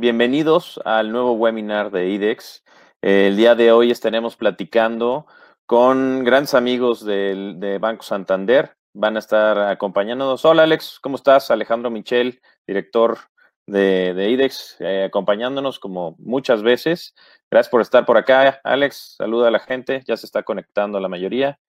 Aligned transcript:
Bienvenidos 0.00 0.80
al 0.86 1.12
nuevo 1.12 1.32
webinar 1.32 1.90
de 1.90 2.08
IDEX. 2.08 2.64
El 3.02 3.36
día 3.36 3.54
de 3.54 3.70
hoy 3.70 3.90
estaremos 3.90 4.34
platicando 4.34 5.26
con 5.66 6.24
grandes 6.24 6.54
amigos 6.54 7.04
del, 7.04 7.60
de 7.60 7.76
Banco 7.76 8.02
Santander. 8.02 8.74
Van 8.94 9.16
a 9.16 9.18
estar 9.18 9.58
acompañándonos. 9.58 10.42
Hola 10.46 10.62
Alex, 10.62 11.00
¿cómo 11.02 11.16
estás? 11.16 11.50
Alejandro 11.50 11.90
Michel, 11.90 12.40
director 12.66 13.18
de, 13.66 14.26
IDEX, 14.30 14.78
eh, 14.80 15.04
acompañándonos 15.04 15.78
como 15.78 16.16
muchas 16.18 16.62
veces. 16.62 17.14
Gracias 17.50 17.70
por 17.70 17.82
estar 17.82 18.06
por 18.06 18.16
acá, 18.16 18.58
Alex. 18.64 19.16
Saluda 19.18 19.48
a 19.48 19.50
la 19.50 19.60
gente, 19.60 20.02
ya 20.06 20.16
se 20.16 20.24
está 20.24 20.42
conectando 20.42 20.98
la 20.98 21.08
mayoría. 21.10 21.60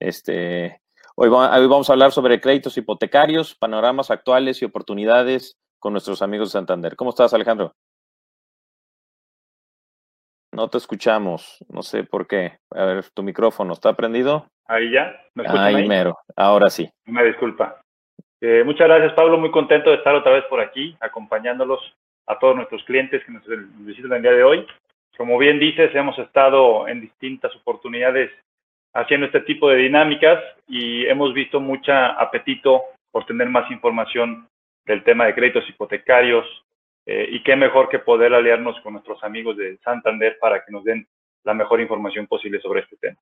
Este, 0.00 0.82
hoy 1.14 1.28
vamos 1.28 1.88
a 1.88 1.92
hablar 1.92 2.10
sobre 2.10 2.40
créditos 2.40 2.76
hipotecarios, 2.76 3.54
panoramas 3.54 4.10
actuales 4.10 4.60
y 4.60 4.64
oportunidades 4.64 5.56
con 5.78 5.92
nuestros 5.92 6.22
amigos 6.22 6.48
de 6.48 6.58
Santander. 6.58 6.96
¿Cómo 6.96 7.10
estás, 7.10 7.32
Alejandro? 7.34 7.72
No 10.52 10.68
te 10.68 10.78
escuchamos, 10.78 11.58
no 11.68 11.82
sé 11.82 12.04
por 12.04 12.26
qué. 12.26 12.58
A 12.70 12.84
ver, 12.84 13.04
tu 13.10 13.22
micrófono, 13.22 13.74
¿está 13.74 13.92
prendido? 13.94 14.46
Ahí 14.66 14.90
ya, 14.90 15.14
¿me 15.34 15.44
escuchan 15.44 15.64
ahí, 15.64 15.86
mero, 15.86 16.16
ahora 16.34 16.70
sí. 16.70 16.88
Una 17.06 17.22
disculpa. 17.22 17.80
Eh, 18.40 18.62
muchas 18.64 18.88
gracias, 18.88 19.12
Pablo. 19.12 19.38
Muy 19.38 19.50
contento 19.50 19.90
de 19.90 19.96
estar 19.96 20.14
otra 20.14 20.32
vez 20.32 20.44
por 20.44 20.60
aquí, 20.60 20.96
acompañándolos 21.00 21.80
a 22.26 22.38
todos 22.38 22.56
nuestros 22.56 22.82
clientes 22.84 23.22
que 23.24 23.32
nos 23.32 23.42
visitan 23.78 24.12
el 24.12 24.22
día 24.22 24.32
de 24.32 24.44
hoy. 24.44 24.66
Como 25.16 25.38
bien 25.38 25.58
dices, 25.58 25.94
hemos 25.94 26.18
estado 26.18 26.88
en 26.88 27.00
distintas 27.00 27.54
oportunidades 27.56 28.30
haciendo 28.94 29.26
este 29.26 29.40
tipo 29.40 29.68
de 29.68 29.76
dinámicas 29.76 30.42
y 30.66 31.06
hemos 31.06 31.32
visto 31.34 31.60
mucho 31.60 31.92
apetito 31.92 32.82
por 33.10 33.26
tener 33.26 33.48
más 33.48 33.70
información 33.70 34.48
del 34.86 35.04
tema 35.04 35.26
de 35.26 35.34
créditos 35.34 35.68
hipotecarios 35.68 36.46
eh, 37.04 37.28
y 37.30 37.42
qué 37.42 37.56
mejor 37.56 37.88
que 37.88 37.98
poder 37.98 38.32
aliarnos 38.34 38.80
con 38.80 38.94
nuestros 38.94 39.22
amigos 39.22 39.56
de 39.56 39.78
Santander 39.78 40.38
para 40.40 40.64
que 40.64 40.72
nos 40.72 40.84
den 40.84 41.06
la 41.44 41.54
mejor 41.54 41.80
información 41.80 42.26
posible 42.26 42.60
sobre 42.60 42.80
este 42.80 42.96
tema. 42.96 43.18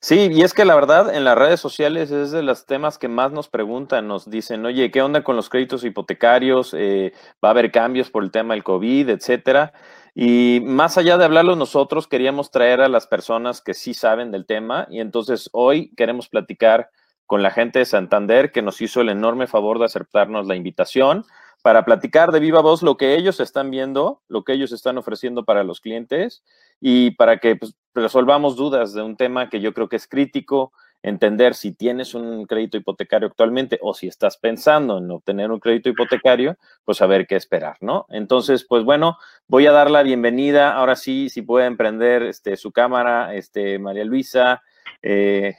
Sí, 0.00 0.30
y 0.32 0.42
es 0.42 0.52
que 0.52 0.64
la 0.64 0.74
verdad 0.74 1.14
en 1.14 1.22
las 1.22 1.38
redes 1.38 1.60
sociales 1.60 2.10
es 2.10 2.32
de 2.32 2.42
los 2.42 2.66
temas 2.66 2.98
que 2.98 3.06
más 3.06 3.30
nos 3.30 3.48
preguntan, 3.48 4.08
nos 4.08 4.28
dicen, 4.28 4.66
oye, 4.66 4.90
¿qué 4.90 5.00
onda 5.00 5.22
con 5.22 5.36
los 5.36 5.48
créditos 5.48 5.84
hipotecarios? 5.84 6.74
Eh, 6.76 7.12
¿Va 7.42 7.50
a 7.50 7.52
haber 7.52 7.70
cambios 7.70 8.10
por 8.10 8.24
el 8.24 8.32
tema 8.32 8.54
del 8.54 8.64
COVID, 8.64 9.10
etcétera? 9.10 9.72
Y 10.12 10.60
más 10.64 10.98
allá 10.98 11.16
de 11.18 11.24
hablarlo 11.24 11.54
nosotros, 11.54 12.08
queríamos 12.08 12.50
traer 12.50 12.80
a 12.80 12.88
las 12.88 13.06
personas 13.06 13.62
que 13.62 13.74
sí 13.74 13.94
saben 13.94 14.32
del 14.32 14.44
tema 14.44 14.88
y 14.90 14.98
entonces 14.98 15.48
hoy 15.52 15.94
queremos 15.94 16.28
platicar 16.28 16.90
con 17.26 17.42
la 17.42 17.50
gente 17.50 17.78
de 17.78 17.84
Santander 17.84 18.52
que 18.52 18.62
nos 18.62 18.80
hizo 18.80 19.00
el 19.00 19.08
enorme 19.08 19.46
favor 19.46 19.78
de 19.78 19.86
aceptarnos 19.86 20.46
la 20.46 20.56
invitación 20.56 21.24
para 21.62 21.84
platicar 21.84 22.32
de 22.32 22.40
viva 22.40 22.60
voz 22.60 22.82
lo 22.82 22.96
que 22.96 23.14
ellos 23.14 23.40
están 23.40 23.70
viendo, 23.70 24.20
lo 24.28 24.44
que 24.44 24.52
ellos 24.52 24.72
están 24.72 24.98
ofreciendo 24.98 25.44
para 25.44 25.64
los 25.64 25.80
clientes 25.80 26.42
y 26.80 27.12
para 27.12 27.38
que 27.38 27.56
pues, 27.56 27.76
resolvamos 27.94 28.56
dudas 28.56 28.92
de 28.92 29.02
un 29.02 29.16
tema 29.16 29.48
que 29.48 29.60
yo 29.60 29.72
creo 29.72 29.88
que 29.88 29.96
es 29.96 30.08
crítico, 30.08 30.72
entender 31.02 31.54
si 31.54 31.72
tienes 31.72 32.14
un 32.14 32.46
crédito 32.46 32.76
hipotecario 32.76 33.28
actualmente 33.28 33.78
o 33.82 33.94
si 33.94 34.06
estás 34.06 34.36
pensando 34.36 34.98
en 34.98 35.10
obtener 35.10 35.50
un 35.50 35.58
crédito 35.58 35.88
hipotecario, 35.88 36.56
pues 36.84 36.98
saber 36.98 37.26
qué 37.26 37.36
esperar, 37.36 37.76
¿no? 37.80 38.06
Entonces, 38.08 38.64
pues 38.68 38.84
bueno, 38.84 39.18
voy 39.48 39.66
a 39.66 39.72
dar 39.72 39.90
la 39.90 40.02
bienvenida. 40.02 40.74
Ahora 40.74 40.96
sí, 40.96 41.28
si 41.28 41.42
pueden 41.42 41.76
prender 41.76 42.22
este, 42.22 42.56
su 42.56 42.72
cámara, 42.72 43.34
este, 43.34 43.78
María 43.78 44.04
Luisa, 44.04 44.62
eh, 45.02 45.54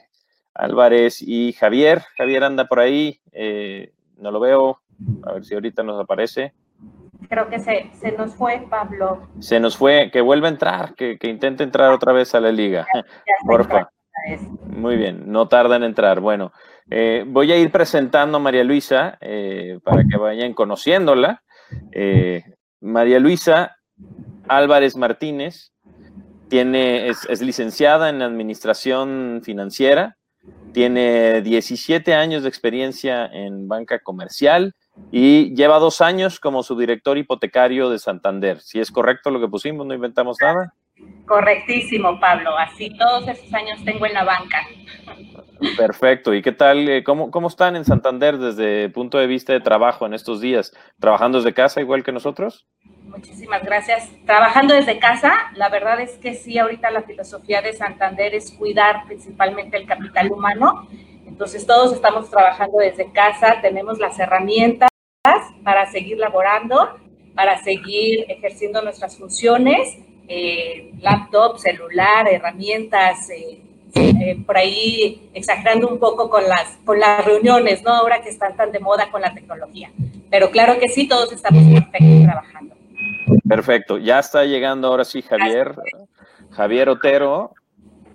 Álvarez 0.54 1.20
y 1.20 1.52
Javier. 1.52 2.02
Javier 2.16 2.44
anda 2.44 2.66
por 2.66 2.80
ahí, 2.80 3.20
eh, 3.32 3.92
no 4.16 4.30
lo 4.30 4.40
veo, 4.40 4.80
a 5.24 5.32
ver 5.32 5.44
si 5.44 5.54
ahorita 5.54 5.82
nos 5.82 6.00
aparece. 6.00 6.54
Creo 7.28 7.48
que 7.48 7.58
se, 7.58 7.90
se 7.92 8.12
nos 8.12 8.34
fue, 8.34 8.66
Pablo. 8.70 9.28
Se 9.40 9.58
nos 9.58 9.76
fue, 9.76 10.10
que 10.12 10.20
vuelva 10.20 10.48
a 10.48 10.50
entrar, 10.50 10.94
que, 10.94 11.18
que 11.18 11.28
intente 11.28 11.64
entrar 11.64 11.90
otra 11.92 12.12
vez 12.12 12.34
a 12.34 12.40
la 12.40 12.52
liga. 12.52 12.86
Porfa. 13.46 13.90
Muy 14.66 14.96
bien, 14.96 15.24
no 15.26 15.48
tarda 15.48 15.76
en 15.76 15.82
entrar. 15.82 16.20
Bueno, 16.20 16.52
eh, 16.88 17.24
voy 17.26 17.50
a 17.50 17.56
ir 17.56 17.72
presentando 17.72 18.36
a 18.36 18.40
María 18.40 18.62
Luisa 18.62 19.18
eh, 19.20 19.80
para 19.82 20.04
que 20.08 20.16
vayan 20.16 20.54
conociéndola. 20.54 21.42
María 22.80 23.18
Luisa 23.18 23.76
Álvarez 24.46 24.96
Martínez 24.96 25.72
tiene, 26.48 27.08
es, 27.08 27.26
es, 27.28 27.40
licenciada 27.40 28.10
en 28.10 28.22
Administración 28.22 29.40
Financiera, 29.42 30.16
tiene 30.74 31.40
17 31.40 32.12
años 32.12 32.42
de 32.42 32.50
experiencia 32.50 33.24
en 33.24 33.68
banca 33.68 34.00
comercial, 34.00 34.74
y 35.10 35.54
lleva 35.54 35.78
dos 35.78 36.00
años 36.00 36.38
como 36.38 36.62
subdirector 36.62 37.18
hipotecario 37.18 37.90
de 37.90 37.98
Santander. 37.98 38.60
Si 38.60 38.80
es 38.80 38.90
correcto 38.90 39.30
lo 39.30 39.40
que 39.40 39.48
pusimos, 39.48 39.86
no 39.86 39.94
inventamos 39.94 40.36
nada. 40.40 40.72
Correctísimo, 41.26 42.18
Pablo. 42.20 42.56
Así 42.56 42.90
todos 42.96 43.26
esos 43.28 43.52
años 43.52 43.82
tengo 43.84 44.06
en 44.06 44.14
la 44.14 44.24
banca. 44.24 44.66
Perfecto. 45.76 46.34
¿Y 46.34 46.42
qué 46.42 46.52
tal? 46.52 46.88
Eh, 46.88 47.02
¿Cómo, 47.02 47.30
cómo 47.30 47.48
están 47.48 47.76
en 47.76 47.84
Santander 47.84 48.38
desde 48.38 48.84
el 48.84 48.92
punto 48.92 49.18
de 49.18 49.26
vista 49.26 49.52
de 49.52 49.60
trabajo 49.60 50.06
en 50.06 50.14
estos 50.14 50.40
días? 50.40 50.72
¿Trabajando 51.00 51.38
desde 51.38 51.54
casa 51.54 51.80
igual 51.80 52.04
que 52.04 52.12
nosotros? 52.12 52.66
Muchísimas 53.04 53.62
gracias. 53.62 54.10
Trabajando 54.26 54.74
desde 54.74 54.98
casa, 54.98 55.32
la 55.54 55.68
verdad 55.68 56.00
es 56.00 56.12
que 56.18 56.34
sí, 56.34 56.58
ahorita 56.58 56.90
la 56.90 57.02
filosofía 57.02 57.62
de 57.62 57.72
Santander 57.72 58.34
es 58.34 58.50
cuidar 58.50 59.04
principalmente 59.06 59.76
el 59.76 59.86
capital 59.86 60.32
humano 60.32 60.88
entonces 61.34 61.66
todos 61.66 61.92
estamos 61.92 62.30
trabajando 62.30 62.78
desde 62.78 63.10
casa, 63.10 63.60
tenemos 63.60 63.98
las 63.98 64.16
herramientas 64.20 64.88
para 65.64 65.90
seguir 65.90 66.16
laborando, 66.16 66.96
para 67.34 67.60
seguir 67.60 68.24
ejerciendo 68.28 68.80
nuestras 68.82 69.18
funciones, 69.18 69.98
eh, 70.28 70.92
laptop, 71.00 71.58
celular, 71.58 72.28
herramientas, 72.28 73.30
eh, 73.30 73.60
eh, 73.96 74.38
por 74.46 74.56
ahí 74.56 75.28
exagerando 75.34 75.88
un 75.88 75.98
poco 75.98 76.30
con 76.30 76.48
las, 76.48 76.78
con 76.84 77.00
las 77.00 77.24
reuniones, 77.24 77.82
¿no? 77.82 77.90
Ahora 77.90 78.22
que 78.22 78.28
están 78.28 78.54
tan 78.54 78.70
de 78.70 78.78
moda 78.78 79.10
con 79.10 79.20
la 79.20 79.34
tecnología. 79.34 79.90
Pero 80.30 80.52
claro 80.52 80.78
que 80.78 80.88
sí, 80.88 81.08
todos 81.08 81.32
estamos 81.32 81.64
trabajando. 82.22 82.73
Perfecto, 83.48 83.98
ya 83.98 84.18
está 84.18 84.44
llegando 84.44 84.88
ahora 84.88 85.04
sí 85.04 85.22
Javier, 85.22 85.76
Javier 86.50 86.88
Otero, 86.88 87.52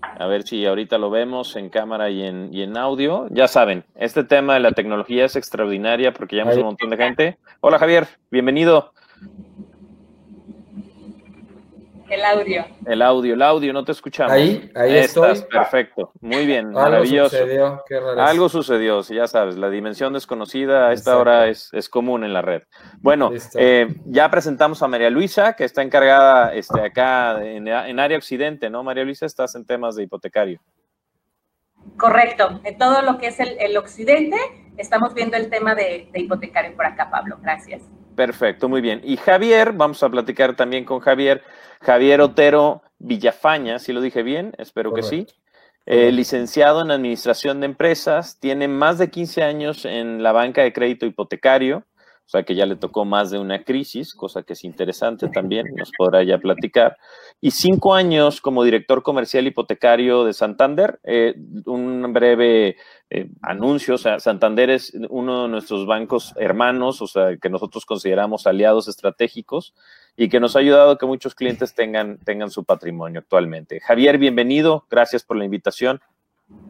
a 0.02 0.28
ver 0.28 0.44
si 0.44 0.66
ahorita 0.66 0.98
lo 0.98 1.10
vemos 1.10 1.56
en 1.56 1.70
cámara 1.70 2.10
y 2.10 2.24
en, 2.24 2.50
y 2.54 2.64
en 2.64 2.78
audio. 2.78 3.28
Ya 3.30 3.48
saben, 3.48 3.84
este 3.96 4.24
tema 4.24 4.56
de 4.56 4.60
la 4.62 4.72
tecnología 4.72 5.26
es 5.26 5.36
extraordinaria 5.36 6.14
porque 6.14 6.38
ya 6.38 6.46
un 6.46 6.62
montón 6.62 6.90
de 6.90 6.98
gente. 6.98 7.38
Hola 7.62 7.80
Javier, 7.80 8.08
bienvenido. 8.32 8.94
El 12.10 12.26
audio. 12.26 12.66
El 12.86 13.02
audio, 13.02 13.34
el 13.36 13.42
audio, 13.42 13.72
no 13.72 13.84
te 13.84 13.92
escuchamos. 13.92 14.32
Ahí, 14.32 14.72
ahí 14.76 14.98
Estás, 14.98 15.44
Perfecto, 15.44 16.12
muy 16.22 16.46
bien, 16.46 16.72
maravilloso. 16.72 17.36
Algo 17.36 17.46
sucedió, 17.46 17.84
qué 17.88 17.98
Algo 18.20 18.50
sucedió, 18.50 19.02
ya 19.02 19.28
sabes, 19.28 19.58
la 19.58 19.70
dimensión 19.70 20.14
desconocida 20.14 20.88
a 20.88 20.94
esta 20.94 21.18
hora 21.18 21.48
es, 21.48 21.90
común 21.90 22.24
en 22.24 22.34
la 22.34 22.42
red. 22.42 22.64
Bueno, 23.00 23.32
eh, 23.56 23.88
ya 24.06 24.30
presentamos 24.32 24.82
a 24.82 24.88
María 24.88 25.10
Luisa, 25.10 25.54
que 25.54 25.66
está 25.66 25.84
encargada 25.84 26.54
este, 26.54 26.82
acá 26.82 27.44
en, 27.44 28.00
área 28.00 28.18
occidente, 28.18 28.70
¿no? 28.70 28.84
María 28.84 29.04
Luisa, 29.04 29.26
estás 29.26 29.54
en 29.56 29.66
temas 29.66 29.96
de 29.96 30.04
hipotecario. 30.04 30.60
Correcto, 31.98 32.60
en 32.64 32.78
todo 32.78 33.02
lo 33.04 33.18
que 33.18 33.28
es 33.28 33.40
el, 33.40 33.78
occidente, 33.78 34.38
estamos 34.78 35.14
viendo 35.14 35.38
el 35.38 35.50
tema 35.50 35.76
de, 35.76 36.10
de 36.12 36.20
hipotecario 36.20 36.76
por 36.76 36.86
acá, 36.86 37.10
Pablo. 37.12 37.38
Gracias. 37.42 37.84
Perfecto, 38.20 38.68
muy 38.68 38.82
bien. 38.82 39.00
Y 39.06 39.16
Javier, 39.16 39.72
vamos 39.72 40.04
a 40.04 40.10
platicar 40.10 40.54
también 40.54 40.84
con 40.84 41.00
Javier, 41.00 41.42
Javier 41.80 42.20
Otero 42.20 42.82
Villafaña, 42.98 43.80
si 43.80 43.94
lo 43.94 44.02
dije 44.02 44.24
bien, 44.24 44.52
espero 44.58 44.94
que 44.94 45.04
sí. 45.04 45.26
Eh, 45.86 46.12
licenciado 46.12 46.82
en 46.82 46.92
Administración 46.92 47.62
de 47.62 47.68
Empresas, 47.68 48.38
tiene 48.42 48.68
más 48.68 48.98
de 48.98 49.10
15 49.10 49.42
años 49.44 49.86
en 49.86 50.22
la 50.22 50.34
banca 50.34 50.64
de 50.64 50.74
crédito 50.74 51.06
hipotecario, 51.06 51.78
o 51.78 52.30
sea 52.30 52.44
que 52.44 52.56
ya 52.56 52.66
le 52.66 52.76
tocó 52.76 53.06
más 53.06 53.32
de 53.32 53.40
una 53.40 53.64
crisis, 53.64 54.14
cosa 54.14 54.44
que 54.44 54.52
es 54.52 54.66
interesante 54.66 55.30
también, 55.30 55.66
nos 55.78 55.90
podrá 55.98 56.22
ya 56.22 56.40
platicar. 56.40 56.98
Y 57.40 57.52
cinco 57.52 57.96
años 57.96 58.42
como 58.42 58.66
director 58.66 59.02
comercial 59.02 59.48
hipotecario 59.48 60.26
de 60.26 60.34
Santander. 60.34 61.00
Eh, 61.06 61.36
un 61.66 62.12
breve 62.12 62.76
eh, 63.12 63.30
anuncio, 63.42 63.96
o 63.96 63.98
sea, 63.98 64.20
Santander 64.20 64.70
es 64.70 64.94
uno 65.10 65.44
de 65.44 65.50
nuestros 65.50 65.88
bancos 65.88 66.34
hermanos, 66.38 67.02
o 67.02 67.08
sea, 67.08 67.38
que 67.38 67.50
nosotros 67.50 67.86
consideramos 67.86 68.46
aliados 68.46 68.88
estratégicos 68.88 69.74
y 70.16 70.30
que 70.30 70.40
nos 70.40 70.56
ha 70.56 70.60
ayudado 70.60 70.92
a 70.92 70.98
que 70.98 71.08
muchos 71.08 71.34
clientes 71.34 71.74
tengan, 71.74 72.20
tengan 72.20 72.52
su 72.52 72.64
patrimonio 72.64 73.22
actualmente. 73.22 73.80
Javier, 73.80 74.20
bienvenido, 74.20 74.86
gracias 74.92 75.24
por 75.24 75.38
la 75.38 75.46
invitación. 75.46 76.00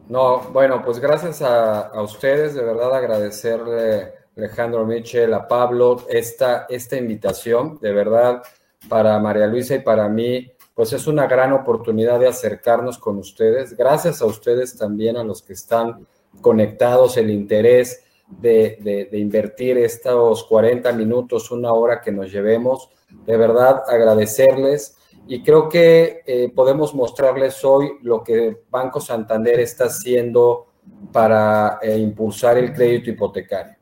No, 0.08 0.40
bueno, 0.52 0.82
pues 0.82 0.98
gracias 0.98 1.42
a, 1.42 1.88
a 1.88 2.02
ustedes, 2.02 2.54
de 2.54 2.64
verdad 2.64 2.94
agradecerle 2.94 4.12
Alejandro 4.36 4.86
Michel, 4.86 5.34
a 5.34 5.46
Pablo, 5.46 6.06
esta, 6.08 6.66
esta 6.68 6.96
invitación, 6.96 7.78
de 7.80 7.92
verdad, 7.92 8.42
para 8.88 9.18
María 9.18 9.46
Luisa 9.46 9.74
y 9.74 9.80
para 9.80 10.08
mí, 10.08 10.50
pues 10.74 10.94
es 10.94 11.06
una 11.06 11.26
gran 11.26 11.52
oportunidad 11.52 12.18
de 12.18 12.28
acercarnos 12.28 12.98
con 12.98 13.18
ustedes. 13.18 13.76
Gracias 13.76 14.22
a 14.22 14.26
ustedes 14.26 14.76
también, 14.78 15.18
a 15.18 15.24
los 15.24 15.42
que 15.42 15.52
están 15.52 16.06
conectados, 16.40 17.16
el 17.16 17.30
interés 17.30 18.02
de, 18.28 19.08
invertir 19.12 19.78
estos 19.78 20.44
40 20.44 20.92
minutos, 20.92 21.50
una 21.50 21.72
hora 21.72 22.00
que 22.00 22.12
nos 22.12 22.30
llevemos. 22.30 22.90
De 23.26 23.36
verdad, 23.36 23.82
agradecerles 23.88 24.96
y 25.26 25.42
creo 25.42 25.68
que 25.68 26.22
eh, 26.26 26.52
podemos 26.54 26.94
mostrarles 26.94 27.64
hoy 27.64 27.92
lo 28.02 28.22
que 28.22 28.62
Banco 28.70 29.00
Santander 29.00 29.60
está 29.60 29.84
haciendo 29.84 30.66
para 31.12 31.78
eh, 31.82 31.98
impulsar 31.98 32.58
el 32.58 32.72
crédito 32.72 33.10
hipotecario. 33.10 33.76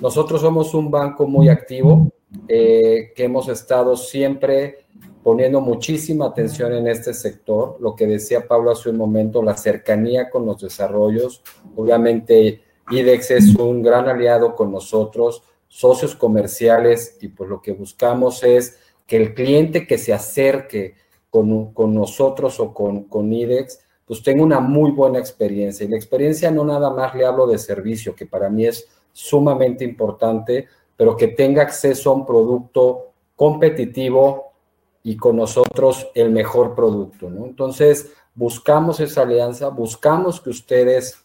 Nosotros 0.00 0.40
somos 0.40 0.74
un 0.74 0.90
banco 0.90 1.26
muy 1.26 1.48
activo, 1.48 2.10
eh, 2.48 3.12
que 3.14 3.24
hemos 3.24 3.48
estado 3.48 3.96
siempre 3.96 4.81
poniendo 5.22 5.60
muchísima 5.60 6.26
atención 6.26 6.72
en 6.72 6.88
este 6.88 7.14
sector. 7.14 7.76
Lo 7.80 7.94
que 7.94 8.06
decía 8.06 8.46
Pablo 8.46 8.72
hace 8.72 8.90
un 8.90 8.96
momento, 8.96 9.42
la 9.42 9.56
cercanía 9.56 10.28
con 10.28 10.44
los 10.44 10.60
desarrollos. 10.60 11.42
Obviamente, 11.76 12.62
IDEX 12.90 13.30
es 13.30 13.54
un 13.54 13.82
gran 13.82 14.08
aliado 14.08 14.56
con 14.56 14.72
nosotros, 14.72 15.42
socios 15.68 16.16
comerciales, 16.16 17.16
y 17.20 17.28
pues 17.28 17.48
lo 17.48 17.62
que 17.62 17.72
buscamos 17.72 18.42
es 18.42 18.78
que 19.06 19.16
el 19.16 19.34
cliente 19.34 19.86
que 19.86 19.98
se 19.98 20.12
acerque 20.12 20.96
con, 21.30 21.72
con 21.72 21.94
nosotros 21.94 22.58
o 22.60 22.74
con, 22.74 23.04
con 23.04 23.32
IDEX, 23.32 23.80
pues 24.04 24.22
tenga 24.22 24.42
una 24.42 24.60
muy 24.60 24.90
buena 24.90 25.18
experiencia. 25.18 25.86
Y 25.86 25.88
la 25.88 25.96
experiencia 25.96 26.50
no 26.50 26.64
nada 26.64 26.90
más 26.90 27.14
le 27.14 27.24
hablo 27.24 27.46
de 27.46 27.58
servicio, 27.58 28.14
que 28.14 28.26
para 28.26 28.50
mí 28.50 28.66
es 28.66 28.88
sumamente 29.12 29.84
importante, 29.84 30.66
pero 30.96 31.16
que 31.16 31.28
tenga 31.28 31.62
acceso 31.62 32.10
a 32.10 32.14
un 32.14 32.26
producto 32.26 33.12
competitivo 33.36 34.51
y 35.02 35.16
con 35.16 35.36
nosotros 35.36 36.08
el 36.14 36.30
mejor 36.30 36.74
producto, 36.74 37.28
¿no? 37.28 37.44
Entonces, 37.44 38.12
buscamos 38.34 39.00
esa 39.00 39.22
alianza, 39.22 39.68
buscamos 39.68 40.40
que 40.40 40.50
ustedes 40.50 41.18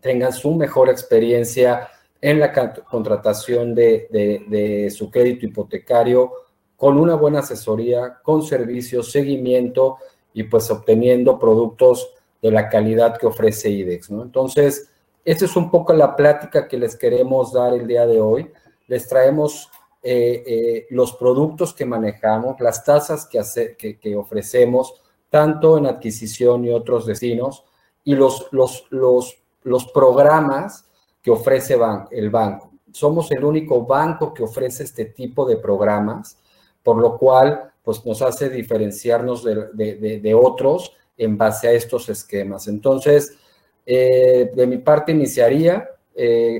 tengan 0.00 0.32
su 0.32 0.52
mejor 0.54 0.88
experiencia 0.88 1.88
en 2.20 2.40
la 2.40 2.52
contratación 2.52 3.74
de, 3.74 4.92
su 4.94 5.10
crédito 5.10 5.46
hipotecario 5.46 6.32
con 6.76 6.98
una 6.98 7.14
buena 7.14 7.40
asesoría, 7.40 8.18
con 8.22 8.42
servicios, 8.42 9.12
seguimiento 9.12 9.98
y 10.32 10.44
pues 10.44 10.70
obteniendo 10.70 11.38
productos 11.38 12.10
de 12.42 12.50
la 12.50 12.68
calidad 12.68 13.16
que 13.16 13.26
ofrece 13.26 13.70
IDEX, 13.70 14.10
¿no? 14.10 14.22
Entonces, 14.22 14.90
esta 15.24 15.44
es 15.46 15.56
un 15.56 15.70
poco 15.70 15.94
la 15.94 16.16
plática 16.16 16.68
que 16.68 16.76
les 16.76 16.96
queremos 16.96 17.52
dar 17.52 17.72
el 17.72 17.86
día 17.86 18.06
de 18.06 18.20
hoy. 18.20 18.50
Les 18.86 19.08
traemos 19.08 19.70
eh, 20.06 20.42
eh, 20.46 20.86
los 20.90 21.14
productos 21.14 21.72
que 21.72 21.86
manejamos, 21.86 22.60
las 22.60 22.84
tasas 22.84 23.26
que, 23.26 23.98
que, 23.98 24.16
ofrecemos, 24.16 25.00
tanto 25.30 25.78
en 25.78 25.86
adquisición 25.86 26.66
y 26.66 26.70
otros 26.70 27.06
destinos, 27.06 27.64
y 28.04 28.14
los, 28.14 28.48
los, 28.50 28.86
los, 28.90 29.38
los 29.62 29.86
programas 29.92 30.84
que 31.22 31.30
ofrece 31.30 31.78
el 32.10 32.28
banco. 32.28 32.72
Somos 32.92 33.30
el 33.30 33.42
único 33.46 33.86
banco 33.86 34.34
que 34.34 34.42
ofrece 34.42 34.82
este 34.82 35.06
tipo 35.06 35.46
de 35.46 35.56
programas, 35.56 36.36
por 36.82 36.98
lo 36.98 37.16
cual 37.16 37.72
pues, 37.82 38.04
nos 38.04 38.20
hace 38.20 38.50
diferenciarnos 38.50 39.42
de, 39.42 40.20
de 40.22 40.34
otros 40.34 40.92
en 41.16 41.38
base 41.38 41.68
a 41.68 41.72
estos 41.72 42.10
esquemas. 42.10 42.68
Entonces, 42.68 43.38
eh, 43.86 44.52
de 44.54 44.66
mi 44.66 44.76
parte 44.76 45.12
iniciaría 45.12 45.88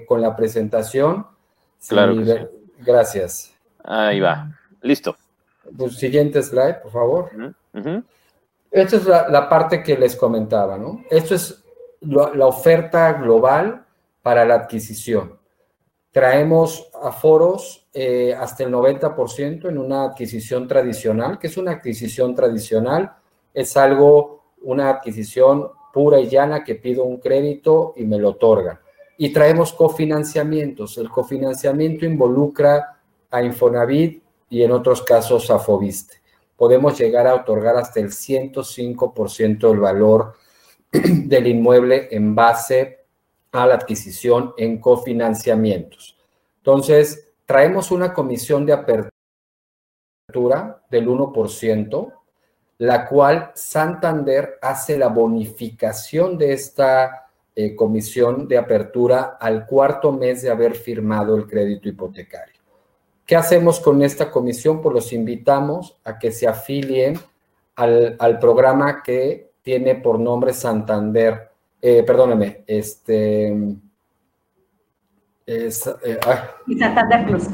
con 0.09 0.23
la 0.23 0.35
presentación. 0.35 1.27
Claro. 1.87 2.15
Gracias. 2.85 3.55
Ahí 3.83 4.21
va. 4.21 4.51
Listo. 4.83 5.17
Pues, 5.77 5.97
siguiente 5.97 6.43
slide, 6.43 6.81
por 6.83 6.93
favor. 6.93 7.31
Esta 8.71 8.97
es 8.97 9.07
la, 9.07 9.49
parte 9.49 9.83
que 9.83 9.97
les 9.97 10.17
comentaba, 10.17 10.77
¿no? 10.77 11.03
Esto 11.11 11.35
es 11.35 11.65
la 12.01 12.47
oferta 12.47 13.13
global 13.15 13.85
para 14.23 14.45
la 14.45 14.55
adquisición. 14.55 15.39
Traemos 16.11 16.91
aforos 17.03 17.89
eh, 17.93 18.35
hasta 18.39 18.65
el 18.65 18.73
90% 18.73 19.69
en 19.69 19.79
una 19.79 20.05
adquisición 20.05 20.69
tradicional. 20.69 21.39
que 21.39 21.49
es 21.49 21.57
una 21.57 21.73
adquisición 21.73 22.35
tradicional? 22.35 23.13
Es 23.53 23.77
algo, 23.77 24.53
una 24.63 24.91
adquisición 24.91 25.71
pura 25.93 26.21
y 26.21 26.29
llana 26.29 26.63
que 26.63 26.77
pido 26.77 27.05
un 27.05 27.19
crédito 27.19 27.95
y 27.97 28.05
me 28.05 28.19
lo 28.19 28.31
otorgan. 28.31 28.79
Y 29.19 29.33
traemos 29.33 29.73
cofinanciamientos. 29.73 30.99
El 30.99 31.09
cofinanciamiento 31.09 32.05
involucra 32.05 33.01
a 33.31 33.43
Infonavit 33.43 34.23
y 34.49 34.63
en 34.63 34.73
otros 34.73 35.03
casos 35.03 35.51
a 35.51 35.59
Fobiste. 35.59 36.21
Podemos 36.57 36.99
llegar 36.99 37.27
a 37.27 37.35
otorgar 37.35 37.77
hasta 37.77 38.01
el 38.01 38.11
105% 38.11 39.69
del 39.69 39.81
valor 39.81 40.35
del 40.93 41.47
inmueble 41.47 42.09
en 42.11 42.35
base 42.35 43.05
a 43.53 43.67
la 43.67 43.75
adquisición 43.75 44.55
en 44.57 44.81
cofinanciamientos. 44.81 46.17
Entonces, 46.59 47.33
traemos 47.47 47.91
una 47.91 48.13
comisión 48.13 48.65
de 48.67 48.73
apertura 48.73 49.11
del 50.91 51.09
1%, 51.09 52.13
la 52.79 53.07
cual 53.07 53.53
Santander 53.55 54.59
hace 54.61 54.99
la 54.99 55.09
bonificación 55.09 56.37
de 56.39 56.53
esta 56.53 57.24
eh, 57.57 57.75
comisión 57.75 58.49
de 58.49 58.59
apertura 58.59 59.37
al 59.41 59.67
cuarto 59.67 60.13
mes 60.13 60.43
de 60.43 60.51
haber 60.51 60.75
firmado 60.75 61.37
el 61.37 61.47
crédito 61.47 61.89
hipotecario. 61.89 62.61
¿Qué 63.25 63.37
hacemos 63.37 63.81
con 63.81 64.03
esta 64.03 64.31
comisión? 64.31 64.83
Pues 64.83 64.95
los 64.95 65.13
invitamos 65.13 65.97
a 66.05 66.19
que 66.19 66.31
se 66.31 66.47
afilien 66.47 67.19
al, 67.77 68.39
programa 68.41 69.03
que 69.03 69.53
tiene 69.63 69.95
por 69.95 70.19
nombre 70.19 70.53
Santander, 70.53 71.51
eh, 71.81 72.03
perdóneme, 72.03 72.65
este... 72.67 73.49
Eh, 75.47 75.71
Santander 75.71 77.27
Plus 77.27 77.49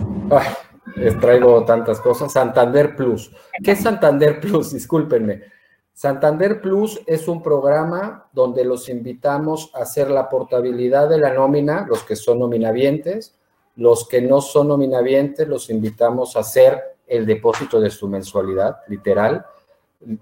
traigo 1.21 1.65
tantas 1.65 2.01
cosas. 2.01 2.33
Santander 2.33 2.97
Plus. 2.97 3.31
¿Qué 3.63 3.73
es 3.73 3.81
Santander 3.81 4.41
Plus? 4.41 4.73
Discúlpenme. 4.73 5.43
Santander 6.01 6.63
Plus 6.63 6.99
es 7.07 7.29
un 7.29 7.43
programa 7.43 8.31
donde 8.33 8.65
los 8.65 8.89
invitamos 8.89 9.71
a 9.75 9.81
hacer 9.81 10.11
la 10.11 10.31
portabilidad 10.31 11.11
de 11.11 11.19
la 11.19 11.35
nómina, 11.35 11.85
los 11.87 12.05
que 12.05 12.17
son 12.17 12.39
nominavientes, 12.39 13.39
los 13.77 14.09
que 14.09 14.23
no 14.23 14.41
son 14.41 14.69
nominavientes, 14.69 15.47
los 15.47 15.69
invitamos 15.69 16.37
a 16.37 16.41
hacer 16.41 16.81
el 17.07 17.27
depósito 17.27 17.79
de 17.79 17.91
su 17.91 18.09
mensualidad, 18.09 18.79
literal, 18.89 19.45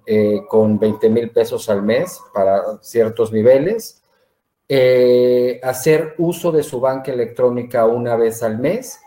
eh, 0.04 0.40
con 0.48 0.80
20 0.80 1.10
mil 1.10 1.30
pesos 1.30 1.70
al 1.70 1.84
mes 1.84 2.20
para 2.34 2.78
ciertos 2.80 3.32
niveles, 3.32 4.02
eh, 4.68 5.60
hacer 5.62 6.16
uso 6.18 6.50
de 6.50 6.64
su 6.64 6.80
banca 6.80 7.12
electrónica 7.12 7.86
una 7.86 8.16
vez 8.16 8.42
al 8.42 8.58
mes 8.58 8.98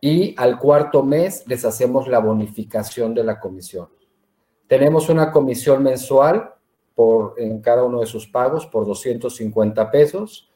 y 0.00 0.34
al 0.36 0.58
cuarto 0.58 1.04
mes 1.04 1.44
les 1.46 1.64
hacemos 1.64 2.08
la 2.08 2.18
bonificación 2.18 3.14
de 3.14 3.22
la 3.22 3.38
comisión. 3.38 4.01
Tenemos 4.72 5.10
una 5.10 5.30
comisión 5.30 5.82
mensual 5.82 6.54
por, 6.94 7.34
en 7.36 7.60
cada 7.60 7.84
uno 7.84 8.00
de 8.00 8.06
sus 8.06 8.26
pagos 8.26 8.64
por 8.64 8.86
250 8.86 9.90
pesos 9.90 10.48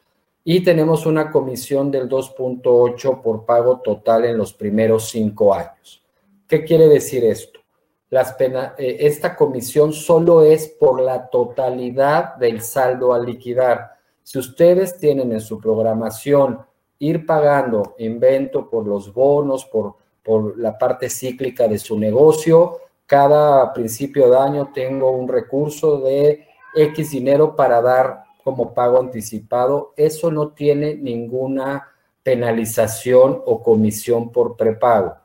y 0.43 0.65
tenemos 0.65 1.05
una 1.05 1.31
comisión 1.31 1.91
del 1.91 2.09
2.8 2.09 3.21
por 3.21 3.45
pago 3.45 3.83
total 3.85 4.25
en 4.25 4.39
los 4.39 4.55
primeros 4.55 5.11
cinco 5.11 5.53
años. 5.53 6.03
¿Qué 6.49 6.65
quiere 6.65 6.89
decir 6.89 7.25
esto? 7.25 7.61
Las 8.09 8.33
pena, 8.33 8.75
eh, 8.79 8.97
esta 9.01 9.37
comisión 9.37 9.93
solo 9.93 10.41
es 10.41 10.67
por 10.67 10.99
la 11.03 11.29
totalidad 11.29 12.37
del 12.37 12.63
saldo 12.63 13.13
a 13.13 13.19
liquidar. 13.19 13.99
Si 14.23 14.39
ustedes 14.39 14.99
tienen 14.99 15.31
en 15.33 15.43
su 15.43 15.61
programación 15.61 16.61
ir 17.01 17.27
pagando 17.27 17.97
invento 17.99 18.71
por 18.71 18.87
los 18.87 19.13
bonos, 19.13 19.67
por, 19.67 19.97
por 20.23 20.59
la 20.59 20.79
parte 20.79 21.11
cíclica 21.11 21.69
de 21.69 21.79
su 21.79 21.99
negocio. 21.99 22.81
Cada 23.07 23.73
principio 23.73 24.31
de 24.31 24.39
año 24.39 24.71
tengo 24.75 25.11
un 25.13 25.29
recurso 25.29 26.01
de 26.01 26.47
X 26.75 27.11
dinero 27.11 27.55
para 27.55 27.81
dar 27.81 28.25
como 28.43 28.75
pago 28.75 29.01
anticipado. 29.01 29.95
Eso 29.97 30.31
no 30.31 30.49
tiene 30.49 30.95
ninguna 30.95 31.89
penalización 32.23 33.43
o 33.47 33.63
comisión 33.63 34.33
por 34.33 34.57
prepago. 34.57 35.17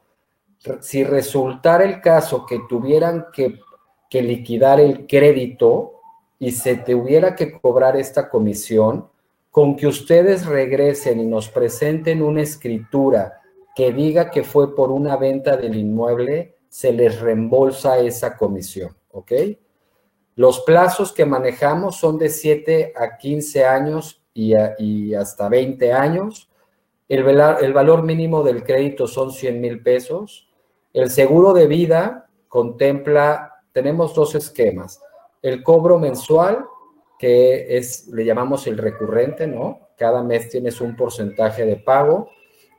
Si 0.81 1.03
resultara 1.03 1.83
el 1.83 2.01
caso 2.01 2.45
que 2.45 2.59
tuvieran 2.69 3.27
que, 3.33 3.59
que 4.09 4.21
liquidar 4.21 4.79
el 4.79 5.07
crédito 5.07 5.93
y 6.37 6.51
se 6.51 6.75
tuviera 6.75 7.35
que 7.35 7.59
cobrar 7.59 7.97
esta 7.97 8.29
comisión, 8.29 9.07
con 9.49 9.75
que 9.75 9.87
ustedes 9.87 10.45
regresen 10.45 11.19
y 11.19 11.25
nos 11.25 11.49
presenten 11.49 12.21
una 12.21 12.41
escritura 12.41 13.41
que 13.75 13.91
diga 13.91 14.29
que 14.29 14.43
fue 14.43 14.75
por 14.75 14.91
una 14.91 15.17
venta 15.17 15.57
del 15.57 15.75
inmueble, 15.75 16.55
se 16.71 16.93
les 16.93 17.19
reembolsa 17.19 17.99
esa 17.99 18.37
comisión, 18.37 18.95
¿ok? 19.11 19.33
Los 20.35 20.61
plazos 20.61 21.11
que 21.11 21.25
manejamos 21.25 21.97
son 21.97 22.17
de 22.17 22.29
7 22.29 22.93
a 22.95 23.17
15 23.17 23.65
años 23.65 24.23
y, 24.33 25.13
hasta 25.13 25.49
20 25.49 25.91
años. 25.91 26.49
El, 27.09 27.23
valor 27.73 28.03
mínimo 28.03 28.41
del 28.41 28.63
crédito 28.63 29.05
son 29.05 29.33
100 29.33 29.59
mil 29.59 29.83
pesos. 29.83 30.49
El 30.93 31.09
seguro 31.09 31.51
de 31.51 31.67
vida 31.67 32.29
contempla, 32.47 33.61
tenemos 33.73 34.15
dos 34.15 34.33
esquemas. 34.35 35.01
El 35.41 35.63
cobro 35.63 35.99
mensual 35.99 36.63
que 37.19 37.77
es, 37.77 38.07
le 38.07 38.23
llamamos 38.23 38.65
el 38.65 38.77
recurrente, 38.77 39.45
¿no? 39.45 39.89
cada 39.97 40.23
mes 40.23 40.47
tienes 40.47 40.79
un 40.79 40.95
porcentaje 40.95 41.65
de 41.65 41.75
pago 41.75 42.29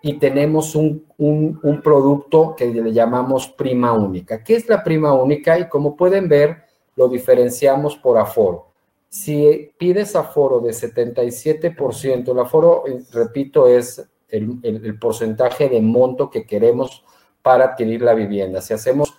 y 0.02 0.14
tenemos 0.14 0.74
un, 0.74 1.06
un, 1.16 1.80
producto 1.82 2.56
que 2.56 2.66
le 2.66 2.92
llamamos 2.92 3.46
prima 3.48 3.92
única. 3.92 4.42
¿Qué 4.42 4.56
es 4.56 4.68
la 4.68 4.82
prima 4.82 5.12
única? 5.12 5.58
Y 5.60 5.68
como 5.68 5.96
pueden 5.96 6.28
ver, 6.28 6.64
lo 6.96 7.08
diferenciamos 7.08 7.96
por 7.96 8.18
aforo. 8.18 8.72
Si 9.08 9.70
pides 9.78 10.16
aforo 10.16 10.58
de 10.58 10.70
77%, 10.70 12.32
el 12.32 12.38
aforo, 12.38 12.84
eh, 12.88 13.00
repito, 13.12 13.68
es 13.68 14.04
el, 14.28 14.58
el, 14.62 14.98
porcentaje 14.98 15.68
de 15.68 15.80
monto 15.80 16.30
que 16.30 16.46
queremos 16.46 17.04
para 17.40 17.66
adquirir 17.66 18.02
la 18.02 18.14
vivienda. 18.14 18.60
Si 18.60 18.74
hacemos 18.74 19.14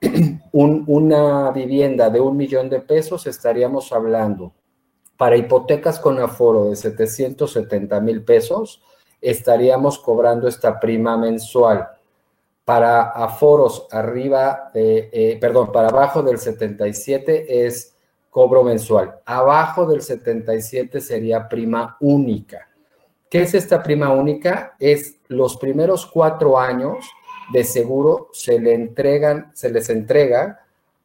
una 0.52 1.50
vivienda 1.50 2.08
de 2.08 2.20
un 2.20 2.36
millón 2.38 2.70
de 2.70 2.80
pesos, 2.80 3.26
estaríamos 3.26 3.92
hablando 3.92 4.54
para 5.18 5.36
hipotecas 5.36 6.00
con 6.00 6.18
aforo 6.18 6.70
de 6.70 6.76
770 6.76 8.00
mil 8.00 8.24
pesos, 8.24 8.82
estaríamos 9.22 9.98
cobrando 9.98 10.48
esta 10.48 10.78
prima 10.78 11.16
mensual. 11.16 11.88
Para 12.64 13.10
aforos 13.10 13.86
arriba 13.90 14.70
de, 14.74 15.08
eh, 15.12 15.38
perdón, 15.40 15.72
para 15.72 15.88
abajo 15.88 16.22
del 16.22 16.38
77 16.38 17.66
es 17.66 17.94
cobro 18.28 18.62
mensual. 18.64 19.20
Abajo 19.24 19.86
del 19.86 20.02
77 20.02 21.00
sería 21.00 21.48
prima 21.48 21.96
única. 22.00 22.68
¿Qué 23.30 23.42
es 23.42 23.54
esta 23.54 23.82
prima 23.82 24.12
única? 24.12 24.76
Es 24.78 25.16
los 25.28 25.56
primeros 25.56 26.04
cuatro 26.06 26.58
años 26.58 27.06
de 27.52 27.64
seguro 27.64 28.28
se 28.32 28.58
le 28.58 28.74
entregan, 28.74 29.50
se 29.54 29.70
les 29.70 29.88
entrega 29.90 30.60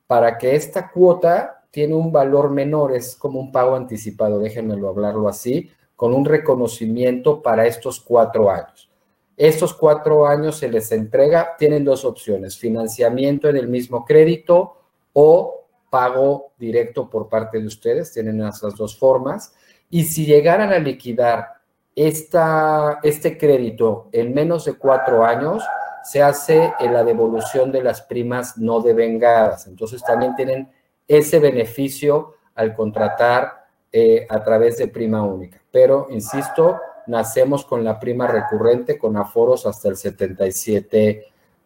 para 0.08 0.38
que 0.38 0.56
esta 0.56 0.90
cuota 0.90 1.64
tiene 1.72 1.96
un 1.96 2.12
valor 2.12 2.50
menor, 2.50 2.94
es 2.94 3.16
como 3.16 3.40
un 3.40 3.52
pago 3.52 3.76
anticipado, 3.76 4.40
déjenmelo 4.40 4.88
hablarlo 4.88 5.28
así, 5.28 5.70
con 5.98 6.14
un 6.14 6.24
reconocimiento 6.24 7.42
para 7.42 7.66
estos 7.66 8.00
cuatro 8.00 8.50
años. 8.50 8.90
Estos 9.36 9.74
cuatro 9.74 10.26
años 10.26 10.58
se 10.58 10.70
les 10.70 10.92
entrega, 10.92 11.56
tienen 11.58 11.84
dos 11.84 12.06
opciones, 12.06 12.58
financiamiento 12.58 13.50
en 13.50 13.58
el 13.58 13.68
mismo 13.68 14.06
crédito 14.06 14.78
o 15.14 15.66
pago 15.90 16.54
directo 16.58 17.10
por 17.10 17.28
parte 17.28 17.60
de 17.60 17.68
ustedes, 17.68 18.14
tienen 18.14 18.42
esas 18.42 18.76
dos 18.76 18.98
formas. 18.98 19.54
Y 19.90 20.04
si 20.04 20.26
llegaran 20.26 20.72
a 20.72 20.80
liquidar 20.80 21.48
esta, 21.96 23.00
este 23.02 23.38
crédito 23.38 24.10
en 24.12 24.34
menos 24.34 24.66
de 24.66 24.74
cuatro 24.74 25.26
años, 25.26 25.64
se 26.04 26.22
hace 26.22 26.74
en 26.80 26.94
la 26.94 27.04
devolución 27.04 27.72
de 27.72 27.84
las 27.84 28.04
primas 28.04 28.58
no 28.58 28.82
devengadas. 28.82 29.66
Entonces 29.66 30.04
también 30.04 30.36
tienen 30.36 30.70
ese 31.08 31.40
beneficio 31.40 32.36
al 32.54 32.76
contratar 32.76 33.67
eh, 33.92 34.26
a 34.30 34.44
través 34.44 34.78
de 34.78 34.88
prima 34.88 35.24
única. 35.24 35.62
Pero, 35.72 36.08
insisto, 36.10 36.80
nacemos 37.08 37.66
con 37.66 37.84
la 37.84 38.00
prima 38.00 38.28
recurrente 38.28 38.98
con 38.98 39.18
aforos 39.18 39.66
hasta 39.66 39.90
el 39.90 39.96
77% 39.96 41.24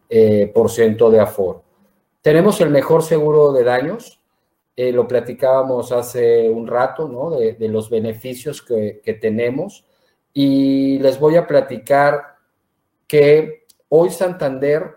eh, 0.08 0.52
de 1.10 1.20
aforo. 1.20 1.62
Tenemos 2.20 2.60
el 2.60 2.70
mejor 2.70 3.02
seguro 3.02 3.52
de 3.52 3.64
daños. 3.64 4.20
Eh, 4.76 4.92
lo 4.92 5.06
platicábamos 5.06 5.92
hace 5.92 6.48
un 6.48 6.66
rato, 6.66 7.08
¿no? 7.08 7.30
De, 7.30 7.56
los 7.68 7.90
beneficios 7.90 8.62
que 8.62 9.18
tenemos. 9.20 9.84
Y 10.32 10.98
les 11.00 11.18
voy 11.18 11.36
a 11.36 11.46
platicar 11.46 12.36
que 13.06 13.62
Hoy 13.94 14.08
Santander 14.08 14.96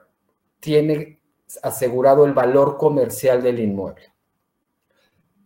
tiene 0.61 1.19
asegurado 1.61 2.23
el 2.23 2.31
valor 2.31 2.77
comercial 2.77 3.43
del 3.43 3.59
inmueble. 3.59 4.14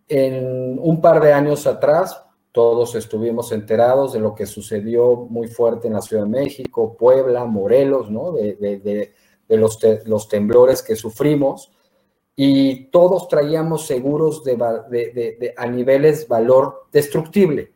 En 0.09 0.77
un 0.81 0.99
par 0.99 1.21
de 1.21 1.31
años 1.31 1.65
atrás, 1.67 2.21
todos 2.51 2.95
estuvimos 2.95 3.51
enterados 3.51 4.11
de 4.13 4.19
lo 4.19 4.35
que 4.35 4.45
sucedió 4.45 5.15
muy 5.15 5.47
fuerte 5.47 5.87
en 5.87 5.93
la 5.93 6.01
Ciudad 6.01 6.23
de 6.23 6.29
México, 6.29 6.97
Puebla, 6.97 7.45
Morelos, 7.45 8.09
¿no? 8.09 8.33
De, 8.33 9.13
los, 9.47 10.27
temblores 10.27 10.83
que 10.83 10.95
sufrimos. 10.95 11.71
Y 12.35 12.85
todos 12.85 13.27
traíamos 13.27 13.85
seguros 13.85 14.43
a 15.57 15.67
niveles 15.67 16.27
valor 16.27 16.87
destructible 16.91 17.71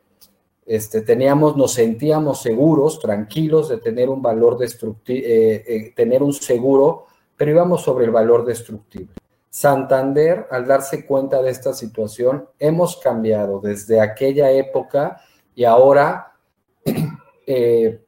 este, 0.65 1.01
teníamos, 1.01 1.57
nos 1.57 1.73
sentíamos 1.73 2.41
seguros, 2.41 2.99
tranquilos 2.99 3.69
de 3.69 3.77
tener 3.77 4.09
un 4.09 4.21
valor 4.21 4.57
destructivo, 4.57 5.25
eh, 5.25 5.63
eh, 5.67 5.93
tener 5.95 6.23
un 6.23 6.33
seguro, 6.33 7.05
pero 7.35 7.51
íbamos 7.51 7.81
sobre 7.81 8.05
el 8.05 8.11
valor 8.11 8.45
destructible. 8.45 9.13
Santander, 9.53 10.48
al 10.50 10.65
darse 10.65 11.05
cuenta 11.05 11.39
de 11.39 11.51
esta 11.51 11.74
situación, 11.74 12.50
hemos 12.57 12.98
cambiado 12.98 13.60
desde 13.60 14.01
aquella 14.01 14.50
época 14.50 15.22
y 15.53 15.63
ahora 15.63 16.33
eh, 17.45 18.01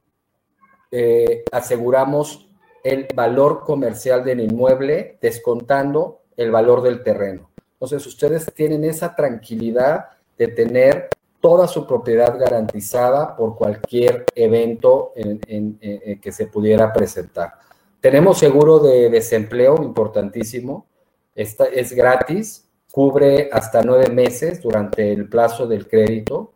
aseguramos 1.51 2.49
el 2.83 3.07
valor 3.13 3.63
comercial 3.63 4.23
del 4.23 4.39
inmueble 4.39 5.19
descontando 5.21 6.21
el 6.35 6.49
valor 6.49 6.81
del 6.81 7.03
terreno. 7.03 7.51
Entonces, 7.73 8.07
ustedes 8.07 8.51
tienen 8.55 8.83
esa 8.83 9.15
tranquilidad 9.15 10.05
de 10.39 10.47
tener 10.47 11.09
toda 11.39 11.67
su 11.67 11.85
propiedad 11.85 12.39
garantizada 12.39 13.35
por 13.35 13.55
cualquier 13.55 14.25
evento 14.33 15.13
en, 15.15 15.77
que 16.19 16.31
se 16.31 16.47
pudiera 16.47 16.91
presentar. 16.91 17.53
Tenemos 18.01 18.39
seguro 18.39 18.79
de 18.79 19.11
desempleo, 19.11 19.75
importantísimo. 19.83 20.87
Esta 21.35 21.65
es 21.65 21.93
gratis, 21.93 22.67
cubre 22.91 23.49
hasta 23.51 23.83
nueve 23.83 24.09
meses 24.09 24.61
durante 24.61 25.11
el 25.11 25.29
plazo 25.29 25.67
del 25.67 25.87
crédito. 25.87 26.53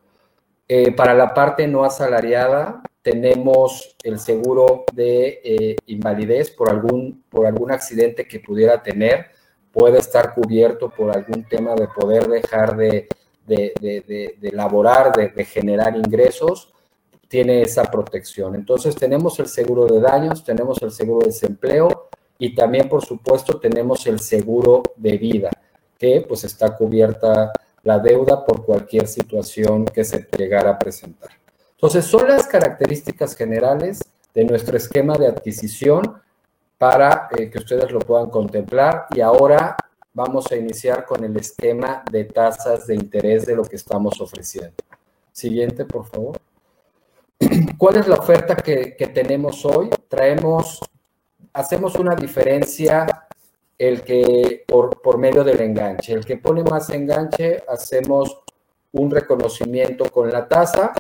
Eh, 0.68 0.92
para 0.94 1.14
la 1.14 1.34
parte 1.34 1.68
no 1.68 1.84
asalariada, 1.84 2.82
tenemos 3.02 3.96
el 4.04 4.20
seguro 4.20 4.86
de 4.94 5.42
eh, 5.44 5.76
invalidez 5.88 6.50
por 6.52 6.70
algún, 6.70 7.24
por 7.30 7.46
algún 7.46 7.72
accidente 7.72 8.28
que 8.28 8.40
pudiera 8.40 8.82
tener. 8.82 9.28
Puede 9.72 10.00
estar 10.00 10.34
cubierto 10.34 10.90
por 10.90 11.16
algún 11.16 11.44
tema 11.44 11.76
de 11.76 11.88
poder 11.88 12.28
dejar 12.28 12.76
de 12.76 13.08
de, 13.50 13.74
de, 13.82 14.36
de, 14.40 14.52
laborar, 14.52 15.12
de, 15.12 15.46
generar 15.46 15.96
ingresos, 15.96 16.72
tiene 17.28 17.62
esa 17.62 17.84
protección. 17.84 18.56
Entonces 18.56 18.96
tenemos 18.96 19.40
el 19.40 19.48
seguro 19.48 19.86
de 19.86 20.00
daños, 20.00 20.44
tenemos 20.44 20.82
el 20.82 20.92
seguro 20.92 21.22
de 21.22 21.28
desempleo 21.28 22.10
y 22.40 22.56
también, 22.56 22.90
por 22.90 23.06
supuesto, 23.06 23.60
tenemos 23.60 24.08
el 24.08 24.20
seguro 24.20 24.82
de 24.96 25.18
vida, 25.18 25.52
que 25.98 26.26
pues 26.28 26.44
está 26.46 26.76
cubierta 26.76 27.52
la 27.84 28.00
deuda 28.00 28.46
por 28.46 28.66
cualquier 28.66 29.08
situación 29.08 29.86
que 29.86 30.04
se 30.04 30.28
llegara 30.38 30.72
a 30.72 30.80
presentar. 30.80 31.30
Entonces, 31.72 32.06
son 32.06 32.28
las 32.28 32.48
características 32.48 33.36
generales 33.36 34.00
de 34.34 34.46
nuestro 34.46 34.78
esquema 34.78 35.18
de 35.18 35.28
adquisición 35.28 36.22
para 36.78 37.28
eh, 37.38 37.50
que 37.50 37.60
ustedes 37.60 37.92
lo 37.92 38.00
puedan 38.00 38.30
contemplar. 38.30 39.06
Y 39.16 39.22
ahora 39.22 39.76
vamos 40.14 40.52
a 40.52 40.56
iniciar 40.56 41.06
con 41.06 41.24
el 41.24 41.38
esquema 41.38 42.04
de 42.12 42.26
tasas 42.26 42.88
de 42.88 42.96
interés 42.96 43.46
de 43.46 43.56
lo 43.56 43.64
que 43.64 43.76
estamos 43.76 44.20
ofreciendo. 44.22 44.76
Siguiente, 45.32 45.86
por 45.86 46.06
favor. 46.06 46.40
¿Cuál 47.78 47.98
es 47.98 48.08
la 48.08 48.16
oferta 48.16 48.56
que, 48.56 48.96
tenemos 49.14 49.66
hoy? 49.66 49.90
Traemos, 50.08 50.80
hacemos 51.60 51.96
una 51.96 52.16
diferencia 52.16 53.06
el 53.78 54.02
que 54.02 54.64
por, 54.66 55.02
por 55.02 55.18
medio 55.18 55.44
del 55.44 55.60
enganche. 55.60 56.14
El 56.14 56.26
que 56.26 56.38
pone 56.38 56.64
más 56.64 56.90
enganche, 56.90 57.62
hacemos 57.68 58.42
un 58.94 59.12
reconocimiento 59.12 60.10
con 60.10 60.30
la 60.30 60.48
tasa 60.48 60.94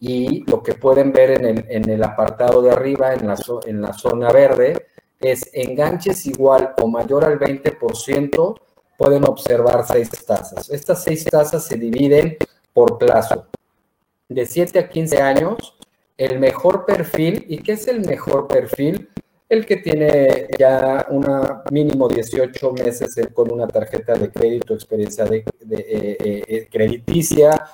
y 0.00 0.44
lo 0.50 0.62
que 0.62 0.74
pueden 0.74 1.12
ver 1.12 1.30
en 1.30 1.44
el, 1.44 1.64
en 1.68 1.90
el 1.90 2.02
apartado 2.02 2.62
de 2.62 2.70
arriba, 2.70 3.12
en 3.12 3.26
la, 3.26 3.36
en 3.66 3.82
la 3.82 3.92
zona 3.92 4.32
verde, 4.32 4.86
es 5.20 5.50
enganches 5.52 6.26
igual 6.26 6.74
o 6.82 6.88
mayor 6.88 7.24
al 7.24 7.38
20%, 7.38 8.60
pueden 8.96 9.24
observar 9.24 9.86
seis 9.86 10.10
tasas. 10.26 10.70
Estas 10.70 11.02
seis 11.02 11.24
tasas 11.24 11.64
se 11.64 11.76
dividen 11.76 12.36
por 12.72 12.96
plazo. 12.98 13.46
De 14.28 14.44
7 14.44 14.78
a 14.78 14.88
15 14.88 15.22
años, 15.22 15.76
el 16.16 16.40
mejor 16.40 16.84
perfil, 16.86 17.44
¿y 17.48 17.58
qué 17.58 17.72
es 17.72 17.86
el 17.88 18.00
mejor 18.00 18.48
perfil? 18.48 19.08
El 19.48 19.64
que 19.64 19.76
tiene 19.76 20.48
ya 20.58 21.06
una 21.10 21.62
mínimo 21.70 22.08
18 22.08 22.72
meses 22.72 23.14
con 23.32 23.52
una 23.52 23.68
tarjeta 23.68 24.14
de 24.14 24.30
crédito, 24.30 24.74
experiencia 24.74 25.24
de, 25.24 25.38
eh, 25.38 25.44
eh, 25.70 26.42
eh, 26.48 26.68
crediticia, 26.70 27.64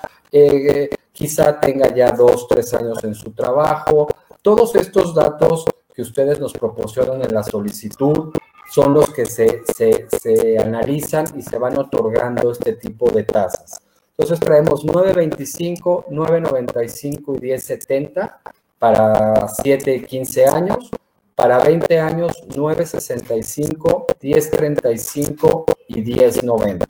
quizá 1.11 1.59
tenga 1.59 1.93
ya 1.93 2.11
dos, 2.11 2.47
tres 2.47 2.73
años 2.75 3.03
en 3.03 3.15
su 3.15 3.31
trabajo. 3.31 4.07
Todos 4.43 4.75
estos 4.75 5.15
datos 5.15 5.65
que 5.95 6.03
ustedes 6.03 6.39
nos 6.39 6.53
proporcionan 6.53 7.23
en 7.23 7.33
la 7.33 7.43
solicitud 7.43 8.31
son 8.69 8.93
los 8.93 9.09
que 9.11 9.25
se, 9.25 9.61
se, 9.65 10.57
analizan 10.59 11.25
y 11.35 11.41
se 11.41 11.57
van 11.57 11.77
otorgando 11.77 12.51
este 12.51 12.73
tipo 12.73 13.09
de 13.09 13.23
tasas. 13.23 13.81
Entonces 14.15 14.39
traemos 14.39 14.85
9.25, 14.85 16.05
9.95 16.07 17.37
y 17.37 17.49
10.70 17.49 18.35
para 18.77 19.47
7 19.47 19.95
y 19.95 20.03
15 20.03 20.45
años. 20.45 20.91
Para 21.35 21.59
20 21.59 21.99
años, 21.99 22.43
9.65, 22.49 24.05
10.35 24.21 25.65
y 25.87 26.03
10.90. 26.03 26.85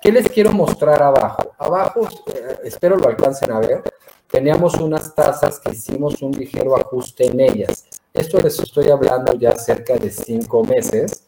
¿Qué 0.00 0.12
les 0.12 0.28
quiero 0.28 0.52
mostrar 0.52 1.02
abajo? 1.02 1.52
Abajo, 1.58 2.08
eh, 2.34 2.58
espero 2.64 2.96
lo 2.96 3.08
alcancen 3.08 3.52
a 3.52 3.60
ver, 3.60 3.82
teníamos 4.28 4.74
unas 4.74 5.14
tasas 5.14 5.60
que 5.60 5.70
hicimos 5.70 6.20
un 6.22 6.32
ligero 6.32 6.76
ajuste 6.76 7.26
en 7.26 7.40
ellas. 7.40 7.86
Esto 8.12 8.38
les 8.40 8.58
estoy 8.58 8.90
hablando 8.90 9.34
ya 9.34 9.52
cerca 9.56 9.96
de 9.96 10.10
cinco 10.10 10.64
meses. 10.64 11.26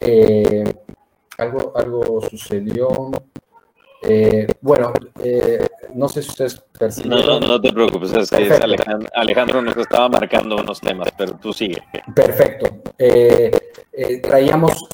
Eh, 0.00 0.64
algo, 1.38 1.72
algo 1.76 2.20
sucedió. 2.28 3.10
Eh, 4.02 4.46
bueno, 4.60 4.92
eh, 5.22 5.66
no 5.94 6.08
sé 6.08 6.22
si 6.22 6.30
ustedes 6.30 6.62
percibieron. 6.78 7.26
No, 7.26 7.40
no, 7.40 7.46
no 7.48 7.60
te 7.60 7.72
preocupes, 7.72 8.12
es 8.12 8.30
que 8.30 8.50
Alejandro, 9.14 9.62
nos 9.62 9.76
estaba 9.76 10.08
marcando 10.08 10.56
unos 10.56 10.80
temas, 10.80 11.08
pero 11.16 11.34
tú 11.34 11.52
sigue. 11.52 11.82
Perfecto. 12.14 12.66
traíamos 14.22 14.88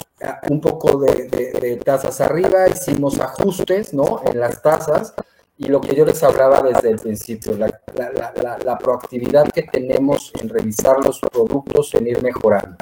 un 0.48 0.60
poco 0.60 0.98
de, 0.98 1.28
de, 1.28 1.76
tasas 1.76 2.20
arriba, 2.20 2.68
hicimos 2.68 3.20
ajustes 3.20 3.92
¿no? 3.92 4.22
en 4.24 4.40
las 4.40 4.62
tasas 4.62 5.14
y 5.58 5.68
lo 5.68 5.80
que 5.80 5.94
yo 5.94 6.04
les 6.04 6.22
hablaba 6.22 6.60
desde 6.60 6.90
el 6.90 6.98
principio, 6.98 7.56
la, 7.56 7.66
la, 7.94 8.58
la, 8.62 8.78
proactividad 8.78 9.50
que 9.50 9.62
tenemos 9.62 10.30
en 10.40 10.50
revisar 10.50 11.02
los 11.02 11.18
productos, 11.20 11.94
en 11.94 12.08
ir 12.08 12.22
mejorando. 12.22 12.76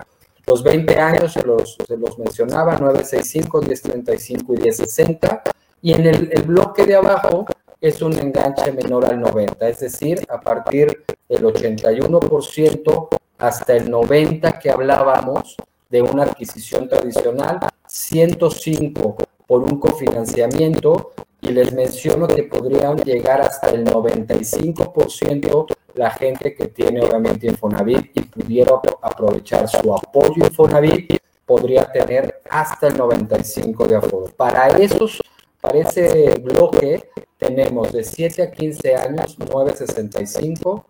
Los 0.46 0.62
20 0.62 0.96
años 0.96 1.32
se 1.32 1.42
los, 1.44 1.76
se 1.86 1.96
los 1.96 2.18
mencionaba, 2.18 2.76
965, 2.76 3.62
1035 3.62 4.54
y 4.54 4.56
1060, 4.58 5.42
y 5.84 5.92
en 5.92 6.06
el, 6.06 6.30
el 6.32 6.42
bloque 6.44 6.86
de 6.86 6.94
abajo 6.94 7.44
es 7.78 8.00
un 8.00 8.18
enganche 8.18 8.72
menor 8.72 9.04
al 9.04 9.20
90, 9.20 9.68
es 9.68 9.80
decir, 9.80 10.18
a 10.30 10.40
partir 10.40 11.04
del 11.28 11.44
81% 11.44 13.08
hasta 13.36 13.76
el 13.76 13.90
90% 13.90 14.58
que 14.60 14.70
hablábamos 14.70 15.56
de 15.90 16.00
una 16.00 16.22
adquisición 16.22 16.88
tradicional, 16.88 17.60
105 17.86 19.16
por 19.46 19.62
un 19.62 19.78
cofinanciamiento 19.78 21.12
y 21.42 21.48
les 21.50 21.74
menciono 21.74 22.28
que 22.28 22.44
podrían 22.44 22.96
llegar 22.96 23.42
hasta 23.42 23.68
el 23.68 23.84
95% 23.84 25.66
la 25.96 26.10
gente 26.12 26.54
que 26.54 26.68
tiene 26.68 27.02
obviamente 27.02 27.46
Infonavit 27.46 28.10
y 28.16 28.20
pudiera 28.22 28.80
aprovechar 29.02 29.68
su 29.68 29.94
apoyo 29.94 30.32
Infonavit, 30.36 31.18
podría 31.44 31.84
tener 31.92 32.40
hasta 32.48 32.86
el 32.86 32.96
95% 32.96 33.86
de 33.86 33.96
aforo. 33.96 34.24
Para 34.34 34.68
esos, 34.68 35.20
para 35.64 35.78
ese 35.78 36.34
bloque 36.42 37.08
tenemos 37.38 37.90
de 37.90 38.04
7 38.04 38.42
a 38.42 38.50
15 38.50 38.96
años 38.96 39.38
965, 39.38 40.84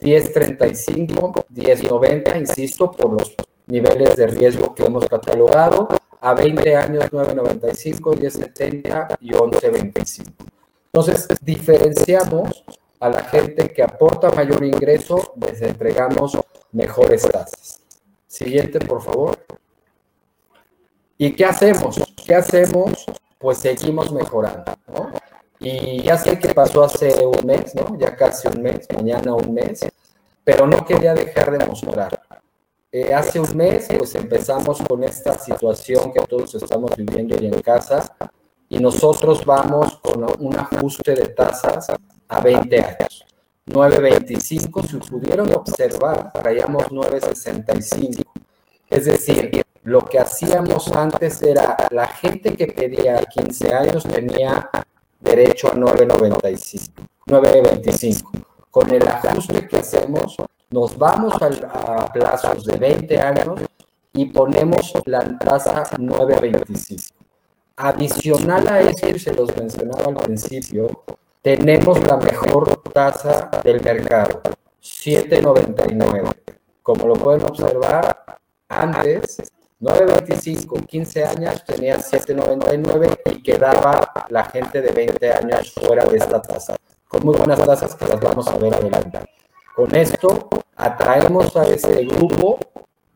1035, 0.00 1.44
1090, 1.50 2.38
insisto, 2.38 2.90
por 2.90 3.12
los 3.12 3.34
niveles 3.66 4.16
de 4.16 4.26
riesgo 4.28 4.74
que 4.74 4.84
hemos 4.84 5.04
catalogado, 5.06 5.88
a 6.22 6.32
20 6.32 6.76
años 6.76 7.04
9.95, 7.10 8.14
10.70 8.14 9.18
y 9.20 9.32
11.25. 9.32 10.32
Entonces, 10.86 11.28
diferenciamos 11.42 12.64
a 12.98 13.10
la 13.10 13.22
gente 13.24 13.68
que 13.68 13.82
aporta 13.82 14.30
mayor 14.30 14.64
ingreso, 14.64 15.34
les 15.38 15.60
entregamos 15.60 16.38
mejores 16.72 17.20
tasas. 17.28 17.82
Siguiente, 18.26 18.78
por 18.78 19.02
favor. 19.02 19.38
¿Y 21.18 21.32
qué 21.32 21.44
hacemos? 21.44 22.02
¿Qué 22.26 22.34
hacemos? 22.34 23.04
Pues 23.38 23.58
seguimos 23.58 24.12
mejorando, 24.12 24.64
¿no? 24.88 25.10
Y 25.58 26.02
ya 26.02 26.18
sé 26.18 26.38
que 26.38 26.54
pasó 26.54 26.84
hace 26.84 27.26
un 27.26 27.46
mes, 27.46 27.74
¿no? 27.74 27.98
Ya 27.98 28.14
casi 28.14 28.48
un 28.48 28.62
mes, 28.62 28.86
mañana 28.94 29.34
un 29.34 29.54
mes, 29.54 29.86
pero 30.44 30.66
no 30.66 30.84
quería 30.84 31.14
dejar 31.14 31.56
de 31.56 31.66
mostrar. 31.66 32.22
Eh, 32.92 33.12
hace 33.12 33.40
un 33.40 33.56
mes, 33.56 33.88
pues 33.98 34.14
empezamos 34.14 34.80
con 34.82 35.02
esta 35.04 35.38
situación 35.38 36.12
que 36.12 36.20
todos 36.26 36.54
estamos 36.54 36.94
viviendo 36.96 37.36
ahí 37.36 37.46
en 37.46 37.60
casa 37.60 38.16
y 38.68 38.78
nosotros 38.78 39.44
vamos 39.44 39.98
con 39.98 40.24
un 40.40 40.56
ajuste 40.56 41.14
de 41.14 41.28
tasas 41.28 41.88
a 42.28 42.40
20 42.40 42.80
años. 42.80 43.26
9.25, 43.66 44.86
si 44.86 44.96
pudieron 45.10 45.52
observar, 45.52 46.32
traíamos 46.32 46.84
9.65. 46.84 48.22
Es 48.88 49.06
decir, 49.06 49.50
lo 49.86 50.00
que 50.00 50.18
hacíamos 50.18 50.90
antes 50.90 51.40
era 51.42 51.76
la 51.90 52.08
gente 52.08 52.56
que 52.56 52.66
pedía 52.66 53.24
15 53.24 53.72
años 53.72 54.02
tenía 54.02 54.68
derecho 55.20 55.68
a 55.68 55.74
9.95, 55.74 56.90
9.25. 57.26 58.46
Con 58.68 58.90
el 58.90 59.06
ajuste 59.06 59.68
que 59.68 59.76
hacemos, 59.76 60.36
nos 60.70 60.98
vamos 60.98 61.34
a, 61.40 62.12
plazos 62.12 62.64
de 62.64 62.76
20 62.76 63.20
años 63.20 63.60
y 64.12 64.26
ponemos 64.26 64.92
la 65.04 65.38
tasa 65.38 65.84
9.25. 65.92 67.12
Adicional 67.76 68.66
a 68.66 68.80
esto, 68.80 69.08
y 69.08 69.20
se 69.20 69.34
los 69.34 69.56
mencionaba 69.56 70.06
al 70.06 70.16
principio, 70.16 71.04
tenemos 71.42 72.02
la 72.04 72.16
mejor 72.16 72.82
tasa 72.92 73.50
del 73.62 73.80
mercado, 73.80 74.42
7.99. 74.82 76.34
Como 76.82 77.06
lo 77.06 77.14
pueden 77.14 77.44
observar, 77.44 78.40
antes 78.68 79.38
9.25, 79.80 80.86
15 80.86 81.24
años 81.24 81.64
tenía 81.64 81.98
7.99 81.98 83.20
y 83.32 83.42
quedaba 83.42 84.10
la 84.30 84.44
gente 84.44 84.80
de 84.80 84.90
20 84.90 85.32
años 85.32 85.72
fuera 85.72 86.04
de 86.04 86.16
esta 86.16 86.40
tasa. 86.40 86.76
Con 87.06 87.24
muy 87.24 87.36
buenas 87.36 87.62
tasas 87.64 87.94
que 87.94 88.06
las 88.06 88.18
vamos 88.18 88.48
a 88.48 88.56
ver 88.56 88.74
adelante. 88.74 89.20
Con 89.74 89.94
esto 89.94 90.48
atraemos 90.76 91.54
a 91.56 91.68
ese 91.68 92.04
grupo 92.04 92.58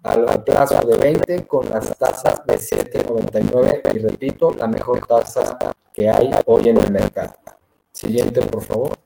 al 0.03 0.45
plazo 0.45 0.81
de 0.87 0.99
20 0.99 1.47
con 1.47 1.69
las 1.71 1.97
tasas 1.97 2.45
de 2.47 2.59
7.99 2.59 3.95
y 3.95 3.99
repito, 3.99 4.51
la 4.59 4.67
mejor 4.67 5.07
tasa 5.07 5.59
que 5.93 6.11
hay 6.11 6.31
hoy 6.47 6.69
en 6.69 6.77
el 6.79 6.93
mercado. 6.93 7.35
Siguiente, 7.93 8.43
por 8.43 8.63
favor. 8.63 8.99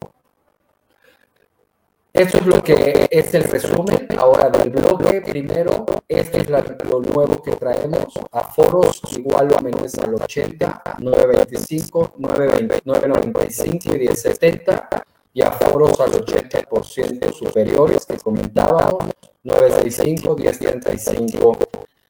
Esto 2.14 2.38
es 2.38 2.46
lo 2.46 2.62
que 2.62 3.08
es 3.10 3.34
el 3.34 3.42
resumen 3.42 4.06
ahora 4.16 4.48
del 4.48 4.70
bloque. 4.70 5.20
Primero, 5.20 5.84
esto 6.06 6.38
es 6.38 6.48
lo 6.48 7.00
nuevo 7.00 7.42
que 7.42 7.50
traemos. 7.56 8.14
a 8.30 8.44
foros 8.44 9.02
igual 9.16 9.52
o 9.52 9.60
menos 9.60 9.98
al 9.98 10.14
80, 10.14 10.82
925, 11.00 12.14
995 12.18 13.96
y 13.96 13.98
1070 13.98 14.88
y 15.32 15.42
aforos 15.42 16.00
al 16.00 16.12
80% 16.12 17.32
superiores 17.32 18.06
que 18.06 18.16
comentábamos, 18.18 19.06
965, 19.42 20.36
1035 20.36 21.58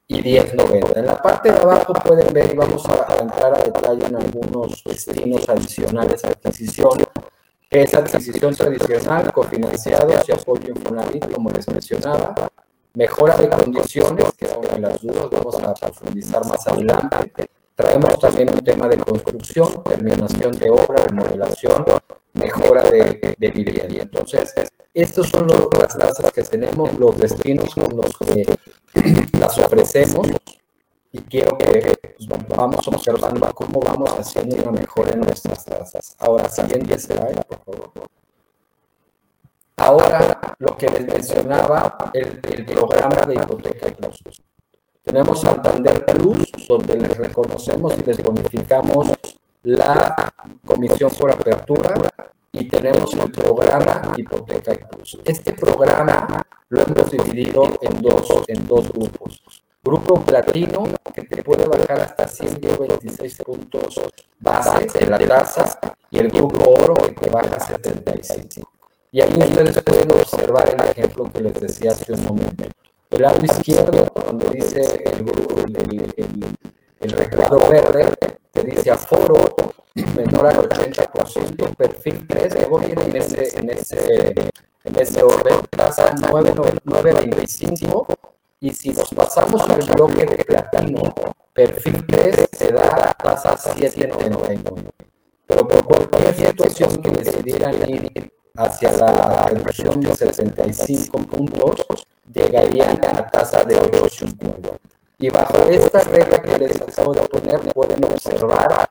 y 0.07 0.21
1090. 0.21 0.99
En 0.99 1.05
la 1.07 1.19
parte 1.19 1.51
de 1.51 1.57
abajo 1.57 1.93
pueden 1.93 2.31
ver, 2.31 2.53
y 2.53 2.55
vamos 2.55 2.85
a 2.85 3.17
entrar 3.19 3.55
a 3.55 3.63
detalle 3.63 4.05
en 4.05 4.17
algunos 4.17 4.83
destinos 4.83 5.49
adicionales 5.49 6.23
a 6.25 6.27
adquisición, 6.27 6.99
es 7.81 7.93
adquisición 7.93 8.55
tradicional, 8.55 9.31
cofinanciados 9.31 10.27
y 10.27 10.31
apoyo 10.31 10.69
Infonavit, 10.69 11.31
como 11.33 11.49
les 11.51 11.67
mencionaba, 11.67 12.35
mejora 12.93 13.35
de 13.37 13.49
condiciones, 13.49 14.25
que 14.37 14.47
son 14.47 14.81
las 14.81 15.01
dudas, 15.01 15.29
vamos 15.31 15.61
a 15.61 15.73
profundizar 15.73 16.45
más 16.45 16.67
adelante, 16.67 17.49
Traemos 17.75 18.17
también 18.19 18.49
un 18.49 18.63
tema 18.63 18.87
de 18.87 18.97
construcción, 18.97 19.83
terminación 19.83 20.53
de 20.53 20.69
obra, 20.69 21.03
remodelación, 21.03 21.83
mejora 22.33 22.83
de, 22.83 23.35
de. 23.37 23.97
Entonces, 23.99 24.53
estos 24.93 25.27
son 25.27 25.47
las 25.47 25.97
tasas 25.97 26.31
que 26.31 26.41
tenemos, 26.43 26.97
los 26.97 27.17
destinos 27.17 27.75
con 27.75 27.97
los 27.97 28.17
que 28.17 28.45
las 29.37 29.57
ofrecemos 29.57 30.25
y 31.15 31.21
quiero 31.21 31.57
que 31.57 31.97
pues, 32.17 32.27
vamos 32.49 32.85
observando 32.89 33.49
cómo 33.53 33.79
vamos 33.79 34.11
haciendo 34.19 34.57
una 34.57 34.71
mejora 34.71 35.13
en 35.13 35.21
nuestras 35.21 35.63
tasas. 35.63 36.15
Ahora, 36.19 36.49
siguiente 36.49 36.99
slide, 36.99 37.41
por 37.47 37.59
favor. 37.63 37.91
Ahora, 39.77 40.55
lo 40.59 40.75
que 40.75 40.89
les 40.89 41.05
mencionaba, 41.07 42.11
el, 42.13 42.41
programa 42.65 43.25
de 43.25 43.35
hipoteca 43.35 43.87
y 43.87 43.95
tenemos 45.03 45.39
Santander 45.39 46.05
Plus, 46.05 46.51
donde 46.67 46.97
les 46.97 47.17
reconocemos 47.17 47.97
y 47.97 48.03
les 48.03 48.21
bonificamos 48.21 49.07
la 49.63 50.33
comisión 50.65 51.11
por 51.17 51.31
apertura 51.31 51.93
y 52.51 52.67
tenemos 52.67 53.13
el 53.13 53.31
programa 53.31 54.13
Hipoteca 54.17 54.73
Plus. 54.89 55.17
Este 55.23 55.53
programa 55.53 56.43
lo 56.69 56.81
hemos 56.81 57.11
dividido 57.11 57.71
en 57.81 58.01
dos, 58.01 58.43
en 58.47 58.67
dos 58.67 58.91
grupos. 58.91 59.64
Grupo 59.85 60.19
platino, 60.21 60.83
que 61.13 61.21
te 61.21 61.43
puede 61.43 61.67
bajar 61.67 61.99
hasta 62.01 62.27
126 62.27 63.37
puntos 63.45 64.01
base 64.39 64.87
de 64.99 65.05
la 65.05 65.19
tasa, 65.19 65.79
y 66.09 66.17
el 66.17 66.29
grupo 66.29 66.71
oro, 66.71 66.95
que 66.95 67.11
te 67.11 67.29
baja 67.29 67.59
75. 67.59 68.67
Y 69.11 69.21
ahí 69.21 69.31
ustedes 69.37 69.83
pueden 69.83 70.11
observar 70.11 70.73
el 70.73 70.89
ejemplo 70.89 71.31
que 71.31 71.41
les 71.41 71.53
decía 71.61 71.91
hace 71.91 72.13
un 72.13 72.25
momento. 72.25 72.63
El 73.11 73.21
lado 73.21 73.45
izquierdo, 73.45 74.07
donde 74.25 74.49
dice 74.49 74.81
el, 75.05 75.29
el, 75.77 76.13
el, 76.17 76.55
el 77.01 77.11
reclamo 77.11 77.69
verde, 77.69 78.11
te 78.51 78.63
dice 78.63 78.89
aforo 78.89 79.35
menor 80.15 80.47
al 80.47 80.67
80%, 80.67 81.75
perfil 81.75 82.25
3, 82.27 82.55
luego 82.55 82.79
viene 82.79 83.03
en 83.03 83.15
ese, 83.17 83.59
en 83.59 83.69
ese, 83.69 84.33
en 84.83 84.99
ese 84.99 85.23
orden, 85.23 85.59
tasa 85.69 86.11
9.25, 86.15 88.07
y 88.59 88.73
si 88.73 88.89
nos 88.89 89.09
pasamos 89.09 89.61
al 89.69 89.81
bloque 89.83 90.25
de 90.25 90.43
platino, 90.43 91.13
perfil 91.53 92.05
3 92.07 92.49
se 92.51 92.71
da 92.71 93.13
tasa 93.13 93.55
7.99. 93.55 94.91
Pero 95.47 95.67
por 95.67 96.09
cualquier 96.09 96.35
situación 96.35 97.01
que 97.01 97.11
decidieran 97.11 97.89
ir 97.89 98.33
hacia 98.57 98.91
la 98.91 99.47
reducción 99.47 99.99
de 100.01 100.15
65 100.15 101.17
puntos, 101.19 101.85
llegarían 102.33 103.03
a 103.05 103.13
la 103.13 103.27
tasa 103.27 103.63
de 103.63 103.79
8.50. 103.79 104.79
Y 105.19 105.29
bajo 105.29 105.57
esta 105.69 105.99
regla 106.01 106.41
que 106.41 106.57
les 106.57 106.81
acabo 106.81 107.13
de 107.13 107.21
poner, 107.27 107.59
pueden 107.73 108.03
observar 108.03 108.89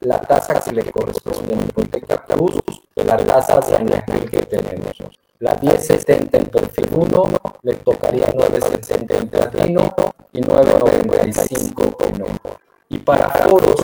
la 0.00 0.20
tasa 0.20 0.60
que 0.60 0.72
le 0.72 0.90
corresponde 0.90 1.54
a 1.54 1.62
hipoteca 1.62 2.24
plus 2.26 2.60
de 2.94 3.04
las 3.04 3.24
tasas 3.26 3.70
de 3.70 4.26
que 4.30 4.42
tenemos. 4.46 4.96
La 5.38 5.54
1070 5.54 6.38
en 6.38 6.46
perfil 6.46 6.88
1 6.92 7.24
le 7.62 7.74
tocaría 7.74 8.26
970 8.34 9.18
en 9.18 9.28
platino 9.28 9.94
y 10.32 10.40
995 10.40 11.96
en 12.06 12.22
oro. 12.22 12.58
Y 12.88 12.98
para 12.98 13.28
foros 13.28 13.74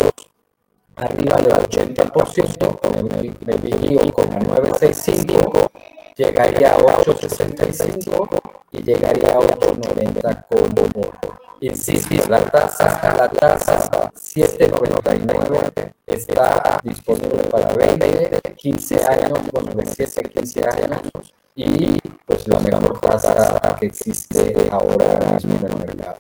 arriba 0.97 1.37
del 1.37 1.53
80%, 1.53 3.45
me 3.45 3.55
divido 3.57 4.11
con 4.13 4.31
965, 4.31 5.71
llegaría 6.17 6.73
a 6.73 6.79
865 6.79 8.29
y 8.71 8.83
llegaría 8.83 9.35
a 9.35 9.39
890 9.39 10.47
con 10.49 10.71
oro. 10.79 11.13
Insisto, 11.61 12.31
la 12.31 12.41
tasa, 12.47 13.15
la 13.15 13.29
tasa 13.29 14.11
799 14.15 15.93
está 16.07 16.81
disponible 16.83 17.43
para 17.45 17.75
20, 17.75 18.41
15 18.57 19.05
años, 19.05 19.39
bueno, 19.53 19.75
de 19.75 19.85
7 19.87 20.23
a 20.25 20.29
15 20.29 20.61
años, 20.67 21.35
y 21.55 21.99
pues 22.25 22.49
la 22.49 22.61
mejor 22.61 23.01
tasa 23.01 23.77
que 23.79 23.87
existe 23.87 24.69
ahora 24.71 25.19
mismo 25.33 25.55
en 25.57 25.89
el 25.89 25.97
mercado. 25.97 26.17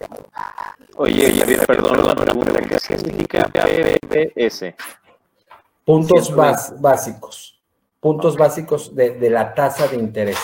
Oye, 0.97 1.42
oye, 1.42 1.59
perdón 1.66 2.07
la 2.07 2.14
pregunta, 2.14 2.61
¿qué 2.61 2.79
significa 2.79 3.49
PBS? 3.49 4.75
Puntos 5.85 6.35
básicos, 6.81 7.61
puntos 7.99 8.37
básicos 8.37 8.95
de, 8.95 9.11
de 9.11 9.31
la 9.31 9.55
tasa 9.55 9.88
de 9.88 9.97
interés. 9.97 10.38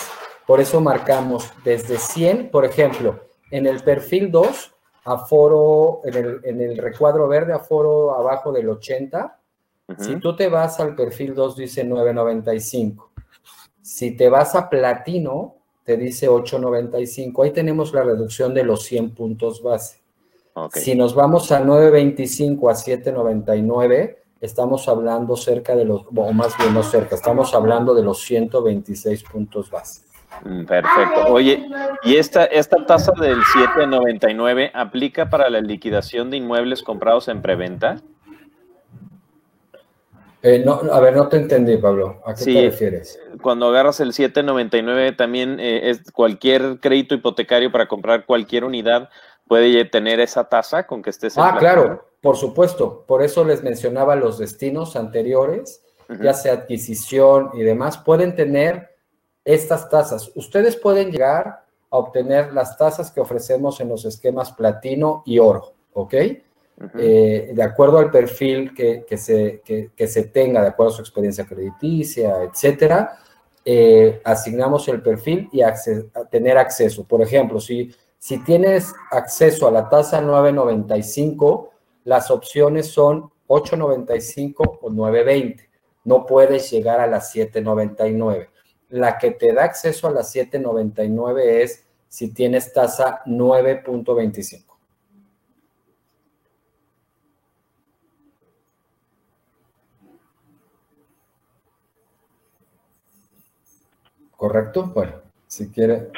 Por 0.45 0.59
eso 0.59 0.81
marcamos 0.81 1.53
desde 1.63 1.97
100, 1.97 2.49
por 2.49 2.65
ejemplo, 2.65 3.19
en 3.51 3.67
el 3.67 3.83
perfil 3.83 4.31
2, 4.31 4.73
aforo, 5.05 6.01
en 6.03 6.15
el, 6.15 6.41
en 6.43 6.61
el 6.61 6.77
recuadro 6.77 7.27
verde, 7.27 7.53
aforo 7.53 8.15
abajo 8.15 8.51
del 8.51 8.69
80. 8.69 9.37
Si 9.97 10.17
tú 10.17 10.35
te 10.35 10.49
vas 10.49 10.79
al 10.79 10.95
perfil 10.95 11.33
2, 11.33 11.55
dice 11.55 11.83
995. 11.83 13.08
Si 13.89 14.11
te 14.11 14.29
vas 14.29 14.53
a 14.53 14.69
platino, 14.69 15.55
te 15.83 15.97
dice 15.97 16.27
895. 16.27 17.41
Ahí 17.41 17.51
tenemos 17.51 17.91
la 17.91 18.03
reducción 18.03 18.53
de 18.53 18.63
los 18.63 18.83
100 18.83 19.15
puntos 19.15 19.63
base. 19.63 19.97
Si 20.73 20.93
nos 20.93 21.15
vamos 21.15 21.51
a 21.51 21.59
925 21.59 22.69
a 22.69 22.75
799, 22.75 24.21
estamos 24.41 24.87
hablando 24.87 25.35
cerca 25.35 25.75
de 25.75 25.85
los, 25.85 26.03
o 26.15 26.33
más 26.33 26.55
bien 26.59 26.75
no 26.75 26.83
cerca, 26.83 27.15
estamos 27.15 27.55
hablando 27.55 27.95
de 27.95 28.03
los 28.03 28.21
126 28.21 29.23
puntos 29.23 29.71
base. 29.71 30.03
Mm, 30.43 30.65
perfecto. 30.65 31.33
Oye, 31.33 31.67
¿y 32.03 32.15
esta, 32.15 32.45
esta 32.45 32.85
tasa 32.85 33.11
del 33.19 33.39
7.99 33.39 34.69
aplica 34.75 35.31
para 35.31 35.49
la 35.49 35.61
liquidación 35.61 36.29
de 36.29 36.37
inmuebles 36.37 36.83
comprados 36.83 37.27
en 37.27 37.41
preventa? 37.41 38.03
Eh, 40.41 40.63
no, 40.65 40.81
a 40.91 40.99
ver, 40.99 41.15
no 41.15 41.27
te 41.27 41.37
entendí, 41.37 41.77
Pablo. 41.77 42.21
¿A 42.25 42.33
qué 42.33 42.45
te 42.45 42.61
refieres? 42.61 43.19
Cuando 43.41 43.67
agarras 43.67 43.99
el 43.99 44.13
7.99, 44.13 45.17
también 45.17 45.59
eh, 45.59 45.89
es 45.89 46.11
cualquier 46.11 46.79
crédito 46.79 47.15
hipotecario 47.15 47.71
para 47.71 47.87
comprar 47.87 48.25
cualquier 48.25 48.63
unidad 48.63 49.09
puede 49.49 49.83
tener 49.85 50.21
esa 50.21 50.47
tasa 50.47 50.85
con 50.85 51.01
que 51.01 51.09
estés. 51.09 51.35
En 51.35 51.43
ah, 51.43 51.57
claro, 51.59 52.05
por 52.21 52.37
supuesto. 52.37 53.03
Por 53.05 53.23
eso 53.23 53.43
les 53.43 53.63
mencionaba 53.63 54.15
los 54.15 54.37
destinos 54.37 54.95
anteriores, 54.95 55.83
ya 56.21 56.33
sea 56.33 56.53
adquisición 56.53 57.49
y 57.53 57.63
demás, 57.63 57.97
pueden 57.97 58.35
tener 58.35 58.95
estas 59.43 59.89
tasas. 59.89 60.31
Ustedes 60.35 60.75
pueden 60.75 61.11
llegar 61.11 61.65
a 61.91 61.97
obtener 61.97 62.53
las 62.53 62.77
tasas 62.77 63.11
que 63.11 63.19
ofrecemos 63.19 63.79
en 63.81 63.89
los 63.89 64.05
esquemas 64.05 64.51
platino 64.51 65.23
y 65.25 65.39
oro, 65.39 65.73
¿ok? 65.93 66.13
Eh, 66.97 67.51
de 67.53 67.63
acuerdo 67.63 67.97
al 67.97 68.09
perfil 68.09 68.73
que, 68.73 69.05
se, 69.17 69.61
se, 69.97 70.23
tenga, 70.23 70.61
de 70.61 70.69
acuerdo 70.69 70.93
a 70.93 70.95
su 70.95 71.01
experiencia 71.01 71.45
crediticia, 71.45 72.43
etcétera, 72.43 73.17
eh, 73.65 74.21
asignamos 74.23 74.87
el 74.87 75.01
perfil 75.01 75.49
y 75.51 75.61
tener 76.31 76.57
acceso. 76.57 77.03
Por 77.03 77.21
ejemplo, 77.21 77.59
si, 77.59 77.93
si 78.17 78.43
tienes 78.43 78.93
acceso 79.11 79.67
a 79.67 79.71
la 79.71 79.89
tasa 79.89 80.21
995, 80.21 81.71
las 82.05 82.31
opciones 82.31 82.87
son 82.87 83.29
895 83.47 84.79
o 84.81 84.89
920. 84.89 85.69
No 86.05 86.25
puedes 86.25 86.71
llegar 86.71 87.01
a 87.01 87.07
las 87.07 87.31
799. 87.31 88.49
La 88.89 89.17
que 89.17 89.31
te 89.31 89.53
da 89.53 89.65
acceso 89.65 90.07
a 90.07 90.11
las 90.11 90.33
7.99 90.33 91.41
es 91.43 91.85
si 92.07 92.33
tienes 92.33 92.71
tasa 92.71 93.21
9.25. 93.25 94.68
¿Correcto? 104.39 104.89
Bueno, 104.95 105.15
si 105.47 105.69
quiere. 105.69 106.11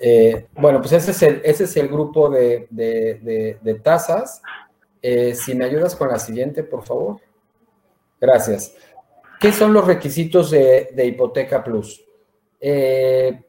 Eh, 0.00 0.48
bueno, 0.54 0.80
pues 0.80 0.92
ese 0.94 1.12
es 1.12 1.22
el, 1.22 1.40
ese 1.44 1.62
es 1.62 1.76
el 1.76 1.86
grupo 1.86 2.28
de, 2.28 3.78
tasas. 3.84 4.42
Eh, 5.00 5.36
si 5.36 5.54
me 5.54 5.64
ayudas 5.64 5.94
con 5.94 6.08
la 6.08 6.18
siguiente, 6.18 6.64
por 6.64 6.84
favor. 6.84 7.20
Gracias. 8.20 8.74
¿Qué 9.38 9.52
son 9.52 9.72
los 9.72 9.86
requisitos 9.86 10.50
de, 10.50 11.06
Hipoteca 11.06 11.62
Plus? 11.62 12.04
Eh, 12.58 13.40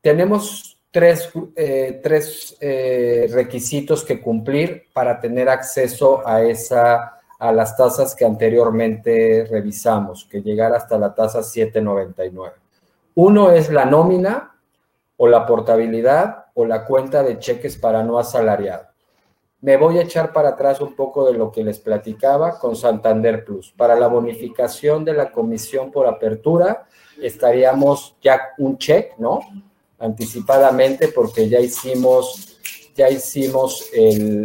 tenemos 0.00 0.78
tres, 0.92 1.28
eh, 1.56 3.28
requisitos 3.32 4.04
que 4.04 4.20
cumplir 4.20 4.84
para 4.92 5.18
tener 5.18 5.48
acceso 5.48 6.24
a, 6.24 6.40
esa, 6.44 7.18
a 7.36 7.50
las 7.50 7.76
tasas 7.76 8.14
que 8.14 8.24
anteriormente 8.24 9.44
revisamos, 9.50 10.24
que 10.24 10.40
llegar 10.40 10.72
hasta 10.72 10.96
la 10.96 11.12
tasa 11.12 11.42
799. 11.42 12.61
Uno 13.14 13.50
es 13.50 13.70
la 13.70 13.84
nómina 13.84 14.56
o 15.16 15.26
la 15.26 15.46
portabilidad 15.46 16.46
o 16.54 16.64
la 16.64 16.84
cuenta 16.84 17.22
de 17.22 17.38
cheques 17.38 17.76
para 17.76 18.02
no 18.02 18.18
asalariado 18.18 18.92
me 19.62 19.76
voy 19.76 19.98
a 19.98 20.02
echar 20.02 20.32
para 20.32 20.50
atrás 20.50 20.80
un 20.80 20.94
poco 20.94 21.24
de 21.24 21.38
lo 21.38 21.52
que 21.52 21.62
les 21.62 21.78
platicaba 21.78 22.58
con 22.58 22.74
Santander 22.74 23.44
Plus. 23.44 23.72
Para 23.76 23.94
la 23.94 24.08
bonificación 24.08 25.04
de 25.04 25.14
la 25.14 25.30
comisión 25.30 25.92
por 25.92 26.08
apertura, 26.08 26.84
estaríamos 27.20 28.16
ya 28.20 28.50
un 28.58 28.76
check, 28.76 29.16
¿no? 29.18 29.38
Anticipadamente, 30.00 31.08
porque 31.08 31.48
ya 31.48 31.60
hicimos, 31.60 32.58
ya 32.96 33.08
hicimos 33.08 33.88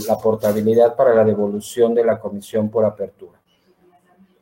la 0.07 0.19
portabilidad 0.19 0.95
para 0.95 1.15
la 1.15 1.23
devolución 1.23 1.95
de 1.95 2.05
la 2.05 2.19
comisión 2.19 2.69
por 2.69 2.85
apertura. 2.85 3.41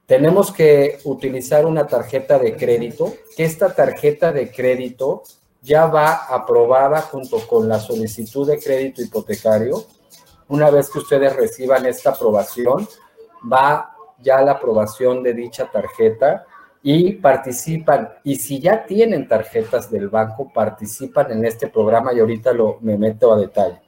Tenemos 0.06 0.52
que 0.52 1.00
utilizar 1.04 1.66
una 1.66 1.88
tarjeta 1.88 2.38
de 2.38 2.56
crédito, 2.56 3.14
que 3.36 3.44
esta 3.44 3.74
tarjeta 3.74 4.32
de 4.32 4.52
crédito 4.52 5.24
ya 5.62 5.88
va 5.88 6.26
aprobada 6.30 7.02
junto 7.02 7.40
con 7.48 7.68
la 7.68 7.80
solicitud 7.80 8.48
de 8.48 8.60
crédito 8.60 9.02
hipotecario 9.02 9.86
una 10.48 10.70
vez 10.70 10.90
que 10.90 11.00
ustedes 11.00 11.36
reciban 11.36 11.86
esta 11.86 12.12
aprobación, 12.12 12.88
va 13.52 13.96
ya 14.20 14.42
la 14.42 14.54
aprobación 14.54 15.24
de 15.24 15.34
dicha 15.34 15.70
tarjeta 15.72 16.46
y 16.84 17.14
participan. 17.14 18.10
Y 18.24 18.36
si 18.36 18.60
ya 18.60 18.86
tienen 18.86 19.28
tarjetas 19.28 19.90
del 19.90 20.10
banco, 20.10 20.52
participan 20.54 21.32
en 21.32 21.46
este 21.46 21.68
programa 21.68 22.14
y 22.14 22.20
ahorita 22.20 22.54
lo, 22.54 22.78
me 22.82 22.98
meto 22.98 23.34
a 23.34 23.38
detalle. 23.38 23.82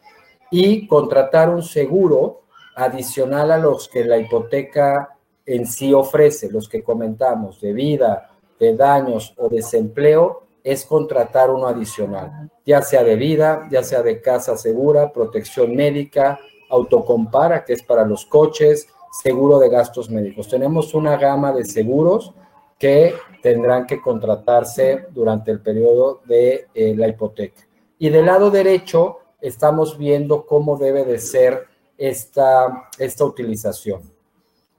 Y 0.49 0.87
contratar 0.87 1.49
un 1.49 1.61
seguro 1.61 2.41
adicional 2.75 3.51
a 3.51 3.57
los 3.57 3.87
que 3.87 4.03
la 4.03 4.17
hipoteca 4.17 5.16
en 5.47 5.65
sí 5.65 5.93
ofrece, 5.93 6.51
los 6.51 6.69
que 6.69 6.83
comentamos, 6.83 7.59
de 7.61 7.73
vida, 7.73 8.29
de 8.59 8.75
daños 8.75 9.33
o 9.37 9.49
desempleo, 9.49 10.43
es 10.63 10.85
contratar 10.85 11.49
uno 11.49 11.67
adicional, 11.67 12.51
ya 12.65 12.81
sea 12.81 13.01
de 13.03 13.15
vida, 13.15 13.67
ya 13.71 13.81
sea 13.81 14.03
de 14.03 14.21
casa 14.21 14.57
segura, 14.57 15.13
protección 15.13 15.73
médica, 15.73 16.37
autocompara, 16.69 17.63
que 17.63 17.71
es 17.73 17.81
para 17.81 18.05
los 18.05 18.25
coches, 18.25 18.89
seguro 19.23 19.59
de 19.59 19.69
gastos 19.69 20.09
médicos. 20.09 20.49
Tenemos 20.49 20.93
una 20.93 21.15
gama 21.15 21.53
de 21.53 21.63
seguros 21.63 22.33
que 22.77 23.13
tendrán 23.41 23.87
que 23.87 24.01
contratarse 24.01 25.05
durante 25.11 25.51
el 25.51 25.61
periodo 25.61 26.19
de 26.25 26.67
eh, 26.73 26.93
la 26.95 27.07
hipoteca. 27.07 27.65
Y 27.97 28.09
del 28.09 28.25
lado 28.25 28.51
derecho 28.51 29.19
estamos 29.39 29.97
viendo 29.97 30.45
cómo 30.45 30.77
debe 30.77 31.05
de 31.05 31.19
ser 31.19 31.67
esta, 31.97 32.89
esta 32.99 33.23
utilización. 33.23 34.16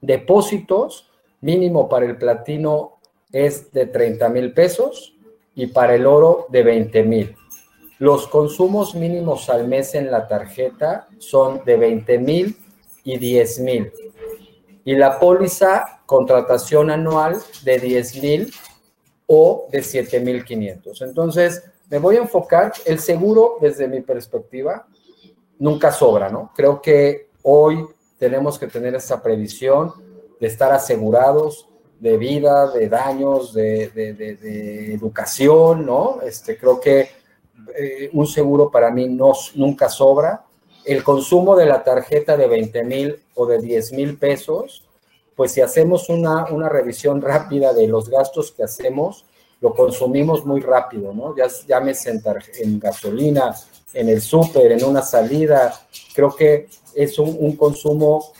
Depósitos, 0.01 1.09
mínimo 1.41 1.89
para 1.89 2.05
el 2.05 2.17
platino 2.17 2.99
es 3.31 3.71
de 3.71 3.85
30 3.85 4.29
mil 4.29 4.53
pesos, 4.53 5.15
y 5.55 5.67
para 5.67 5.95
el 5.95 6.05
oro 6.05 6.45
de 6.49 6.63
20 6.63 7.03
mil. 7.03 7.35
Los 7.97 8.27
consumos 8.27 8.95
mínimos 8.95 9.49
al 9.49 9.67
mes 9.67 9.93
en 9.93 10.09
la 10.09 10.25
tarjeta 10.25 11.09
son 11.17 11.63
de 11.65 11.75
20 11.75 12.17
mil 12.19 12.57
y 13.03 13.17
10 13.17 13.59
mil. 13.59 13.91
Y 14.85 14.95
la 14.95 15.19
póliza 15.19 15.99
contratación 16.05 16.89
anual 16.91 17.37
de 17.63 17.77
10 17.77 18.21
mil 18.21 18.53
o 19.27 19.67
de 19.69 19.79
7.500. 19.79 21.01
Entonces, 21.01 21.63
me 21.89 21.99
voy 21.99 22.15
a 22.15 22.21
enfocar, 22.21 22.71
el 22.85 22.99
seguro 22.99 23.57
desde 23.59 23.87
mi 23.89 23.99
perspectiva 23.99 24.87
nunca 25.59 25.91
sobra, 25.91 26.29
¿no? 26.29 26.51
Creo 26.55 26.81
que 26.81 27.31
hoy 27.43 27.85
tenemos 28.19 28.59
que 28.59 28.67
tener 28.67 28.93
esa 28.93 29.23
previsión 29.23 29.93
de 30.39 30.47
estar 30.47 30.71
asegurados 30.71 31.67
de 31.99 32.17
vida, 32.17 32.69
de 32.71 32.87
daños, 32.87 33.53
de, 33.53 34.93
educación, 34.93 35.85
¿no? 35.85 36.19
Este, 36.21 36.57
creo 36.57 36.79
que 36.79 37.09
eh, 37.75 38.09
un 38.13 38.27
seguro 38.27 38.69
para 38.69 38.91
mí 38.91 39.07
no, 39.07 39.33
nunca 39.55 39.89
sobra. 39.89 40.43
El 40.85 41.03
consumo 41.03 41.55
de 41.55 41.65
la 41.65 41.83
tarjeta 41.83 42.37
de 42.37 42.47
20 42.47 42.83
mil 42.83 43.19
o 43.35 43.45
de 43.45 43.59
10 43.59 43.93
mil 43.93 44.17
pesos, 44.17 44.85
pues 45.35 45.51
si 45.51 45.61
hacemos 45.61 46.09
una, 46.09 46.45
una 46.45 46.69
revisión 46.69 47.21
rápida 47.21 47.73
de 47.73 47.87
los 47.87 48.09
gastos 48.09 48.51
que 48.51 48.63
hacemos, 48.63 49.25
lo 49.61 49.73
consumimos 49.73 50.45
muy 50.45 50.61
rápido, 50.61 51.13
¿no? 51.13 51.35
Ya 51.35 51.47
llámese 51.67 52.11
en, 52.11 52.21
en 52.59 52.79
gasolina, 52.79 53.55
en 53.93 54.09
el 54.09 54.21
súper, 54.21 54.71
en 54.71 54.83
una 54.83 55.01
salida, 55.01 55.73
creo 56.13 56.35
que 56.35 56.67
es 56.95 57.17
un, 57.19 57.55
consumo 57.55 58.31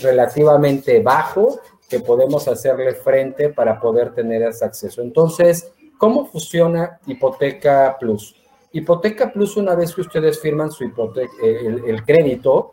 relativamente 0.00 1.00
bajo 1.00 1.60
que 1.88 2.00
podemos 2.00 2.48
hacerle 2.48 2.94
frente 2.94 3.50
para 3.50 3.80
poder 3.80 4.14
tener 4.14 4.42
ese 4.42 4.64
acceso. 4.64 5.02
Entonces, 5.02 5.72
¿cómo 5.98 6.26
funciona 6.26 6.98
Hipoteca 7.06 7.96
Plus? 7.98 8.34
Hipoteca 8.72 9.32
Plus, 9.32 9.56
una 9.56 9.74
vez 9.74 9.94
que 9.94 10.00
ustedes 10.00 10.40
firman 10.40 10.70
su 10.70 10.84
hipoteca, 10.84 11.32
el, 11.42 12.04
crédito, 12.04 12.72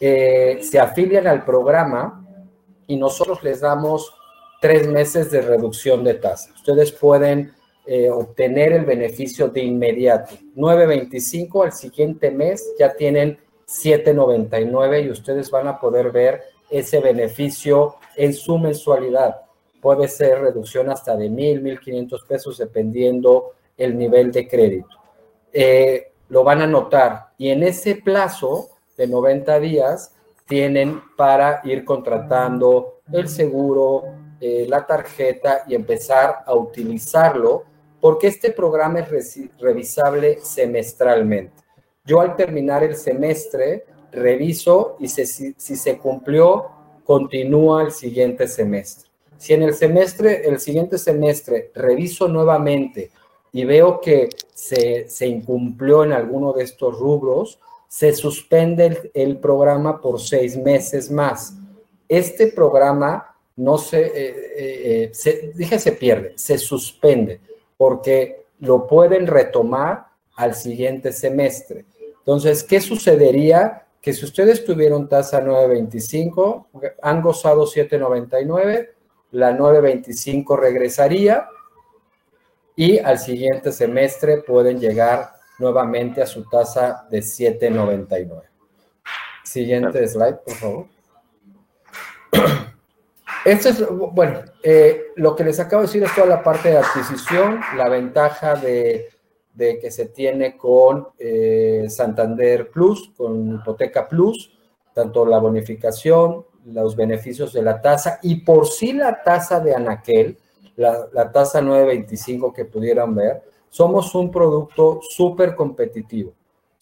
eh, 0.00 0.60
se 0.62 0.78
afilian 0.78 1.26
al 1.26 1.44
programa 1.44 2.24
y 2.86 2.96
nosotros 2.96 3.42
les 3.42 3.60
damos 3.60 4.14
tres 4.62 4.86
meses 4.86 5.32
de 5.32 5.42
reducción 5.42 6.04
de 6.04 6.14
tasa. 6.14 6.52
Ustedes 6.54 6.92
pueden 6.92 7.52
eh, 7.84 8.08
obtener 8.08 8.72
el 8.72 8.84
beneficio 8.84 9.48
de 9.48 9.64
inmediato. 9.64 10.36
9.25 10.54 11.64
al 11.64 11.72
siguiente 11.72 12.30
mes 12.30 12.72
ya 12.78 12.94
tienen 12.94 13.38
7.99 13.66 15.04
y 15.04 15.10
ustedes 15.10 15.50
van 15.50 15.66
a 15.66 15.80
poder 15.80 16.12
ver 16.12 16.44
ese 16.70 17.00
beneficio 17.00 17.96
en 18.14 18.32
su 18.32 18.56
mensualidad. 18.56 19.42
Puede 19.80 20.06
ser 20.06 20.40
reducción 20.40 20.90
hasta 20.90 21.16
de 21.16 21.28
mil, 21.28 21.60
mil 21.60 21.80
quinientos 21.80 22.22
pesos 22.22 22.56
dependiendo 22.58 23.54
el 23.76 23.98
nivel 23.98 24.30
de 24.30 24.46
crédito. 24.46 24.96
Eh, 25.52 26.12
lo 26.28 26.44
van 26.44 26.62
a 26.62 26.68
notar 26.68 27.30
y 27.36 27.48
en 27.48 27.64
ese 27.64 27.96
plazo 27.96 28.68
de 28.96 29.08
90 29.08 29.58
días 29.58 30.14
tienen 30.46 31.02
para 31.16 31.62
ir 31.64 31.84
contratando 31.84 33.00
el 33.12 33.28
seguro, 33.28 34.21
eh, 34.44 34.66
la 34.68 34.84
tarjeta 34.84 35.62
y 35.68 35.76
empezar 35.76 36.42
a 36.44 36.52
utilizarlo 36.52 37.62
porque 38.00 38.26
este 38.26 38.50
programa 38.50 38.98
es 38.98 39.38
revisable 39.60 40.40
semestralmente. 40.42 41.62
Yo 42.04 42.20
al 42.20 42.34
terminar 42.34 42.82
el 42.82 42.96
semestre 42.96 43.86
reviso 44.10 44.96
y 44.98 45.06
si, 45.06 45.54
se 45.54 45.98
cumplió, 45.98 46.66
continúa 47.04 47.84
el 47.84 47.92
siguiente 47.92 48.48
semestre. 48.48 49.08
Si 49.38 49.54
en 49.54 49.62
el 49.62 49.74
semestre, 49.74 50.48
el 50.48 50.58
siguiente 50.58 50.98
semestre, 50.98 51.70
reviso 51.72 52.26
nuevamente 52.26 53.12
y 53.52 53.64
veo 53.64 54.00
que 54.00 54.28
se, 54.52 55.08
se 55.08 55.28
incumplió 55.28 56.02
en 56.02 56.12
alguno 56.12 56.52
de 56.52 56.64
estos 56.64 56.98
rubros, 56.98 57.60
se 57.86 58.12
suspende 58.12 59.12
el, 59.14 59.38
programa 59.38 60.00
por 60.00 60.18
seis 60.18 60.56
meses 60.56 61.08
más. 61.08 61.54
Este 62.08 62.48
programa 62.48 63.31
no 63.56 63.78
se, 63.78 64.00
eh, 64.00 64.12
eh, 64.14 64.34
eh, 64.56 65.10
se, 65.12 65.52
dije 65.54 65.78
se 65.78 65.92
pierde, 65.92 66.32
se 66.36 66.58
suspende, 66.58 67.40
porque 67.76 68.46
lo 68.60 68.86
pueden 68.86 69.26
retomar 69.26 70.06
al 70.36 70.54
siguiente 70.54 71.12
semestre. 71.12 71.84
Entonces, 72.18 72.62
¿qué 72.62 72.80
sucedería 72.80 73.86
que 74.00 74.12
si 74.12 74.24
ustedes 74.24 74.64
tuvieron 74.64 75.08
tasa 75.08 75.42
9.25, 75.42 76.66
han 77.00 77.22
gozado 77.22 77.66
7.99, 77.66 78.88
la 79.30 79.56
9.25 79.56 80.58
regresaría 80.58 81.46
y 82.74 82.98
al 82.98 83.18
siguiente 83.18 83.70
semestre 83.70 84.38
pueden 84.38 84.80
llegar 84.80 85.32
nuevamente 85.58 86.20
a 86.20 86.26
su 86.26 86.42
tasa 86.48 87.06
de 87.08 87.20
7.99. 87.20 88.42
Siguiente 89.44 90.08
slide, 90.08 90.38
por 90.44 90.54
favor. 90.54 90.86
Esto 93.44 93.68
es, 93.70 93.84
bueno, 94.12 94.40
eh, 94.62 95.06
lo 95.16 95.34
que 95.34 95.44
les 95.44 95.58
acabo 95.58 95.82
de 95.82 95.88
decir 95.88 96.02
es 96.04 96.14
toda 96.14 96.26
la 96.26 96.42
parte 96.42 96.70
de 96.70 96.78
adquisición, 96.78 97.60
la 97.76 97.88
ventaja 97.88 98.54
de 98.54 99.08
de 99.54 99.78
que 99.78 99.90
se 99.90 100.06
tiene 100.06 100.56
con 100.56 101.08
eh, 101.18 101.86
Santander 101.88 102.70
Plus, 102.70 103.12
con 103.16 103.56
Hipoteca 103.56 104.08
Plus, 104.08 104.50
tanto 104.94 105.26
la 105.26 105.38
bonificación, 105.38 106.46
los 106.66 106.96
beneficios 106.96 107.52
de 107.52 107.62
la 107.62 107.80
tasa 107.80 108.18
y 108.22 108.36
por 108.36 108.66
sí 108.66 108.92
la 108.92 109.22
tasa 109.22 109.60
de 109.60 109.74
Anaquel, 109.74 110.38
la, 110.76 111.08
la 111.12 111.30
tasa 111.30 111.60
925 111.60 112.52
que 112.52 112.64
pudieran 112.64 113.14
ver, 113.14 113.42
somos 113.68 114.14
un 114.14 114.30
producto 114.30 115.00
súper 115.02 115.54
competitivo. 115.54 116.32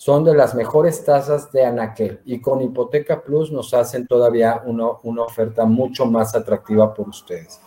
Son 0.03 0.25
de 0.25 0.33
las 0.35 0.55
mejores 0.55 1.05
tasas 1.05 1.53
de 1.53 1.63
Anaquel 1.63 2.23
y 2.25 2.41
con 2.41 2.63
Hipoteca 2.63 3.23
Plus 3.23 3.53
nos 3.53 3.75
hacen 3.75 4.07
todavía 4.07 4.63
una, 4.65 4.93
una 5.03 5.25
oferta 5.25 5.67
mucho 5.67 6.07
más 6.07 6.35
atractiva 6.35 6.95
por 6.95 7.11
ustedes. 7.11 7.61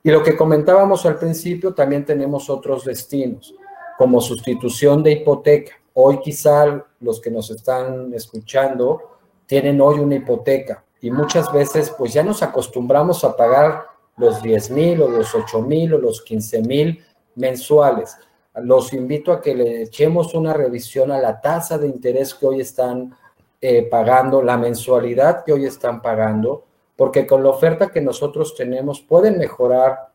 Y 0.00 0.12
lo 0.12 0.22
que 0.22 0.36
comentábamos 0.36 1.04
al 1.04 1.18
principio, 1.18 1.74
también 1.74 2.04
tenemos 2.04 2.48
otros 2.48 2.84
destinos 2.84 3.56
como 3.98 4.20
sustitución 4.20 5.02
de 5.02 5.10
hipoteca. 5.14 5.72
Hoy 5.94 6.20
quizá 6.20 6.86
los 7.00 7.20
que 7.20 7.32
nos 7.32 7.50
están 7.50 8.14
escuchando 8.14 9.18
tienen 9.44 9.80
hoy 9.80 9.98
una 9.98 10.14
hipoteca 10.14 10.84
y 11.00 11.10
muchas 11.10 11.52
veces 11.52 11.90
pues 11.90 12.12
ya 12.12 12.22
nos 12.22 12.40
acostumbramos 12.44 13.24
a 13.24 13.36
pagar 13.36 13.82
los 14.16 14.40
10 14.40 14.70
mil 14.70 15.02
o 15.02 15.08
los 15.08 15.34
8 15.34 15.60
mil 15.62 15.94
o 15.94 15.98
los 15.98 16.22
15 16.22 16.62
mil 16.62 17.04
mensuales. 17.34 18.16
Los 18.62 18.92
invito 18.92 19.32
a 19.32 19.40
que 19.40 19.54
le 19.54 19.82
echemos 19.82 20.34
una 20.34 20.52
revisión 20.52 21.10
a 21.10 21.18
la 21.18 21.40
tasa 21.40 21.78
de 21.78 21.88
interés 21.88 22.34
que 22.34 22.46
hoy 22.46 22.60
están 22.60 23.14
eh, 23.60 23.82
pagando, 23.82 24.42
la 24.42 24.56
mensualidad 24.56 25.44
que 25.44 25.52
hoy 25.52 25.66
están 25.66 26.00
pagando, 26.00 26.64
porque 26.96 27.26
con 27.26 27.42
la 27.42 27.50
oferta 27.50 27.90
que 27.90 28.00
nosotros 28.00 28.54
tenemos 28.54 29.00
pueden 29.00 29.38
mejorar 29.38 30.10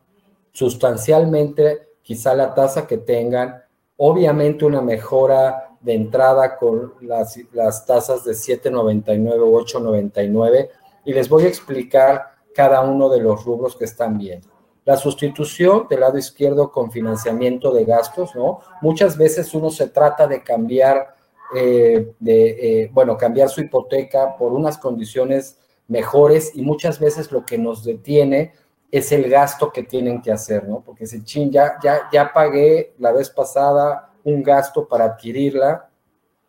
sustancialmente 0.51 1.89
quizá 2.01 2.33
la 2.33 2.53
tasa 2.53 2.87
que 2.87 2.97
tengan 2.97 3.63
Obviamente 4.01 4.63
una 4.63 4.81
mejora 4.81 5.75
de 5.81 5.93
entrada 5.93 6.55
con 6.55 6.93
las, 7.01 7.37
las 7.51 7.85
tasas 7.85 8.23
de 8.23 8.31
7.99 8.31 9.41
o 9.41 9.59
8.99 9.59 10.69
y 11.03 11.11
les 11.11 11.27
voy 11.27 11.43
a 11.43 11.47
explicar 11.49 12.35
cada 12.55 12.79
uno 12.79 13.09
de 13.09 13.19
los 13.19 13.43
rubros 13.43 13.75
que 13.75 13.83
están 13.83 14.17
viendo. 14.17 14.47
La 14.89 14.97
sustitución 14.97 15.85
del 15.87 15.99
lado 15.99 16.17
izquierdo 16.17 16.71
con 16.71 16.91
financiamiento 16.91 17.71
de 17.71 17.85
gastos, 17.85 18.33
¿no? 18.33 18.61
Muchas 18.81 19.15
veces 19.19 19.53
uno 19.53 19.69
se 19.69 19.89
trata 19.89 20.25
de 20.25 20.41
cambiar, 20.41 21.15
eh, 21.55 22.13
de, 22.19 22.49
eh, 22.85 22.89
bueno, 22.91 23.15
cambiar 23.15 23.49
su 23.49 23.61
hipoteca 23.61 24.35
por 24.35 24.51
unas 24.51 24.79
condiciones 24.79 25.59
mejores 25.87 26.53
y 26.55 26.63
muchas 26.63 26.99
veces 26.99 27.31
lo 27.31 27.45
que 27.45 27.59
nos 27.59 27.83
detiene 27.83 28.53
es 28.89 29.11
el 29.11 29.29
gasto 29.29 29.71
que 29.71 29.83
tienen 29.83 30.23
que 30.23 30.31
hacer, 30.31 30.67
¿no? 30.67 30.81
Porque 30.83 31.05
se 31.05 31.23
chin, 31.23 31.51
ya, 31.51 31.77
ya, 31.83 32.09
ya 32.11 32.33
pagué 32.33 32.95
la 32.97 33.11
vez 33.11 33.29
pasada 33.29 34.11
un 34.23 34.41
gasto 34.41 34.87
para 34.87 35.05
adquirirla 35.05 35.87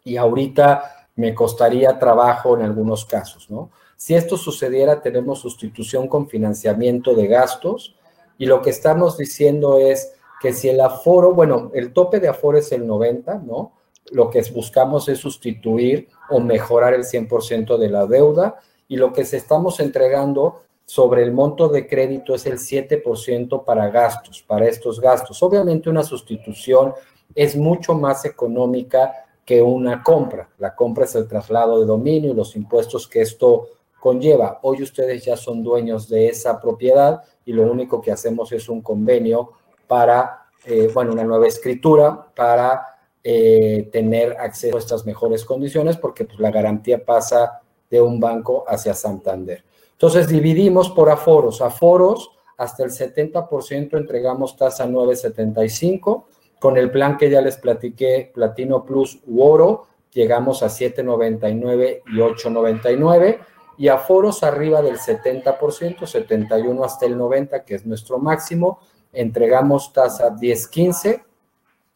y 0.03 0.17
ahorita 0.17 1.09
me 1.15 1.35
costaría 1.35 1.99
trabajo 1.99 2.57
en 2.57 2.63
algunos 2.63 3.05
casos, 3.05 3.51
¿no? 3.51 3.69
Si 3.99 4.15
esto 4.15 4.39
sucediera, 4.39 5.03
tenemos 5.03 5.41
sustitución 5.41 6.09
con 6.09 6.27
financiamiento 6.27 7.15
de 7.15 7.27
gastos 7.27 7.97
y 8.41 8.47
lo 8.47 8.63
que 8.63 8.71
estamos 8.71 9.19
diciendo 9.19 9.77
es 9.77 10.15
que 10.41 10.55
si 10.55 10.71
el 10.71 10.81
aforo, 10.81 11.35
bueno, 11.35 11.71
el 11.75 11.93
tope 11.93 12.21
de 12.21 12.29
aforo 12.29 12.57
es 12.57 12.73
el 12.73 12.87
90, 12.87 13.41
¿no? 13.41 13.75
Lo 14.13 14.31
que 14.31 14.43
buscamos 14.55 15.11
es 15.11 15.19
sustituir 15.19 16.09
o 16.31 16.41
mejorar 16.41 16.95
el 16.95 17.05
100% 17.05 17.77
de 17.77 17.91
la 17.91 18.07
deuda 18.07 18.59
y 18.89 18.97
lo 18.97 19.13
que 19.13 19.27
se 19.27 19.37
estamos 19.37 19.79
entregando 19.79 20.63
sobre 20.87 21.23
el 21.23 21.33
monto 21.33 21.69
de 21.69 21.87
crédito 21.87 22.35
es 22.35 22.47
el 22.47 22.55
7% 22.59 23.63
para 23.63 23.91
gastos, 23.91 24.43
para 24.43 24.67
estos 24.67 25.03
gastos. 25.03 25.43
Obviamente 25.43 25.91
una 25.91 26.03
sustitución 26.03 26.95
es 27.35 27.55
mucho 27.57 27.93
más 27.93 28.25
económica 28.25 29.13
que 29.45 29.61
una 29.61 30.03
compra. 30.03 30.49
La 30.57 30.75
compra 30.75 31.05
es 31.05 31.15
el 31.15 31.29
traslado 31.29 31.79
de 31.79 31.85
dominio 31.85 32.31
y 32.31 32.35
los 32.35 32.57
impuestos 32.57 33.07
que 33.07 33.21
esto 33.21 33.69
conlleva. 34.01 34.59
Hoy 34.63 34.83
ustedes 34.83 35.25
ya 35.25 35.37
son 35.37 35.63
dueños 35.63 36.09
de 36.09 36.29
esa 36.29 36.61
propiedad 36.61 37.23
y 37.45 37.53
lo 37.53 37.71
único 37.71 38.01
que 38.01 38.11
hacemos 38.11 38.51
es 38.53 38.69
un 38.69 38.81
convenio 38.81 39.53
para, 39.87 40.47
eh, 40.65 40.91
bueno, 40.93 41.13
una 41.13 41.25
nueva 41.25 41.47
escritura 41.47 42.27
para 42.35 42.83
eh, 43.23 43.89
tener 43.93 44.37
acceso 44.39 44.77
a 44.77 44.81
estas 44.81 45.05
mejores 45.05 45.45
condiciones 45.45 45.97
porque 45.99 46.25
pues, 46.25 46.41
la 46.41 46.51
garantía 46.51 47.05
pasa 47.05 47.61
de 47.91 48.01
un 48.01 48.19
banco 48.19 48.65
hacia 48.67 48.95
Santander. 48.95 49.63
Entonces 49.93 50.29
dividimos 50.29 50.89
por 50.89 51.11
aforos. 51.11 51.61
Aforos 51.61 52.31
hasta 52.57 52.85
el 52.85 52.91
70% 52.91 53.99
entregamos 53.99 54.57
tasa 54.57 54.87
975. 54.87 56.27
Con 56.59 56.77
el 56.77 56.91
plan 56.91 57.17
que 57.17 57.31
ya 57.31 57.41
les 57.41 57.57
platiqué, 57.57 58.31
Platino 58.33 58.85
Plus 58.85 59.19
u 59.27 59.43
Oro, 59.43 59.87
llegamos 60.13 60.63
a 60.63 60.69
799 60.69 62.03
y 62.07 62.21
899 62.21 63.41
y 63.81 63.89
a 63.89 63.97
foros 63.97 64.43
arriba 64.43 64.83
del 64.83 64.99
70%, 64.99 66.05
71 66.05 66.85
hasta 66.85 67.07
el 67.07 67.17
90, 67.17 67.65
que 67.65 67.77
es 67.77 67.87
nuestro 67.87 68.19
máximo, 68.19 68.79
entregamos 69.11 69.91
tasa 69.95 70.37
1015 70.39 71.25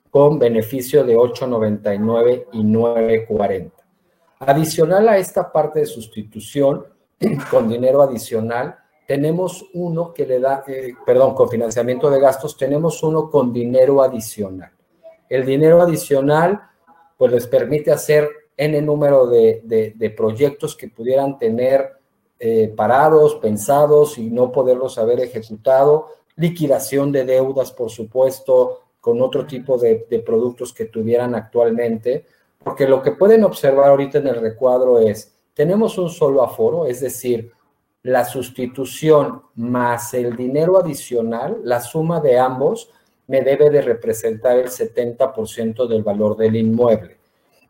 con 0.08 0.38
beneficio 0.38 1.04
de 1.04 1.14
899 1.14 2.46
y 2.52 2.64
940. 2.64 3.84
Adicional 4.38 5.10
a 5.10 5.18
esta 5.18 5.52
parte 5.52 5.80
de 5.80 5.86
sustitución 5.86 6.86
con 7.50 7.68
dinero 7.68 8.00
adicional, 8.00 8.78
tenemos 9.06 9.66
uno 9.74 10.14
que 10.14 10.24
le 10.24 10.40
da, 10.40 10.64
eh, 10.66 10.94
perdón, 11.04 11.34
con 11.34 11.50
financiamiento 11.50 12.08
de 12.08 12.18
gastos, 12.18 12.56
tenemos 12.56 13.02
uno 13.02 13.28
con 13.28 13.52
dinero 13.52 14.02
adicional. 14.02 14.72
El 15.28 15.44
dinero 15.44 15.82
adicional, 15.82 16.62
pues 17.18 17.30
les 17.30 17.46
permite 17.46 17.92
hacer 17.92 18.30
N 18.56 18.80
número 18.82 19.26
de, 19.26 20.14
proyectos 20.16 20.76
que 20.76 20.88
pudieran 20.88 21.38
tener 21.38 21.92
eh, 22.38 22.72
parados, 22.76 23.36
pensados 23.36 24.18
y 24.18 24.30
no 24.30 24.52
poderlos 24.52 24.98
haber 24.98 25.20
ejecutado, 25.20 26.08
liquidación 26.36 27.12
de 27.12 27.24
deudas, 27.24 27.72
por 27.72 27.90
supuesto, 27.90 28.80
con 29.00 29.20
otro 29.20 29.46
tipo 29.46 29.78
de, 29.78 30.06
de 30.08 30.18
productos 30.20 30.72
que 30.72 30.86
tuvieran 30.86 31.34
actualmente, 31.34 32.26
porque 32.62 32.88
lo 32.88 33.02
que 33.02 33.12
pueden 33.12 33.44
observar 33.44 33.90
ahorita 33.90 34.18
en 34.18 34.28
el 34.28 34.40
recuadro 34.40 34.98
es, 34.98 35.34
tenemos 35.52 35.98
un 35.98 36.08
solo 36.08 36.42
aforo, 36.42 36.86
es 36.86 37.00
decir, 37.00 37.52
la 38.04 38.24
sustitución 38.24 39.42
más 39.54 40.12
el 40.14 40.36
dinero 40.36 40.78
adicional, 40.78 41.60
la 41.64 41.80
suma 41.80 42.20
de 42.20 42.38
ambos, 42.38 42.90
me 43.26 43.40
debe 43.40 43.70
de 43.70 43.80
representar 43.80 44.58
el 44.58 44.68
70% 44.68 45.86
del 45.86 46.02
valor 46.02 46.36
del 46.36 46.56
inmueble. 46.56 47.16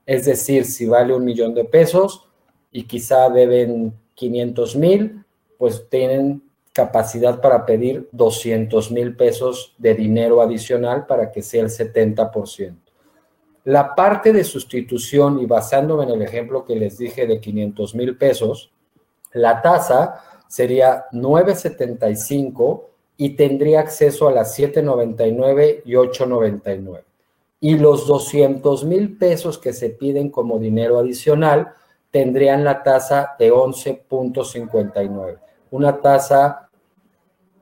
Es 0.07 0.27
decir, 0.27 0.65
si 0.65 0.87
vale 0.87 1.15
un 1.15 1.25
millón 1.25 1.55
de 1.55 1.65
pesos 1.65 2.29
y 2.71 2.85
quizá 2.85 3.31
deben 3.31 3.95
500 4.15 4.77
mil, 4.77 5.25
pues 5.59 5.89
tienen 5.89 6.43
capacidad 6.73 7.41
para 7.41 7.65
pedir 7.65 8.09
200 8.13 8.91
mil 8.91 9.17
pesos 9.17 9.75
de 9.79 9.95
dinero 9.95 10.43
adicional 10.43 11.07
para 11.07 11.31
que 11.31 11.41
sea 11.41 11.63
el 11.63 11.69
70%. 11.69 12.77
La 13.65 13.95
parte 13.95 14.33
de 14.33 14.45
sustitución, 14.45 15.39
y 15.41 15.47
basándome 15.47 16.05
en 16.05 16.11
el 16.11 16.23
ejemplo 16.23 16.65
que 16.65 16.77
les 16.77 16.99
dije 16.99 17.27
de 17.27 17.41
500 17.41 17.95
mil 17.95 18.17
pesos, 18.19 18.73
la 19.33 19.63
tasa 19.63 20.21
sería 20.49 21.07
975 21.13 22.91
y 23.17 23.31
tendría 23.31 23.81
acceso 23.81 24.29
a 24.29 24.33
las 24.33 24.55
799 24.55 25.83
y 25.87 25.95
899. 25.95 27.05
Y 27.65 27.79
los 27.79 28.07
200 28.07 28.85
mil 28.85 29.17
pesos 29.17 29.57
que 29.57 29.73
se 29.73 29.89
piden 29.89 30.29
como 30.29 30.59
dinero 30.59 30.99
adicional 30.99 31.73
tendrían 32.11 32.63
la 32.63 32.83
tasa 32.83 33.37
de 33.39 33.51
11.59. 33.51 35.39
Una 35.71 35.99
tasa 36.03 36.69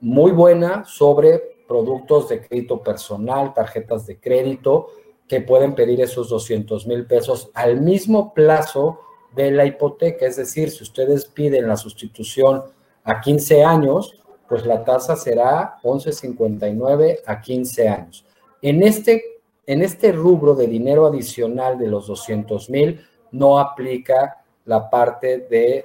muy 0.00 0.32
buena 0.32 0.84
sobre 0.84 1.40
productos 1.68 2.28
de 2.30 2.40
crédito 2.40 2.82
personal, 2.82 3.54
tarjetas 3.54 4.04
de 4.08 4.18
crédito, 4.18 4.88
que 5.28 5.40
pueden 5.40 5.76
pedir 5.76 6.00
esos 6.00 6.28
200 6.30 6.84
mil 6.88 7.06
pesos 7.06 7.52
al 7.54 7.80
mismo 7.80 8.34
plazo 8.34 8.98
de 9.36 9.52
la 9.52 9.66
hipoteca. 9.66 10.26
Es 10.26 10.34
decir, 10.34 10.72
si 10.72 10.82
ustedes 10.82 11.26
piden 11.26 11.68
la 11.68 11.76
sustitución 11.76 12.64
a 13.04 13.20
15 13.20 13.62
años, 13.62 14.18
pues 14.48 14.66
la 14.66 14.82
tasa 14.82 15.14
será 15.14 15.78
11.59 15.84 17.20
a 17.24 17.40
15 17.40 17.88
años. 17.88 18.26
En 18.60 18.82
este, 18.82 19.32
en 19.66 19.83
este 19.83 20.12
rubro 20.12 20.55
de 20.55 20.66
dinero 20.66 21.07
adicional 21.07 21.79
de 21.79 21.88
los 21.88 22.07
200 22.07 22.70
mil 22.70 23.05
no 23.31 23.59
aplica 23.59 24.44
la 24.64 24.88
parte, 24.88 25.46
de 25.51 25.85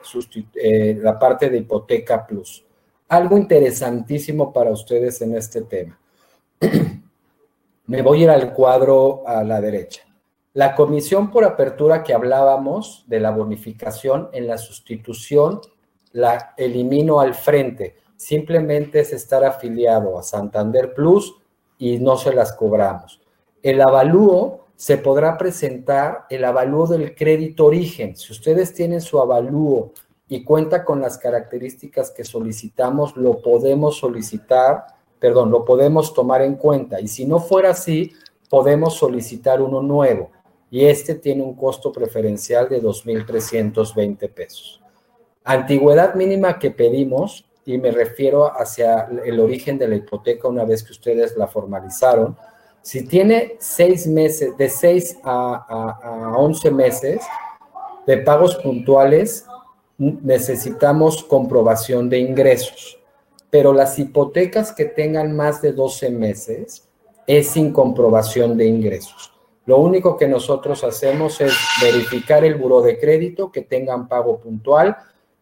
eh, 0.55 0.97
la 1.01 1.17
parte 1.17 1.49
de 1.49 1.57
hipoteca 1.59 2.25
plus. 2.25 2.63
Algo 3.09 3.37
interesantísimo 3.37 4.51
para 4.51 4.71
ustedes 4.71 5.21
en 5.21 5.35
este 5.35 5.61
tema. 5.61 5.99
Me 7.85 8.01
voy 8.01 8.19
a 8.19 8.23
ir 8.23 8.29
al 8.29 8.53
cuadro 8.53 9.23
a 9.25 9.43
la 9.43 9.61
derecha. 9.61 10.01
La 10.53 10.75
comisión 10.75 11.31
por 11.31 11.45
apertura 11.45 12.03
que 12.03 12.13
hablábamos 12.13 13.05
de 13.07 13.19
la 13.19 13.31
bonificación 13.31 14.29
en 14.33 14.47
la 14.47 14.57
sustitución 14.57 15.61
la 16.13 16.53
elimino 16.57 17.19
al 17.19 17.35
frente. 17.35 17.95
Simplemente 18.15 19.01
es 19.01 19.13
estar 19.13 19.43
afiliado 19.45 20.17
a 20.17 20.23
Santander 20.23 20.93
Plus 20.93 21.35
y 21.77 21.99
no 21.99 22.17
se 22.17 22.33
las 22.33 22.53
cobramos. 22.53 23.21
El 23.63 23.81
avalúo 23.81 24.67
se 24.75 24.97
podrá 24.97 25.37
presentar, 25.37 26.25
el 26.29 26.45
avalúo 26.45 26.87
del 26.87 27.15
crédito 27.15 27.65
origen. 27.65 28.15
Si 28.15 28.31
ustedes 28.31 28.73
tienen 28.73 29.01
su 29.01 29.19
avalúo 29.19 29.93
y 30.27 30.43
cuenta 30.43 30.85
con 30.85 31.01
las 31.01 31.17
características 31.17 32.11
que 32.11 32.23
solicitamos, 32.23 33.17
lo 33.17 33.41
podemos 33.41 33.97
solicitar, 33.97 34.85
perdón, 35.19 35.49
lo 35.49 35.65
podemos 35.65 36.13
tomar 36.13 36.43
en 36.43 36.55
cuenta. 36.55 37.01
Y 37.01 37.07
si 37.07 37.25
no 37.25 37.39
fuera 37.39 37.71
así, 37.71 38.13
podemos 38.49 38.93
solicitar 38.95 39.61
uno 39.61 39.81
nuevo. 39.81 40.29
Y 40.69 40.85
este 40.85 41.15
tiene 41.15 41.43
un 41.43 41.55
costo 41.55 41.91
preferencial 41.91 42.69
de 42.69 42.81
2.320 42.81 44.31
pesos. 44.31 44.81
Antigüedad 45.43 46.13
mínima 46.13 46.59
que 46.59 46.71
pedimos, 46.71 47.45
y 47.65 47.77
me 47.77 47.91
refiero 47.91 48.45
hacia 48.45 49.09
el 49.25 49.39
origen 49.39 49.77
de 49.77 49.87
la 49.87 49.95
hipoteca 49.95 50.47
una 50.47 50.65
vez 50.65 50.83
que 50.83 50.91
ustedes 50.91 51.35
la 51.35 51.47
formalizaron, 51.47 52.37
si 52.87 53.03
tiene 53.05 53.57
seis 53.59 54.07
meses, 54.07 54.55
de 54.55 54.69
seis 54.69 55.17
a, 55.21 56.33
11 56.37 56.71
meses 56.71 57.21
de 58.05 58.15
pagos 58.19 58.55
puntuales, 58.55 59.45
necesitamos 59.97 61.21
comprobación 61.21 62.09
de 62.09 62.19
ingresos. 62.19 62.97
Pero 63.49 63.73
las 63.73 63.99
hipotecas 63.99 64.71
que 64.71 64.85
tengan 64.85 65.35
más 65.35 65.61
de 65.61 65.73
12 65.73 66.11
meses 66.11 66.87
es 67.27 67.49
sin 67.49 67.73
comprobación 67.73 68.55
de 68.55 68.67
ingresos. 68.67 69.33
Lo 69.65 69.79
único 69.79 70.15
que 70.15 70.29
nosotros 70.29 70.85
hacemos 70.85 71.41
es 71.41 71.53
verificar 71.81 72.45
el 72.45 72.55
buro 72.55 72.81
de 72.81 72.97
crédito, 72.97 73.51
que 73.51 73.63
tengan 73.63 74.07
pago 74.07 74.39
puntual, 74.39 74.95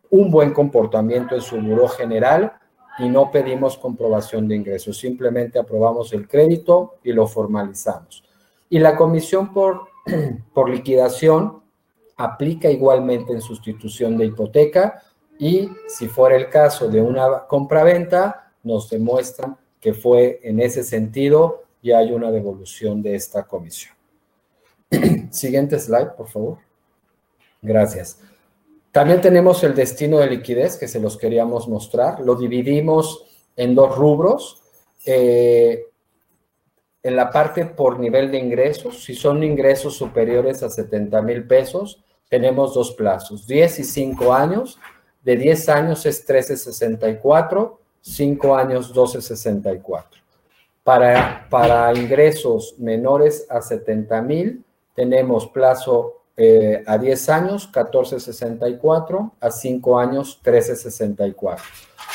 un 0.10 0.32
buen 0.32 0.52
comportamiento 0.52 1.36
en 1.36 1.42
su 1.42 1.62
buró 1.62 1.90
general 1.90 2.54
y 2.98 3.10
no 3.10 3.32
pedimos 3.32 3.78
comprobación 3.78 4.48
de 4.48 4.56
ingresos, 4.56 4.98
simplemente 4.98 5.60
aprobamos 5.60 6.14
el 6.14 6.28
crédito 6.28 6.96
y 7.04 7.12
lo 7.12 7.28
formalizamos. 7.28 8.24
Y 8.70 8.80
la 8.80 8.96
comisión 8.96 9.54
por, 9.54 9.88
por 10.54 10.70
liquidación 10.70 11.62
aplica 12.18 12.70
igualmente 12.70 13.34
en 13.34 13.42
sustitución 13.42 14.18
de 14.18 14.26
hipoteca 14.26 15.02
y 15.38 15.70
si 15.88 16.08
fuera 16.08 16.36
el 16.36 16.50
caso 16.50 16.88
de 16.88 17.02
una 17.02 17.46
compraventa, 17.48 18.54
nos 18.64 18.90
demuestran 18.90 19.58
que 19.82 19.94
fue 19.94 20.40
en 20.44 20.60
ese 20.60 20.84
sentido 20.84 21.64
y 21.82 21.92
hay 21.92 22.12
una 22.12 22.32
devolución 22.32 23.02
de 23.04 23.16
esta 23.16 23.44
comisión. 23.44 23.94
Siguiente 25.32 25.78
slide, 25.80 26.12
por 26.18 26.28
favor. 26.28 26.58
Gracias. 27.62 28.20
También 28.96 29.20
tenemos 29.20 29.62
el 29.66 29.76
destino 29.76 30.20
de 30.20 30.28
liquidez 30.28 30.78
que 30.78 30.88
se 30.88 31.02
los 31.02 31.18
queríamos 31.18 31.68
mostrar. 31.68 32.22
Lo 32.22 32.36
dividimos 32.36 33.26
en 33.58 33.76
dos 33.76 33.94
rubros. 33.94 34.64
Eh, 35.06 35.88
en 37.04 37.16
la 37.18 37.30
parte 37.30 37.66
por 37.66 38.00
nivel 38.00 38.32
de 38.32 38.40
ingresos, 38.40 39.04
si 39.04 39.14
son 39.14 39.44
ingresos 39.44 39.98
superiores 39.98 40.64
a 40.64 40.70
70 40.70 41.22
mil 41.24 41.46
pesos, 41.46 42.06
tenemos 42.30 42.74
dos 42.74 42.94
plazos, 42.94 43.46
10 43.46 43.80
y 43.80 43.84
5 43.84 44.34
años. 44.34 44.80
De 45.26 45.36
10 45.36 45.68
años 45.68 46.06
es 46.06 46.20
1364, 46.20 47.82
5 48.00 48.56
años 48.56 48.88
1264. 48.92 50.22
Para, 50.86 51.50
para 51.50 51.94
ingresos 51.94 52.76
menores 52.78 53.46
a 53.50 53.62
70 53.62 54.22
mil, 54.22 54.64
tenemos 54.94 55.48
plazo 55.48 56.15
eh, 56.38 56.84
a 56.86 56.98
10 56.98 57.30
años 57.30 57.66
1464, 57.68 59.34
a 59.40 59.52
5 59.52 60.00
años 60.00 60.42
1364. 60.44 61.64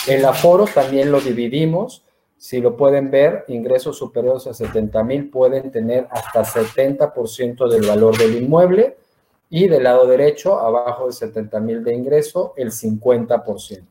El 0.09 0.25
aforo 0.25 0.67
también 0.67 1.11
lo 1.11 1.21
dividimos. 1.21 2.05
Si 2.37 2.61
lo 2.61 2.77
pueden 2.77 3.11
ver, 3.11 3.45
ingresos 3.49 3.99
superiores 3.99 4.47
a 4.47 4.55
70 4.55 5.03
mil 5.05 5.31
pueden 5.31 5.71
tener 5.71 6.07
hasta 6.11 6.45
70% 6.45 7.69
del 7.69 7.87
valor 7.87 8.17
del 8.17 8.43
inmueble 8.43 8.97
y 9.51 9.69
del 9.69 9.85
lado 9.85 10.07
derecho, 10.07 10.59
abajo 10.59 11.07
de 11.07 11.13
70 11.13 11.61
mil 11.61 11.85
de 11.85 11.95
ingreso, 11.95 12.55
el 12.57 12.71
50%. 12.71 13.85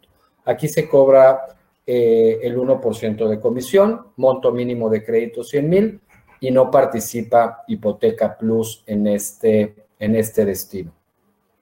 Aquí 0.46 0.68
se 0.68 0.88
cobra 0.88 1.58
eh, 1.86 2.40
el 2.44 2.58
1% 2.58 3.28
de 3.28 3.40
comisión, 3.40 4.08
monto 4.16 4.52
mínimo 4.52 4.90
de 4.90 5.04
crédito 5.04 5.44
100 5.44 5.70
mil 5.70 6.02
y 6.40 6.52
no 6.52 6.72
participa 6.72 7.64
Hipoteca 7.68 8.38
Plus 8.38 8.84
en 8.86 9.08
este 9.08 9.89
en 10.00 10.16
este 10.16 10.46
destino. 10.46 10.94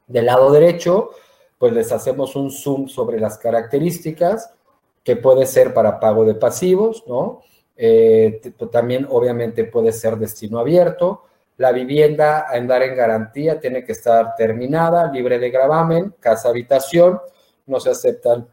Del 0.08 0.28
lado 0.28 0.52
derecho, 0.52 1.12
pues 1.58 1.74
les 1.74 1.92
hacemos 1.92 2.36
un 2.36 2.52
zoom 2.52 2.88
sobre 2.88 3.20
las 3.20 3.38
características 3.38 4.54
que 5.04 5.16
puede 5.16 5.46
ser 5.46 5.74
para 5.74 6.00
pago 6.00 6.24
de 6.24 6.36
pasivos, 6.36 7.04
¿no? 7.08 7.42
Eh, 7.76 8.42
también 8.72 9.08
obviamente 9.10 9.64
puede 9.66 9.92
ser 9.92 10.18
destino 10.18 10.60
abierto. 10.60 11.24
La 11.58 11.72
vivienda 11.72 12.40
a 12.40 12.56
andar 12.56 12.84
en 12.84 12.96
garantía 12.96 13.60
tiene 13.60 13.84
que 13.84 13.92
estar 13.92 14.36
terminada, 14.36 15.12
libre 15.12 15.40
de 15.40 15.50
gravamen, 15.50 16.16
casa 16.20 16.50
habitación, 16.50 17.20
no 17.66 17.80
se 17.80 17.90
aceptan 17.90 18.48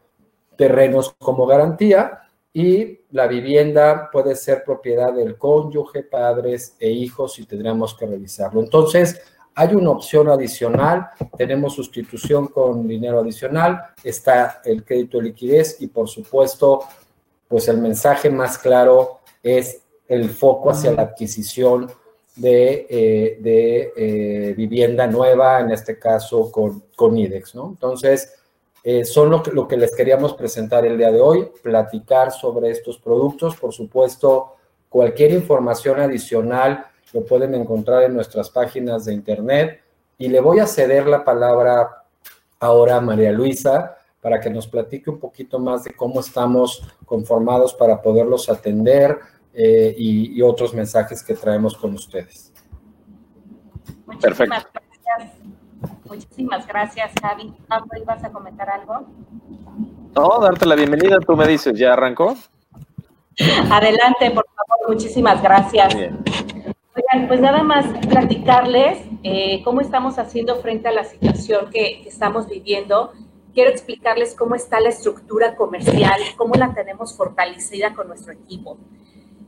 terrenos 0.55 1.15
como 1.19 1.45
garantía 1.45 2.21
y 2.53 3.01
la 3.11 3.27
vivienda 3.27 4.09
puede 4.11 4.35
ser 4.35 4.63
propiedad 4.63 5.13
del 5.13 5.37
cónyuge, 5.37 6.03
padres 6.03 6.77
e 6.79 6.89
hijos 6.89 7.37
y 7.39 7.45
tendríamos 7.45 7.95
que 7.95 8.05
revisarlo. 8.05 8.61
Entonces, 8.61 9.21
hay 9.55 9.73
una 9.73 9.91
opción 9.91 10.27
adicional, 10.29 11.09
tenemos 11.37 11.75
sustitución 11.75 12.47
con 12.47 12.87
dinero 12.87 13.21
adicional, 13.21 13.81
está 14.03 14.61
el 14.65 14.83
crédito 14.83 15.17
de 15.17 15.23
liquidez 15.23 15.77
y 15.79 15.87
por 15.87 16.09
supuesto, 16.09 16.83
pues 17.47 17.69
el 17.69 17.77
mensaje 17.77 18.29
más 18.29 18.57
claro 18.57 19.19
es 19.41 19.81
el 20.09 20.29
foco 20.29 20.71
hacia 20.71 20.91
la 20.91 21.03
adquisición 21.03 21.89
de, 22.35 22.85
eh, 22.89 23.93
eh, 23.95 24.53
vivienda 24.57 25.07
nueva, 25.07 25.61
en 25.61 25.71
este 25.71 25.97
caso 25.97 26.51
con, 26.51 26.83
con 26.93 27.17
IDEX, 27.17 27.55
¿no? 27.55 27.69
Entonces, 27.69 28.33
eh, 28.83 29.05
son 29.05 29.29
lo 29.29 29.41
que, 29.41 29.51
lo 29.51 29.67
que 29.69 29.77
les 29.77 29.95
queríamos 29.95 30.33
presentar 30.33 30.85
el 30.85 30.97
día 30.97 31.11
de 31.11 31.21
hoy, 31.21 31.47
platicar 31.63 32.31
sobre 32.31 32.71
estos 32.71 32.99
productos, 32.99 33.55
por 33.55 33.73
supuesto, 33.73 34.55
cualquier 34.89 35.31
información 35.31 36.01
adicional 36.01 36.85
lo 37.13 37.23
pueden 37.25 37.55
encontrar 37.55 38.03
en 38.03 38.13
nuestras 38.13 38.49
páginas 38.49 39.05
de 39.05 39.13
internet. 39.13 39.81
Y 40.17 40.27
le 40.27 40.39
voy 40.39 40.59
a 40.59 40.67
ceder 40.67 41.07
la 41.07 41.23
palabra 41.23 42.03
ahora 42.59 42.97
a 42.97 43.01
María 43.01 43.31
Luisa 43.31 43.97
para 44.21 44.39
que 44.39 44.49
nos 44.49 44.67
platique 44.67 45.09
un 45.09 45.19
poquito 45.19 45.59
más 45.59 45.83
de 45.83 45.93
cómo 45.93 46.19
estamos 46.19 46.81
conformados 47.05 47.73
para 47.73 48.01
poderlos 48.01 48.49
atender 48.49 49.19
eh, 49.53 49.93
y, 49.97 50.41
otros 50.41 50.73
mensajes 50.73 51.23
que 51.23 51.35
traemos 51.35 51.77
con 51.77 51.93
ustedes. 51.93 52.51
Muchísimas 54.05 54.21
Perfecto. 54.21 54.55
Gracias. 55.05 55.33
Muchísimas 56.05 56.67
gracias, 56.67 57.11
Javi. 57.21 57.53
Pablo, 57.67 57.89
¿ibas 58.01 58.23
a 58.23 58.31
comentar 58.31 58.69
algo? 58.69 59.05
No, 60.15 60.39
darte 60.39 60.65
la 60.65 60.75
bienvenida, 60.75 61.17
tú 61.19 61.35
me 61.35 61.47
dices, 61.47 61.77
¿ya 61.77 61.93
arrancó? 61.93 62.35
Adelante, 63.69 64.31
por 64.31 64.45
favor, 64.45 64.89
muchísimas 64.89 65.41
gracias. 65.41 65.93
Bien 65.93 66.54
pues 67.27 67.41
nada 67.41 67.63
más 67.63 67.85
platicarles 68.07 68.99
eh, 69.23 69.61
cómo 69.63 69.81
estamos 69.81 70.17
haciendo 70.17 70.61
frente 70.61 70.87
a 70.87 70.91
la 70.91 71.03
situación 71.03 71.69
que, 71.71 72.03
estamos 72.07 72.47
viviendo. 72.47 73.11
Quiero 73.53 73.69
explicarles 73.69 74.35
cómo 74.35 74.55
está 74.55 74.79
la 74.79 74.89
estructura 74.89 75.55
comercial, 75.55 76.19
cómo 76.37 76.55
la 76.55 76.73
tenemos 76.73 77.15
fortalecida 77.15 77.93
con 77.93 78.07
nuestro 78.07 78.33
equipo. 78.33 78.77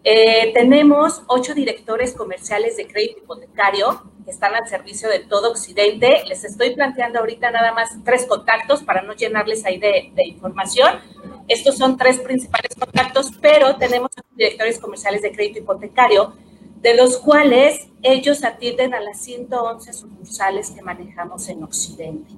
Eh, 0.03 0.51
tenemos 0.53 1.23
ocho 1.27 1.53
directores 1.53 2.13
comerciales 2.13 2.77
de 2.77 2.87
crédito 2.87 3.19
hipotecario 3.19 4.03
que 4.23 4.31
están 4.31 4.55
al 4.55 4.67
servicio 4.67 5.09
de 5.09 5.19
todo 5.19 5.51
Occidente. 5.51 6.23
Les 6.27 6.43
estoy 6.45 6.75
planteando 6.75 7.19
ahorita 7.19 7.51
nada 7.51 7.73
más 7.73 7.97
tres 8.05 8.25
contactos 8.25 8.83
para 8.83 9.01
no 9.01 9.13
llenarles 9.13 9.65
ahí 9.65 9.77
de 9.77 10.11
información. 10.25 10.99
Estos 11.47 11.77
son 11.77 11.97
tres 11.97 12.19
principales 12.19 12.75
contactos, 12.75 13.31
pero 13.41 13.75
tenemos 13.77 14.11
directores 14.35 14.79
comerciales 14.79 15.21
de 15.21 15.31
crédito 15.31 15.59
hipotecario 15.59 16.33
de 16.81 16.95
los 16.95 17.17
cuales 17.17 17.87
ellos 18.03 18.43
atienden 18.43 18.93
a 18.93 18.99
las 18.99 19.19
111 19.21 19.93
sucursales 19.93 20.71
que 20.71 20.81
manejamos 20.81 21.47
en 21.49 21.63
Occidente. 21.63 22.33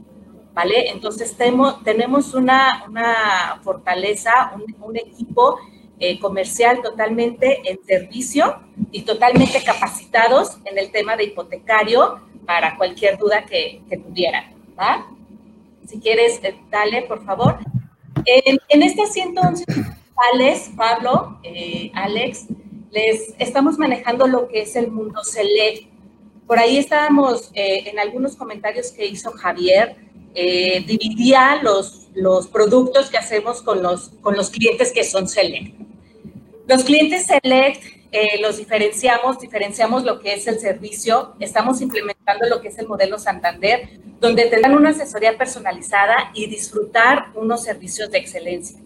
¿Vale? 0.54 0.90
Entonces 0.90 1.38
tenemos 1.38 2.34
una, 2.34 2.86
una 2.88 3.62
fortaleza, 3.64 4.52
un, 4.82 4.98
equipo 4.98 5.58
eh, 6.00 6.20
comercial 6.20 6.82
totalmente 6.82 7.62
en 7.70 7.80
servicio 7.86 8.60
y 8.92 9.04
totalmente 9.04 9.64
capacitados 9.64 10.58
en 10.66 10.78
el 10.78 10.92
tema 10.92 11.16
de 11.16 11.26
hipotecario 11.26 12.20
para 12.46 12.76
cualquier 12.76 13.18
duda 13.18 13.46
que, 13.46 13.84
que 13.88 13.98
tuvieran. 13.98 14.60
Si 15.88 16.00
quieres, 16.00 16.40
eh, 16.44 16.56
dale, 16.70 17.04
por 17.04 17.24
favor. 17.26 17.58
En, 18.26 18.60
en 18.70 18.84
estas 18.84 19.12
111 19.14 19.66
sucursales, 19.66 20.72
Pablo, 20.76 21.40
eh, 21.44 21.92
Alex, 21.94 22.48
les 22.92 23.34
estamos 23.40 23.78
manejando 23.78 24.28
lo 24.28 24.48
que 24.48 24.62
es 24.62 24.76
el 24.76 24.90
mundo 24.92 25.24
Select. 25.24 25.88
Por 26.48 26.60
ahí 26.60 26.78
estábamos 26.78 27.52
eh, 27.54 27.90
en 27.90 28.00
algunos 28.00 28.36
comentarios 28.36 28.92
que 28.92 29.06
hizo 29.06 29.32
Javier, 29.32 29.96
eh, 30.36 30.84
dividía 30.86 31.60
los, 31.62 32.08
los 32.16 32.48
productos 32.48 33.10
que 33.10 33.18
hacemos 33.18 33.62
con 33.62 33.84
los, 33.84 34.10
con 34.22 34.36
los 34.36 34.50
clientes 34.50 34.92
que 34.92 35.04
son 35.04 35.28
Select. 35.28 35.76
Los 36.68 36.84
clientes 36.84 37.26
Select 37.26 37.84
eh, 38.12 38.42
los 38.42 38.58
diferenciamos, 38.58 39.40
diferenciamos 39.40 40.04
lo 40.04 40.20
que 40.20 40.34
es 40.34 40.48
el 40.48 40.60
servicio, 40.60 41.36
estamos 41.40 41.80
implementando 41.80 42.48
lo 42.48 42.60
que 42.60 42.70
es 42.70 42.80
el 42.80 42.88
modelo 42.88 43.20
Santander, 43.20 43.88
donde 44.20 44.46
tendrán 44.46 44.76
una 44.76 44.90
asesoría 44.90 45.38
personalizada 45.38 46.32
y 46.34 46.48
disfrutar 46.48 47.28
unos 47.36 47.64
servicios 47.64 48.10
de 48.10 48.18
excelencia. 48.18 48.80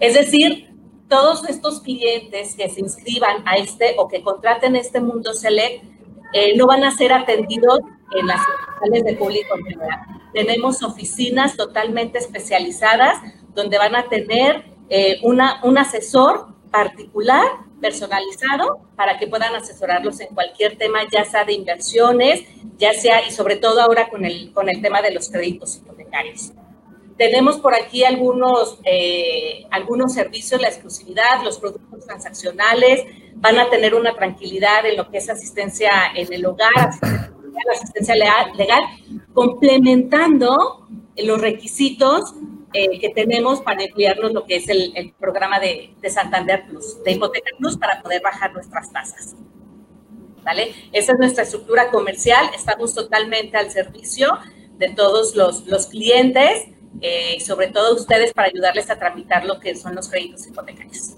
Es 0.00 0.14
decir, 0.14 0.73
todos 1.08 1.48
estos 1.48 1.80
clientes 1.80 2.54
que 2.56 2.68
se 2.68 2.80
inscriban 2.80 3.42
a 3.46 3.56
este 3.56 3.94
o 3.98 4.08
que 4.08 4.22
contraten 4.22 4.76
este 4.76 5.00
Mundo 5.00 5.32
Select 5.34 5.84
eh, 6.32 6.56
no 6.56 6.66
van 6.66 6.84
a 6.84 6.90
ser 6.90 7.12
atendidos 7.12 7.80
en 8.18 8.26
las 8.26 8.40
sucursales 8.40 9.04
de 9.04 9.14
público 9.14 9.56
en 9.56 9.64
general. 9.64 10.00
Tenemos 10.32 10.82
oficinas 10.82 11.56
totalmente 11.56 12.18
especializadas 12.18 13.18
donde 13.54 13.78
van 13.78 13.94
a 13.94 14.08
tener 14.08 14.64
eh, 14.88 15.20
una, 15.22 15.60
un 15.62 15.78
asesor 15.78 16.48
particular, 16.70 17.44
personalizado, 17.80 18.80
para 18.96 19.18
que 19.18 19.28
puedan 19.28 19.54
asesorarlos 19.54 20.20
en 20.20 20.34
cualquier 20.34 20.76
tema, 20.76 21.00
ya 21.10 21.24
sea 21.24 21.44
de 21.44 21.52
inversiones, 21.52 22.42
ya 22.78 22.92
sea, 22.94 23.26
y 23.26 23.30
sobre 23.30 23.56
todo 23.56 23.80
ahora 23.80 24.08
con 24.08 24.24
el, 24.24 24.52
con 24.52 24.68
el 24.68 24.82
tema 24.82 25.02
de 25.02 25.12
los 25.12 25.30
créditos 25.30 25.76
hipotecarios. 25.76 26.52
Tenemos 27.16 27.58
por 27.58 27.74
aquí 27.74 28.04
algunos, 28.04 28.78
eh, 28.84 29.66
algunos 29.70 30.14
servicios, 30.14 30.60
la 30.60 30.68
exclusividad, 30.68 31.42
los 31.44 31.58
productos 31.58 32.04
transaccionales, 32.04 33.04
van 33.36 33.58
a 33.58 33.70
tener 33.70 33.94
una 33.94 34.14
tranquilidad 34.14 34.84
en 34.86 34.96
lo 34.96 35.10
que 35.10 35.18
es 35.18 35.30
asistencia 35.30 35.90
en 36.14 36.32
el 36.32 36.44
hogar, 36.44 36.90
asistencia, 37.72 38.14
legal, 38.56 38.82
complementando 39.32 40.88
los 41.16 41.40
requisitos 41.40 42.34
eh, 42.72 42.98
que 42.98 43.10
tenemos 43.10 43.60
para 43.60 43.84
emplearnos 43.84 44.32
lo 44.32 44.44
que 44.44 44.56
es 44.56 44.68
el, 44.68 45.14
programa 45.18 45.60
de, 45.60 45.94
de, 46.00 46.10
Santander 46.10 46.66
Plus, 46.66 47.02
de 47.04 47.12
Hipoteca 47.12 47.50
Plus, 47.56 47.76
para 47.76 48.02
poder 48.02 48.20
bajar 48.22 48.52
nuestras 48.52 48.92
tasas. 48.92 49.36
¿Vale? 50.42 50.74
Esa 50.92 51.12
es 51.12 51.18
nuestra 51.18 51.44
estructura 51.44 51.90
comercial, 51.90 52.50
estamos 52.54 52.92
totalmente 52.94 53.56
al 53.56 53.70
servicio 53.70 54.36
de 54.78 54.90
todos 54.90 55.36
los, 55.36 55.66
los 55.66 55.86
clientes 55.86 56.73
eh, 57.00 57.38
sobre 57.40 57.68
todo 57.68 57.94
ustedes 57.94 58.32
para 58.32 58.48
ayudarles 58.48 58.90
a 58.90 58.98
tramitar 58.98 59.44
lo 59.44 59.60
que 59.60 59.74
son 59.74 59.94
los 59.94 60.08
créditos 60.08 60.46
hipotecarios. 60.46 61.16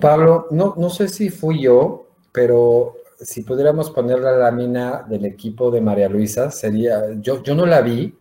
Pablo, 0.00 0.46
no, 0.50 0.74
no 0.76 0.90
sé 0.90 1.08
si 1.08 1.28
fui 1.28 1.62
yo, 1.62 2.06
pero 2.32 2.94
si 3.20 3.42
pudiéramos 3.42 3.90
poner 3.90 4.20
la 4.20 4.32
lámina 4.32 5.04
del 5.08 5.24
equipo 5.24 5.70
de 5.70 5.80
María 5.80 6.08
Luisa, 6.08 6.50
sería, 6.50 7.02
yo, 7.16 7.42
yo 7.42 7.54
no 7.54 7.66
la 7.66 7.80
vi, 7.80 8.16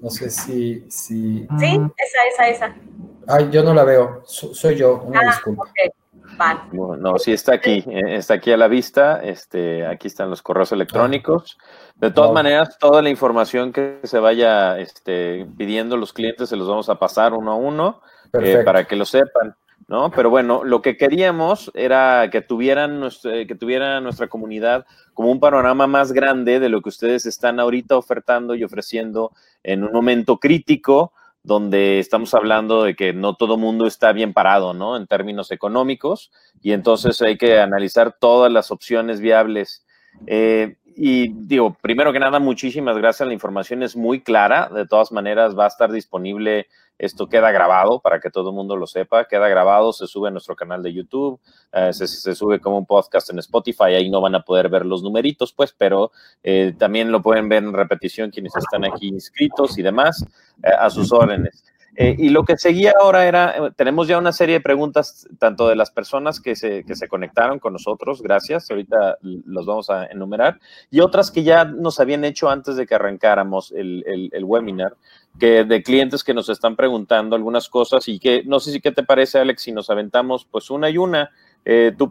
no 0.00 0.10
sé 0.10 0.30
si... 0.30 0.84
si... 0.88 1.46
Sí, 1.58 1.80
esa, 1.96 2.44
esa, 2.46 2.48
esa. 2.48 2.76
Ay, 3.26 3.48
yo 3.50 3.62
no 3.62 3.74
la 3.74 3.84
veo, 3.84 4.22
soy 4.24 4.76
yo, 4.76 5.02
una 5.02 5.20
ah, 5.20 5.26
disculpa. 5.26 5.64
no, 6.72 7.18
sí 7.18 7.32
está 7.32 7.54
aquí, 7.54 7.84
eh, 7.86 8.16
está 8.16 8.34
aquí 8.34 8.52
a 8.52 8.56
la 8.56 8.68
vista, 8.68 9.20
este, 9.22 9.86
aquí 9.86 10.06
están 10.06 10.30
los 10.30 10.40
correos 10.40 10.72
electrónicos. 10.72 11.58
De 12.00 12.12
todas 12.12 12.32
maneras, 12.32 12.78
toda 12.78 13.02
la 13.02 13.10
información 13.10 13.72
que 13.72 13.98
se 14.04 14.20
vaya 14.20 14.78
este, 14.78 15.46
pidiendo 15.56 15.96
los 15.96 16.12
clientes 16.12 16.48
se 16.48 16.56
los 16.56 16.68
vamos 16.68 16.88
a 16.88 16.98
pasar 16.98 17.34
uno 17.34 17.52
a 17.52 17.56
uno 17.56 18.02
eh, 18.40 18.62
para 18.64 18.84
que 18.84 18.94
lo 18.94 19.04
sepan, 19.04 19.56
¿no? 19.88 20.12
Pero 20.12 20.30
bueno, 20.30 20.62
lo 20.62 20.80
que 20.80 20.96
queríamos 20.96 21.72
era 21.74 22.30
que 22.30 22.40
tuvieran, 22.40 23.00
nuestra, 23.00 23.44
que 23.46 23.54
tuviera 23.56 24.00
nuestra 24.00 24.28
comunidad 24.28 24.86
como 25.12 25.32
un 25.32 25.40
panorama 25.40 25.88
más 25.88 26.12
grande 26.12 26.60
de 26.60 26.68
lo 26.68 26.82
que 26.82 26.90
ustedes 26.90 27.26
están 27.26 27.58
ahorita 27.58 27.96
ofertando 27.96 28.54
y 28.54 28.62
ofreciendo 28.62 29.32
en 29.64 29.82
un 29.82 29.90
momento 29.90 30.38
crítico 30.38 31.12
donde 31.42 31.98
estamos 31.98 32.32
hablando 32.34 32.84
de 32.84 32.94
que 32.94 33.12
no 33.12 33.34
todo 33.34 33.56
mundo 33.56 33.86
está 33.86 34.12
bien 34.12 34.32
parado, 34.32 34.72
¿no? 34.72 34.96
En 34.96 35.08
términos 35.08 35.50
económicos, 35.50 36.30
y 36.62 36.72
entonces 36.72 37.20
hay 37.22 37.36
que 37.36 37.58
analizar 37.58 38.16
todas 38.20 38.52
las 38.52 38.70
opciones 38.70 39.18
viables. 39.18 39.84
Eh, 40.26 40.76
y 41.00 41.28
digo, 41.32 41.76
primero 41.80 42.12
que 42.12 42.18
nada, 42.18 42.40
muchísimas 42.40 42.98
gracias. 42.98 43.24
La 43.24 43.32
información 43.32 43.84
es 43.84 43.94
muy 43.94 44.20
clara. 44.20 44.68
De 44.68 44.84
todas 44.84 45.12
maneras, 45.12 45.56
va 45.56 45.66
a 45.66 45.68
estar 45.68 45.92
disponible. 45.92 46.66
Esto 46.98 47.28
queda 47.28 47.52
grabado 47.52 48.00
para 48.00 48.18
que 48.18 48.30
todo 48.30 48.50
el 48.50 48.56
mundo 48.56 48.74
lo 48.74 48.88
sepa. 48.88 49.28
Queda 49.28 49.46
grabado, 49.46 49.92
se 49.92 50.08
sube 50.08 50.26
a 50.26 50.32
nuestro 50.32 50.56
canal 50.56 50.82
de 50.82 50.92
YouTube, 50.92 51.38
eh, 51.72 51.92
se, 51.92 52.34
sube 52.34 52.58
como 52.58 52.78
un 52.78 52.84
podcast 52.86 53.30
en 53.30 53.38
Spotify. 53.38 53.94
Ahí 53.94 54.10
no 54.10 54.20
van 54.20 54.34
a 54.34 54.42
poder 54.42 54.68
ver 54.68 54.84
los 54.84 55.04
numeritos, 55.04 55.52
pues, 55.52 55.72
pero 55.72 56.10
eh, 56.42 56.74
también 56.76 57.12
lo 57.12 57.22
pueden 57.22 57.48
ver 57.48 57.62
en 57.62 57.72
repetición 57.72 58.32
quienes 58.32 58.56
están 58.56 58.84
aquí 58.84 59.06
inscritos 59.06 59.78
y 59.78 59.82
demás, 59.82 60.26
eh, 60.64 60.70
a 60.76 60.90
sus 60.90 61.12
órdenes. 61.12 61.62
Eh, 62.00 62.14
y 62.16 62.28
lo 62.28 62.44
que 62.44 62.56
seguía 62.56 62.94
ahora 62.96 63.26
era, 63.26 63.56
eh, 63.56 63.70
tenemos 63.74 64.06
ya 64.06 64.18
una 64.18 64.30
serie 64.30 64.54
de 64.54 64.60
preguntas, 64.60 65.26
tanto 65.40 65.68
de 65.68 65.74
las 65.74 65.90
personas 65.90 66.40
que 66.40 66.54
se, 66.54 66.84
que 66.84 66.94
se 66.94 67.08
conectaron 67.08 67.58
con 67.58 67.72
nosotros, 67.72 68.22
gracias, 68.22 68.70
ahorita 68.70 69.18
los 69.20 69.66
vamos 69.66 69.90
a 69.90 70.06
enumerar, 70.06 70.60
y 70.92 71.00
otras 71.00 71.32
que 71.32 71.42
ya 71.42 71.64
nos 71.64 71.98
habían 71.98 72.22
hecho 72.22 72.50
antes 72.50 72.76
de 72.76 72.86
que 72.86 72.94
arrancáramos 72.94 73.72
el, 73.72 74.30
el, 74.32 74.44
webinar, 74.44 74.94
que 75.40 75.64
de 75.64 75.82
clientes 75.82 76.22
que 76.22 76.34
nos 76.34 76.48
están 76.48 76.76
preguntando 76.76 77.34
algunas 77.34 77.68
cosas 77.68 78.06
y 78.06 78.20
que 78.20 78.44
no 78.44 78.60
sé 78.60 78.70
si 78.70 78.80
qué 78.80 78.92
te 78.92 79.02
parece, 79.02 79.40
Alex, 79.40 79.62
si 79.62 79.72
nos 79.72 79.90
aventamos 79.90 80.46
pues 80.48 80.70
una 80.70 80.88
y 80.90 80.98
una. 80.98 81.30
Eh, 81.64 81.92
tú, 81.98 82.08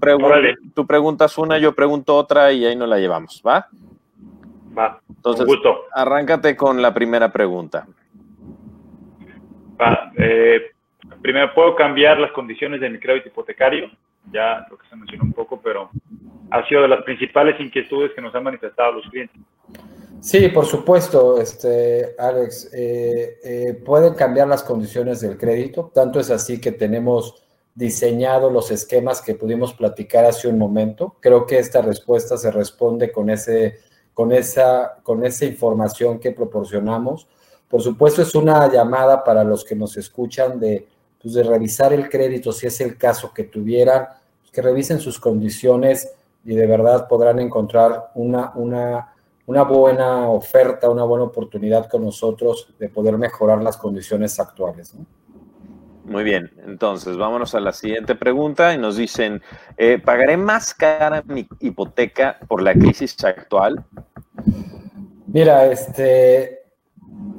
tú 0.73 0.85
preguntas 0.85 1.37
una, 1.37 1.59
yo 1.59 1.73
pregunto 1.73 2.13
otra 2.17 2.51
y 2.51 2.65
ahí 2.65 2.75
nos 2.75 2.89
la 2.89 2.99
llevamos, 2.99 3.41
¿va? 3.47 3.69
Va. 4.77 4.99
Entonces, 5.07 5.47
arráncate 5.93 6.57
con 6.57 6.81
la 6.81 6.93
primera 6.93 7.31
pregunta. 7.31 7.87
Eh, 10.17 10.71
primero, 11.21 11.53
¿puedo 11.53 11.75
cambiar 11.75 12.19
las 12.19 12.31
condiciones 12.31 12.81
de 12.81 12.89
mi 12.89 12.99
crédito 12.99 13.29
hipotecario? 13.29 13.89
Ya 14.31 14.65
lo 14.69 14.77
que 14.77 14.87
se 14.87 14.95
mencionó 14.95 15.23
un 15.23 15.33
poco, 15.33 15.61
pero 15.61 15.89
ha 16.51 16.67
sido 16.67 16.81
de 16.81 16.87
las 16.87 17.03
principales 17.03 17.59
inquietudes 17.59 18.11
que 18.13 18.21
nos 18.21 18.33
han 18.35 18.43
manifestado 18.43 18.93
los 18.93 19.09
clientes. 19.09 19.41
Sí, 20.19 20.49
por 20.49 20.65
supuesto, 20.65 21.39
este, 21.39 22.15
Alex. 22.17 22.71
Eh, 22.73 23.39
eh, 23.43 23.73
pueden 23.85 24.15
cambiar 24.15 24.47
las 24.47 24.63
condiciones 24.63 25.21
del 25.21 25.37
crédito. 25.37 25.91
Tanto 25.93 26.19
es 26.19 26.29
así 26.31 26.59
que 26.59 26.71
tenemos 26.71 27.43
diseñado 27.75 28.49
los 28.49 28.71
esquemas 28.71 29.21
que 29.21 29.35
pudimos 29.35 29.73
platicar 29.73 30.25
hace 30.25 30.47
un 30.47 30.57
momento. 30.57 31.15
Creo 31.21 31.45
que 31.45 31.59
esta 31.59 31.81
respuesta 31.81 32.35
se 32.35 32.51
responde 32.51 33.11
con, 33.11 33.29
ese, 33.29 33.77
con, 34.13 34.31
esa, 34.31 34.97
con 35.03 35.23
esa 35.23 35.45
información 35.45 36.19
que 36.19 36.31
proporcionamos. 36.31 37.27
Por 37.69 37.81
supuesto, 37.81 38.21
es 38.21 38.33
una 38.35 38.71
llamada 38.71 39.23
para 39.23 39.43
los 39.43 39.63
que 39.63 39.75
nos 39.75 39.97
escuchan 39.97 40.59
de, 40.59 40.87
pues, 41.21 41.33
de 41.33 41.43
revisar 41.43 41.93
el 41.93 42.09
crédito, 42.09 42.51
si 42.51 42.67
es 42.67 42.79
el 42.81 42.97
caso 42.97 43.33
que 43.33 43.43
tuvieran, 43.43 44.07
que 44.51 44.61
revisen 44.61 44.99
sus 44.99 45.19
condiciones 45.19 46.11
y 46.43 46.55
de 46.55 46.65
verdad 46.65 47.07
podrán 47.07 47.39
encontrar 47.39 48.11
una, 48.15 48.53
una, 48.55 49.13
una 49.45 49.63
buena 49.63 50.29
oferta, 50.29 50.89
una 50.89 51.03
buena 51.03 51.25
oportunidad 51.25 51.87
con 51.87 52.05
nosotros 52.05 52.73
de 52.79 52.89
poder 52.89 53.17
mejorar 53.17 53.61
las 53.61 53.77
condiciones 53.77 54.39
actuales. 54.39 54.95
Muy 56.05 56.23
bien, 56.23 56.49
entonces 56.65 57.17
vámonos 57.17 57.53
a 57.53 57.59
la 57.59 57.73
siguiente 57.73 58.15
pregunta 58.15 58.73
y 58.73 58.77
nos 58.77 58.95
dicen, 58.95 59.41
eh, 59.75 59.99
¿pagaré 60.03 60.37
más 60.37 60.73
cara 60.73 61.21
mi 61.27 61.47
hipoteca 61.59 62.39
por 62.47 62.61
la 62.61 62.73
crisis 62.73 63.21
actual? 63.25 63.83
Mira, 65.27 65.65
este, 65.65 66.56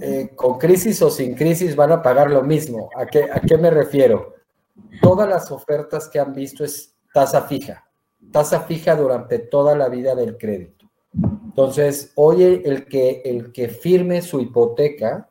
eh, 0.01 0.31
con 0.35 0.59
crisis 0.59 1.01
o 1.03 1.11
sin 1.11 1.35
crisis 1.35 1.75
van 1.75 1.93
a 1.93 2.03
pagar 2.03 2.31
lo 2.31 2.43
mismo. 2.43 2.91
¿A 2.97 3.07
qué, 3.07 3.25
¿A 3.25 3.41
qué 3.41 3.57
me 3.57 3.71
refiero? 3.71 4.35
Todas 5.03 5.29
las 5.29 5.51
ofertas 5.51 6.09
que 6.09 6.19
han 6.19 6.33
visto 6.33 6.65
es 6.65 6.95
tasa 7.13 7.43
fija, 7.43 7.85
tasa 8.31 8.61
fija 8.61 8.95
durante 8.95 9.39
toda 9.39 9.77
la 9.77 9.89
vida 9.89 10.15
del 10.15 10.37
crédito. 10.37 10.87
Entonces, 11.13 12.13
hoy 12.15 12.63
el 12.65 12.87
que, 12.87 13.23
el 13.25 13.51
que 13.51 13.69
firme 13.69 14.23
su 14.23 14.41
hipoteca 14.41 15.29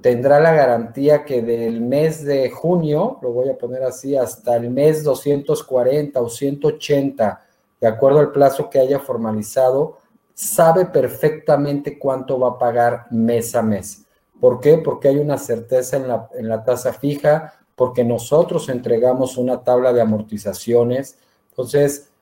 tendrá 0.00 0.40
la 0.40 0.52
garantía 0.52 1.24
que 1.24 1.42
del 1.42 1.80
mes 1.80 2.24
de 2.24 2.50
junio, 2.50 3.18
lo 3.22 3.32
voy 3.32 3.48
a 3.50 3.56
poner 3.58 3.84
así, 3.84 4.16
hasta 4.16 4.56
el 4.56 4.70
mes 4.70 5.04
240 5.04 6.20
o 6.20 6.28
180, 6.28 7.46
de 7.80 7.86
acuerdo 7.86 8.18
al 8.18 8.32
plazo 8.32 8.68
que 8.68 8.80
haya 8.80 8.98
formalizado, 8.98 9.98
sabe 10.34 10.86
perfectamente 10.86 11.98
cuánto 11.98 12.38
va 12.38 12.50
a 12.50 12.58
pagar 12.58 13.06
mes 13.10 13.54
a 13.54 13.62
mes. 13.62 14.06
¿Por 14.40 14.60
qué? 14.60 14.78
Porque 14.78 15.08
hay 15.08 15.18
una 15.18 15.36
certeza 15.36 15.96
en 15.96 16.08
la, 16.08 16.28
en 16.34 16.48
la 16.48 16.64
tasa 16.64 16.92
fija, 16.92 17.54
porque 17.74 18.04
nosotros 18.04 18.68
entregamos 18.68 19.36
una 19.36 19.62
tabla 19.62 19.92
de 19.92 20.00
amortizaciones. 20.00 21.18
Entonces, 21.50 22.12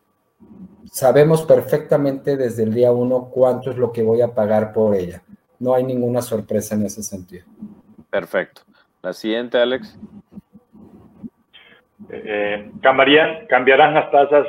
sabemos 0.91 1.43
perfectamente 1.43 2.37
desde 2.37 2.65
el 2.65 2.75
día 2.75 2.93
uno 2.93 3.31
cuánto 3.31 3.71
es 3.71 3.77
lo 3.77 3.93
que 3.93 4.03
voy 4.03 4.21
a 4.21 4.35
pagar 4.35 4.73
por 4.73 4.95
ella. 4.95 5.23
No 5.59 5.75
hay 5.75 5.85
ninguna 5.85 6.23
sorpresa 6.23 6.75
en 6.75 6.87
ese 6.87 7.03
sentido. 7.03 7.45
Perfecto. 8.11 8.63
La 9.03 9.13
siguiente, 9.13 9.59
Alex. 9.59 9.97
Eh, 12.11 12.71
cambiarían, 12.81 13.47
¿Cambiarán 13.49 13.95
las 13.95 14.11
tasas 14.11 14.47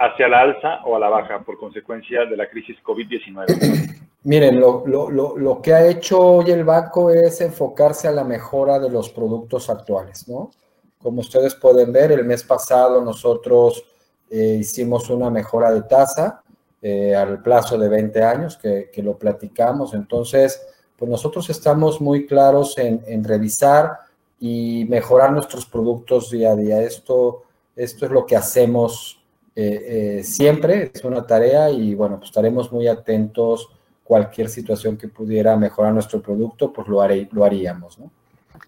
hacia 0.00 0.28
la 0.28 0.40
alza 0.40 0.80
o 0.86 0.96
a 0.96 0.98
la 0.98 1.10
baja 1.10 1.40
por 1.40 1.58
consecuencia 1.58 2.24
de 2.24 2.36
la 2.36 2.48
crisis 2.48 2.76
COVID-19? 2.82 3.98
Miren, 4.24 4.58
lo, 4.58 4.82
lo, 4.86 5.10
lo, 5.10 5.36
lo, 5.36 5.62
que 5.62 5.72
ha 5.72 5.86
hecho 5.86 6.18
hoy 6.18 6.50
el 6.50 6.64
banco 6.64 7.10
es 7.10 7.40
enfocarse 7.40 8.08
a 8.08 8.12
la 8.12 8.24
mejora 8.24 8.78
de 8.78 8.90
los 8.90 9.10
productos 9.10 9.70
actuales, 9.70 10.28
¿no? 10.28 10.50
Como 10.98 11.20
ustedes 11.20 11.54
pueden 11.54 11.92
ver, 11.92 12.12
el 12.12 12.24
mes 12.24 12.42
pasado 12.42 13.02
nosotros 13.02 13.82
eh, 14.30 14.58
hicimos 14.60 15.08
una 15.08 15.30
mejora 15.30 15.72
de 15.72 15.82
tasa 15.82 16.42
eh, 16.82 17.14
al 17.14 17.42
plazo 17.42 17.78
de 17.78 17.88
20 17.88 18.22
años, 18.22 18.56
que, 18.58 18.90
que, 18.92 19.02
lo 19.02 19.16
platicamos. 19.16 19.94
Entonces, 19.94 20.66
pues 20.96 21.10
nosotros 21.10 21.48
estamos 21.48 22.00
muy 22.00 22.26
claros 22.26 22.76
en, 22.76 23.02
en 23.06 23.24
revisar 23.24 23.98
y 24.38 24.86
mejorar 24.88 25.32
nuestros 25.32 25.64
productos 25.64 26.30
día 26.30 26.52
a 26.52 26.56
día. 26.56 26.82
Esto, 26.82 27.44
esto 27.74 28.04
es 28.04 28.12
lo 28.12 28.26
que 28.26 28.36
hacemos 28.36 29.19
eh, 29.60 30.18
eh, 30.20 30.24
siempre, 30.24 30.90
es 30.94 31.04
una 31.04 31.26
tarea 31.26 31.70
y 31.70 31.94
bueno, 31.94 32.16
pues 32.16 32.30
estaremos 32.30 32.72
muy 32.72 32.88
atentos. 32.88 33.68
Cualquier 34.02 34.48
situación 34.48 34.96
que 34.96 35.06
pudiera 35.06 35.54
mejorar 35.56 35.92
nuestro 35.92 36.22
producto, 36.22 36.72
pues 36.72 36.88
lo, 36.88 37.02
haré, 37.02 37.28
lo 37.30 37.44
haríamos, 37.44 37.98
¿no? 37.98 38.10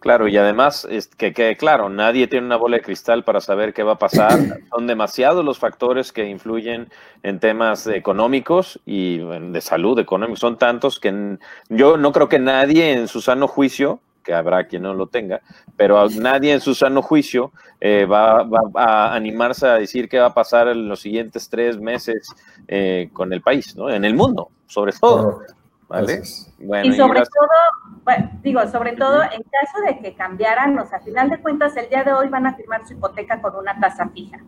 Claro, 0.00 0.28
y 0.28 0.36
además, 0.36 0.86
es 0.90 1.06
que 1.06 1.32
quede 1.32 1.56
claro, 1.56 1.88
nadie 1.88 2.26
tiene 2.26 2.46
una 2.46 2.56
bola 2.56 2.76
de 2.76 2.82
cristal 2.82 3.24
para 3.24 3.40
saber 3.40 3.72
qué 3.72 3.82
va 3.82 3.92
a 3.92 3.98
pasar. 3.98 4.32
Son 4.70 4.86
demasiados 4.86 5.44
los 5.44 5.58
factores 5.58 6.12
que 6.12 6.28
influyen 6.28 6.88
en 7.22 7.40
temas 7.40 7.86
económicos 7.86 8.78
y 8.84 9.18
de 9.18 9.60
salud 9.60 9.98
económica. 9.98 10.38
Son 10.38 10.58
tantos 10.58 11.00
que 11.00 11.38
yo 11.68 11.96
no 11.96 12.12
creo 12.12 12.28
que 12.28 12.38
nadie 12.38 12.92
en 12.92 13.08
su 13.08 13.20
sano 13.20 13.48
juicio 13.48 14.00
que 14.22 14.32
habrá 14.34 14.66
quien 14.66 14.82
no 14.82 14.94
lo 14.94 15.06
tenga, 15.06 15.40
pero 15.76 16.08
nadie 16.08 16.52
en 16.52 16.60
su 16.60 16.74
sano 16.74 17.02
juicio 17.02 17.52
eh, 17.80 18.04
va, 18.04 18.46
a 18.74 19.14
animarse 19.14 19.66
a 19.66 19.74
decir 19.74 20.08
qué 20.08 20.18
va 20.18 20.26
a 20.26 20.34
pasar 20.34 20.68
en 20.68 20.88
los 20.88 21.00
siguientes 21.00 21.48
tres 21.48 21.78
meses 21.78 22.28
eh, 22.68 23.10
con 23.12 23.32
el 23.32 23.42
país, 23.42 23.76
¿no? 23.76 23.90
En 23.90 24.04
el 24.04 24.14
mundo, 24.14 24.50
sobre 24.66 24.92
todo. 24.92 25.40
¿Vale? 25.88 26.22
Bueno, 26.58 26.86
y 26.86 26.96
sobre 26.96 27.20
todo, 27.20 28.26
digo, 28.42 28.66
sobre 28.68 28.92
todo 28.92 29.22
en 29.22 29.42
caso 29.42 29.78
de 29.86 29.98
que 29.98 30.14
cambiaran, 30.14 30.78
o 30.78 30.86
sea, 30.86 30.98
a 30.98 31.02
final 31.02 31.28
de 31.28 31.38
cuentas, 31.38 31.76
el 31.76 31.90
día 31.90 32.02
de 32.02 32.14
hoy 32.14 32.28
van 32.28 32.46
a 32.46 32.54
firmar 32.54 32.86
su 32.86 32.94
hipoteca 32.94 33.42
con 33.42 33.56
una 33.56 33.78
tasa 33.78 34.08
fija. 34.08 34.38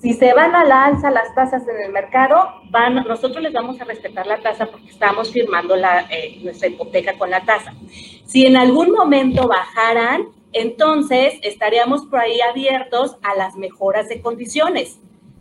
Si 0.00 0.14
se 0.14 0.32
van 0.32 0.54
a 0.56 0.64
la 0.64 0.86
alza 0.86 1.10
las 1.10 1.34
tasas 1.34 1.68
en 1.68 1.78
el 1.78 1.92
mercado, 1.92 2.62
van, 2.70 2.94
nosotros 2.94 3.42
les 3.42 3.52
vamos 3.52 3.78
a 3.82 3.84
respetar 3.84 4.26
la 4.26 4.40
tasa 4.40 4.64
porque 4.64 4.88
estamos 4.88 5.30
firmando 5.30 5.76
la, 5.76 6.06
eh, 6.10 6.38
nuestra 6.42 6.68
hipoteca 6.68 7.18
con 7.18 7.30
la 7.30 7.44
tasa. 7.44 7.74
Si 8.24 8.46
en 8.46 8.56
algún 8.56 8.92
momento 8.92 9.46
bajaran, 9.46 10.28
entonces 10.54 11.34
estaríamos 11.42 12.06
por 12.06 12.20
ahí 12.20 12.40
abiertos 12.40 13.16
a 13.22 13.34
las 13.36 13.56
mejoras 13.56 14.08
de 14.08 14.22
condiciones. 14.22 14.98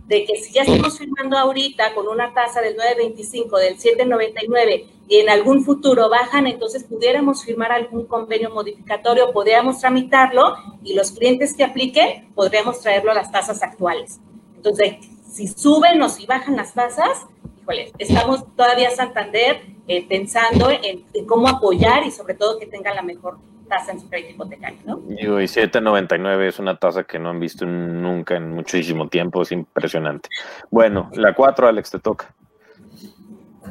De 0.08 0.26
que 0.26 0.36
si 0.38 0.52
ya 0.52 0.64
estamos 0.64 0.98
firmando 0.98 1.38
ahorita 1.38 1.94
con 1.94 2.10
una 2.10 2.34
tasa 2.34 2.62
del 2.62 2.76
9.25, 2.76 3.60
del 3.60 3.78
7.99 3.78 4.88
y 5.08 5.18
en 5.20 5.30
algún 5.30 5.64
futuro 5.64 6.10
bajan, 6.10 6.48
entonces 6.48 6.84
pudiéramos 6.84 7.46
firmar 7.46 7.72
algún 7.72 8.08
convenio 8.08 8.50
modificatorio, 8.50 9.32
podríamos 9.32 9.80
tramitarlo 9.80 10.56
y 10.84 10.96
los 10.96 11.12
clientes 11.12 11.54
que 11.54 11.64
apliquen 11.64 12.28
podríamos 12.34 12.82
traerlo 12.82 13.12
a 13.12 13.16
las 13.16 13.32
tasas 13.32 13.64
actuales. 13.64 14.20
Entonces, 14.60 14.96
si 15.26 15.48
suben 15.48 16.02
o 16.02 16.10
si 16.10 16.26
bajan 16.26 16.58
las 16.58 16.74
tasas, 16.74 17.26
híjole, 17.62 17.94
estamos 17.98 18.44
todavía 18.58 18.92
Santander 18.92 19.62
eh, 19.88 20.06
pensando 20.06 20.70
en, 20.70 21.06
cómo 21.26 21.48
apoyar 21.48 22.06
y 22.06 22.12
sobre 22.12 22.34
todo 22.34 22.60
que 22.60 22.66
tengan 22.66 22.94
la 22.94 23.02
mejor 23.02 23.38
tasa 23.70 23.94
en 23.94 24.02
su 24.02 24.10
crédito 24.10 24.32
hipotecario, 24.32 24.80
¿no? 24.84 25.02
y 25.08 25.24
7.99 25.26 26.48
es 26.48 26.60
una 26.60 26.76
tasa 26.76 27.06
que 27.06 27.20
no 27.20 27.30
han 27.30 27.40
visto 27.40 27.66
nunca 27.66 28.36
en 28.36 28.52
muchísimo 28.52 29.08
tiempo, 29.08 29.44
es 29.44 29.54
impresionante. 29.54 30.28
Bueno, 30.70 31.10
la 31.14 31.34
4, 31.34 31.70
Alex, 31.70 31.92
te 31.92 32.00
toca. 32.00 32.34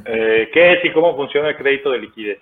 Eh, 0.07 0.49
¿Qué 0.55 0.73
es 0.73 0.85
y 0.87 0.93
cómo 0.93 1.15
funciona 1.17 1.51
el 1.51 1.57
crédito 1.57 1.91
de 1.91 1.99
liquidez? 1.99 2.39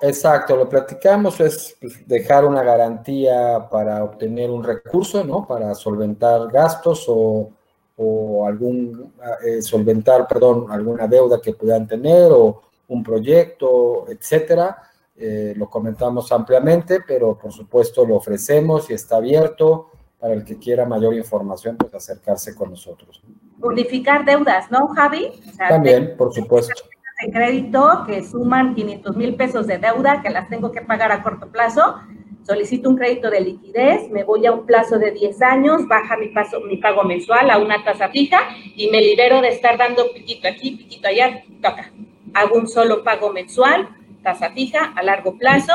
Exacto, 0.00 0.56
lo 0.56 0.68
platicamos, 0.68 1.40
es 1.40 1.76
pues, 1.80 2.06
dejar 2.06 2.44
una 2.44 2.62
garantía 2.62 3.68
para 3.70 4.04
obtener 4.04 4.50
un 4.50 4.62
recurso, 4.62 5.24
¿no? 5.24 5.46
Para 5.46 5.74
solventar 5.74 6.50
gastos 6.50 7.04
o, 7.08 7.50
o 7.96 8.46
algún, 8.46 9.12
eh, 9.44 9.60
solventar, 9.62 10.26
perdón, 10.26 10.66
alguna 10.70 11.06
deuda 11.06 11.40
que 11.40 11.52
puedan 11.52 11.86
tener 11.86 12.30
o 12.32 12.62
un 12.88 13.02
proyecto, 13.02 14.06
etcétera. 14.08 14.76
Eh, 15.16 15.52
lo 15.56 15.68
comentamos 15.68 16.32
ampliamente, 16.32 17.00
pero 17.06 17.36
por 17.36 17.52
supuesto 17.52 18.06
lo 18.06 18.16
ofrecemos 18.16 18.88
y 18.88 18.94
está 18.94 19.16
abierto 19.16 19.90
para 20.18 20.32
el 20.32 20.44
que 20.44 20.58
quiera 20.58 20.86
mayor 20.86 21.14
información, 21.14 21.76
pues 21.76 21.94
acercarse 21.94 22.54
con 22.54 22.70
nosotros. 22.70 23.22
Unificar 23.60 24.24
deudas, 24.24 24.70
¿no, 24.70 24.88
Javi? 24.88 25.32
También, 25.56 26.14
por 26.16 26.32
supuesto. 26.32 26.84
De 27.22 27.32
crédito 27.32 28.04
que 28.06 28.24
suman 28.24 28.74
500 28.74 29.16
mil 29.16 29.34
pesos 29.36 29.66
de 29.66 29.78
deuda 29.78 30.22
que 30.22 30.30
las 30.30 30.48
tengo 30.48 30.72
que 30.72 30.80
pagar 30.80 31.12
a 31.12 31.22
corto 31.22 31.48
plazo. 31.48 31.96
Solicito 32.42 32.88
un 32.88 32.96
crédito 32.96 33.30
de 33.30 33.42
liquidez, 33.42 34.10
me 34.10 34.24
voy 34.24 34.46
a 34.46 34.52
un 34.52 34.64
plazo 34.64 34.98
de 34.98 35.10
10 35.10 35.42
años, 35.42 35.86
baja 35.86 36.16
mi, 36.16 36.28
paso, 36.28 36.60
mi 36.60 36.78
pago 36.78 37.04
mensual 37.04 37.50
a 37.50 37.58
una 37.58 37.84
tasa 37.84 38.08
fija 38.08 38.38
y 38.74 38.88
me 38.88 39.00
libero 39.00 39.42
de 39.42 39.48
estar 39.48 39.76
dando 39.76 40.10
piquito 40.12 40.48
aquí, 40.48 40.72
piquito 40.72 41.08
allá, 41.08 41.42
toca. 41.60 41.92
Hago 42.32 42.56
un 42.56 42.66
solo 42.66 43.04
pago 43.04 43.30
mensual, 43.30 43.88
tasa 44.22 44.50
fija, 44.52 44.92
a 44.96 45.02
largo 45.02 45.36
plazo, 45.36 45.74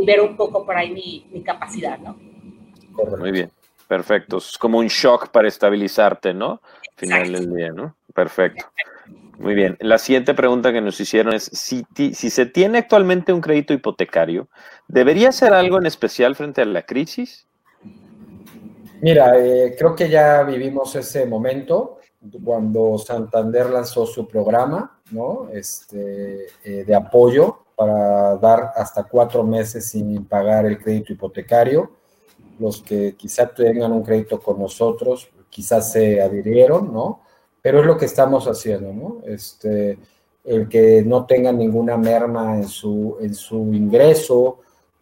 libero 0.00 0.24
un 0.24 0.36
poco 0.36 0.64
por 0.64 0.76
ahí 0.76 0.90
mi, 0.90 1.26
mi 1.30 1.42
capacidad, 1.42 1.98
¿no? 1.98 2.16
Muy 3.18 3.30
bien. 3.30 3.50
Perfecto. 3.92 4.38
Es 4.38 4.56
como 4.56 4.78
un 4.78 4.86
shock 4.86 5.28
para 5.28 5.48
estabilizarte, 5.48 6.32
¿no? 6.32 6.62
Final 6.96 7.30
del 7.30 7.54
día, 7.54 7.72
¿no? 7.72 7.94
Perfecto. 8.14 8.64
Muy 9.42 9.54
bien. 9.54 9.76
La 9.80 9.98
siguiente 9.98 10.34
pregunta 10.34 10.72
que 10.72 10.80
nos 10.80 11.00
hicieron 11.00 11.34
es, 11.34 11.50
si, 11.52 11.84
si 11.96 12.30
se 12.30 12.46
tiene 12.46 12.78
actualmente 12.78 13.32
un 13.32 13.40
crédito 13.40 13.74
hipotecario, 13.74 14.48
¿debería 14.86 15.30
hacer 15.30 15.52
algo 15.52 15.78
en 15.78 15.86
especial 15.86 16.36
frente 16.36 16.62
a 16.62 16.64
la 16.64 16.82
crisis? 16.82 17.46
Mira, 19.00 19.36
eh, 19.36 19.74
creo 19.76 19.96
que 19.96 20.08
ya 20.08 20.44
vivimos 20.44 20.94
ese 20.94 21.26
momento 21.26 21.98
cuando 22.44 22.96
Santander 22.98 23.68
lanzó 23.70 24.06
su 24.06 24.28
programa, 24.28 25.00
¿no? 25.10 25.48
Este, 25.52 26.46
eh, 26.62 26.84
de 26.84 26.94
apoyo 26.94 27.64
para 27.74 28.36
dar 28.36 28.70
hasta 28.76 29.02
cuatro 29.02 29.42
meses 29.42 29.88
sin 29.88 30.24
pagar 30.26 30.66
el 30.66 30.78
crédito 30.78 31.12
hipotecario 31.12 31.90
los 32.58 32.80
que 32.80 33.16
quizá 33.16 33.52
tengan 33.52 33.92
un 33.92 34.02
crédito 34.02 34.38
con 34.40 34.58
nosotros, 34.58 35.28
quizás 35.50 35.92
se 35.92 36.20
adhirieron, 36.22 36.92
¿no? 36.92 37.22
Pero 37.62 37.80
es 37.80 37.86
lo 37.86 37.96
que 37.96 38.06
estamos 38.06 38.46
haciendo, 38.46 38.92
¿no? 38.92 39.22
Este, 39.24 39.98
el 40.44 40.68
que 40.68 41.02
no 41.06 41.24
tenga 41.24 41.52
ninguna 41.52 41.96
merma 41.96 42.56
en 42.56 42.68
su, 42.68 43.16
en 43.20 43.34
su 43.34 43.72
ingreso, 43.72 44.58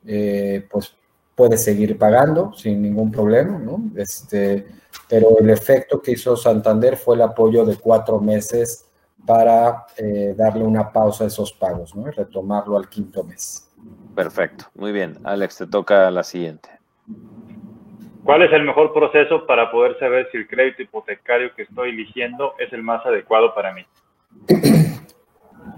eh, 0.07 0.67
pues 0.71 0.95
puede 1.35 1.57
seguir 1.57 1.97
pagando 1.99 2.53
sin 2.53 2.83
ningún 2.83 3.11
problema, 3.11 3.59
¿no? 3.59 3.91
Este, 3.97 4.67
pero 5.09 5.39
el 5.39 5.49
efecto 5.49 6.03
que 6.03 6.13
hizo 6.13 6.37
Santander 6.37 6.97
fue 6.97 7.17
el 7.17 7.23
apoyo 7.23 7.65
de 7.65 7.77
cuatro 7.77 8.21
meses 8.21 8.85
para 9.27 9.87
eh, 9.97 10.35
darle 10.37 10.65
una 10.65 10.93
pausa 10.93 11.25
a 11.25 11.27
esos 11.29 11.53
pagos, 11.53 11.95
¿no? 11.95 12.09
Y 12.09 12.11
retomarlo 12.11 12.77
al 12.77 12.89
quinto 12.89 13.25
mes. 13.25 13.69
Perfecto, 14.15 14.67
muy 14.75 14.93
bien. 14.93 15.19
Alex, 15.25 15.57
te 15.57 15.67
toca 15.67 16.11
la 16.11 16.25
siguiente. 16.25 16.69
¿Cuál 18.25 18.43
es 18.43 18.53
el 18.53 18.65
mejor 18.65 18.93
proceso 18.93 19.47
para 19.47 19.71
poder 19.71 19.99
saber 19.99 20.29
si 20.31 20.39
el 20.39 20.47
crédito 20.47 20.83
hipotecario 20.83 21.55
que 21.55 21.63
estoy 21.63 21.91
eligiendo 21.91 22.55
es 22.59 22.73
el 22.73 22.83
más 22.83 23.05
adecuado 23.07 23.55
para 23.55 23.73
mí? 23.73 23.85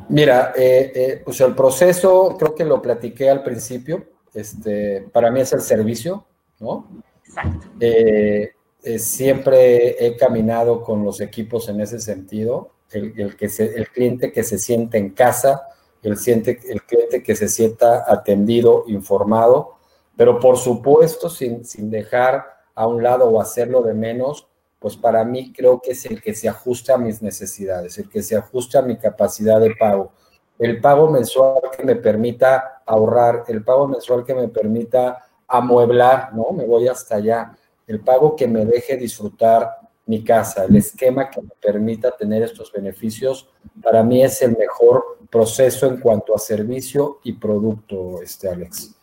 Mira, 0.08 0.52
eh, 0.56 0.92
eh, 0.94 1.22
pues 1.24 1.40
el 1.40 1.54
proceso, 1.54 2.36
creo 2.38 2.54
que 2.54 2.64
lo 2.64 2.82
platiqué 2.82 3.30
al 3.30 3.42
principio, 3.42 4.04
este, 4.34 5.06
para 5.12 5.30
mí 5.30 5.40
es 5.40 5.52
el 5.52 5.60
servicio, 5.60 6.26
¿no? 6.60 6.88
Exacto. 7.24 7.66
Eh, 7.80 8.52
siempre 8.98 10.04
he 10.04 10.16
caminado 10.16 10.82
con 10.82 11.04
los 11.04 11.20
equipos 11.20 11.68
en 11.68 11.80
ese 11.80 12.00
sentido, 12.00 12.72
el, 12.90 13.36
que 13.36 13.46
el 13.46 13.88
cliente 13.88 14.32
que 14.32 14.42
se 14.42 14.58
siente 14.58 14.98
en 14.98 15.10
casa, 15.10 15.62
el, 16.02 16.16
siente, 16.16 16.60
el 16.68 16.82
cliente 16.82 17.22
que 17.22 17.36
se 17.36 17.48
sienta 17.48 18.04
atendido, 18.06 18.84
informado, 18.88 19.78
pero 20.16 20.38
por 20.38 20.56
supuesto, 20.56 21.28
sin, 21.28 21.64
sin 21.64 21.90
dejar 21.90 22.44
a 22.74 22.86
un 22.86 23.02
lado 23.02 23.28
o 23.28 23.40
hacerlo 23.40 23.82
de 23.82 23.94
menos, 23.94 24.48
pues 24.78 24.96
para 24.96 25.24
mí 25.24 25.52
creo 25.52 25.80
que 25.80 25.92
es 25.92 26.04
el 26.06 26.20
que 26.20 26.34
se 26.34 26.48
ajusta 26.48 26.94
a 26.94 26.98
mis 26.98 27.22
necesidades, 27.22 27.98
el 27.98 28.08
que 28.08 28.22
se 28.22 28.36
ajusta 28.36 28.80
a 28.80 28.82
mi 28.82 28.96
capacidad 28.96 29.60
de 29.60 29.74
pago. 29.76 30.12
El 30.58 30.80
pago 30.80 31.08
mensual 31.08 31.60
que 31.76 31.84
me 31.84 31.96
permita 31.96 32.82
ahorrar, 32.84 33.44
el 33.48 33.64
pago 33.64 33.86
mensual 33.86 34.24
que 34.24 34.34
me 34.34 34.48
permita 34.48 35.24
amueblar, 35.46 36.34
¿no? 36.34 36.50
Me 36.52 36.66
voy 36.66 36.88
hasta 36.88 37.16
allá. 37.16 37.56
El 37.86 38.00
pago 38.00 38.34
que 38.34 38.48
me 38.48 38.64
deje 38.64 38.96
disfrutar 38.96 39.70
mi 40.06 40.24
casa, 40.24 40.64
el 40.64 40.76
esquema 40.76 41.30
que 41.30 41.40
me 41.42 41.50
permita 41.60 42.10
tener 42.10 42.42
estos 42.42 42.72
beneficios, 42.72 43.48
para 43.82 44.02
mí 44.02 44.22
es 44.22 44.42
el 44.42 44.56
mejor 44.56 45.18
proceso 45.30 45.86
en 45.86 46.00
cuanto 46.00 46.34
a 46.34 46.38
servicio 46.38 47.20
y 47.22 47.34
producto, 47.34 48.20
este 48.20 48.48
Alex. 48.48 48.94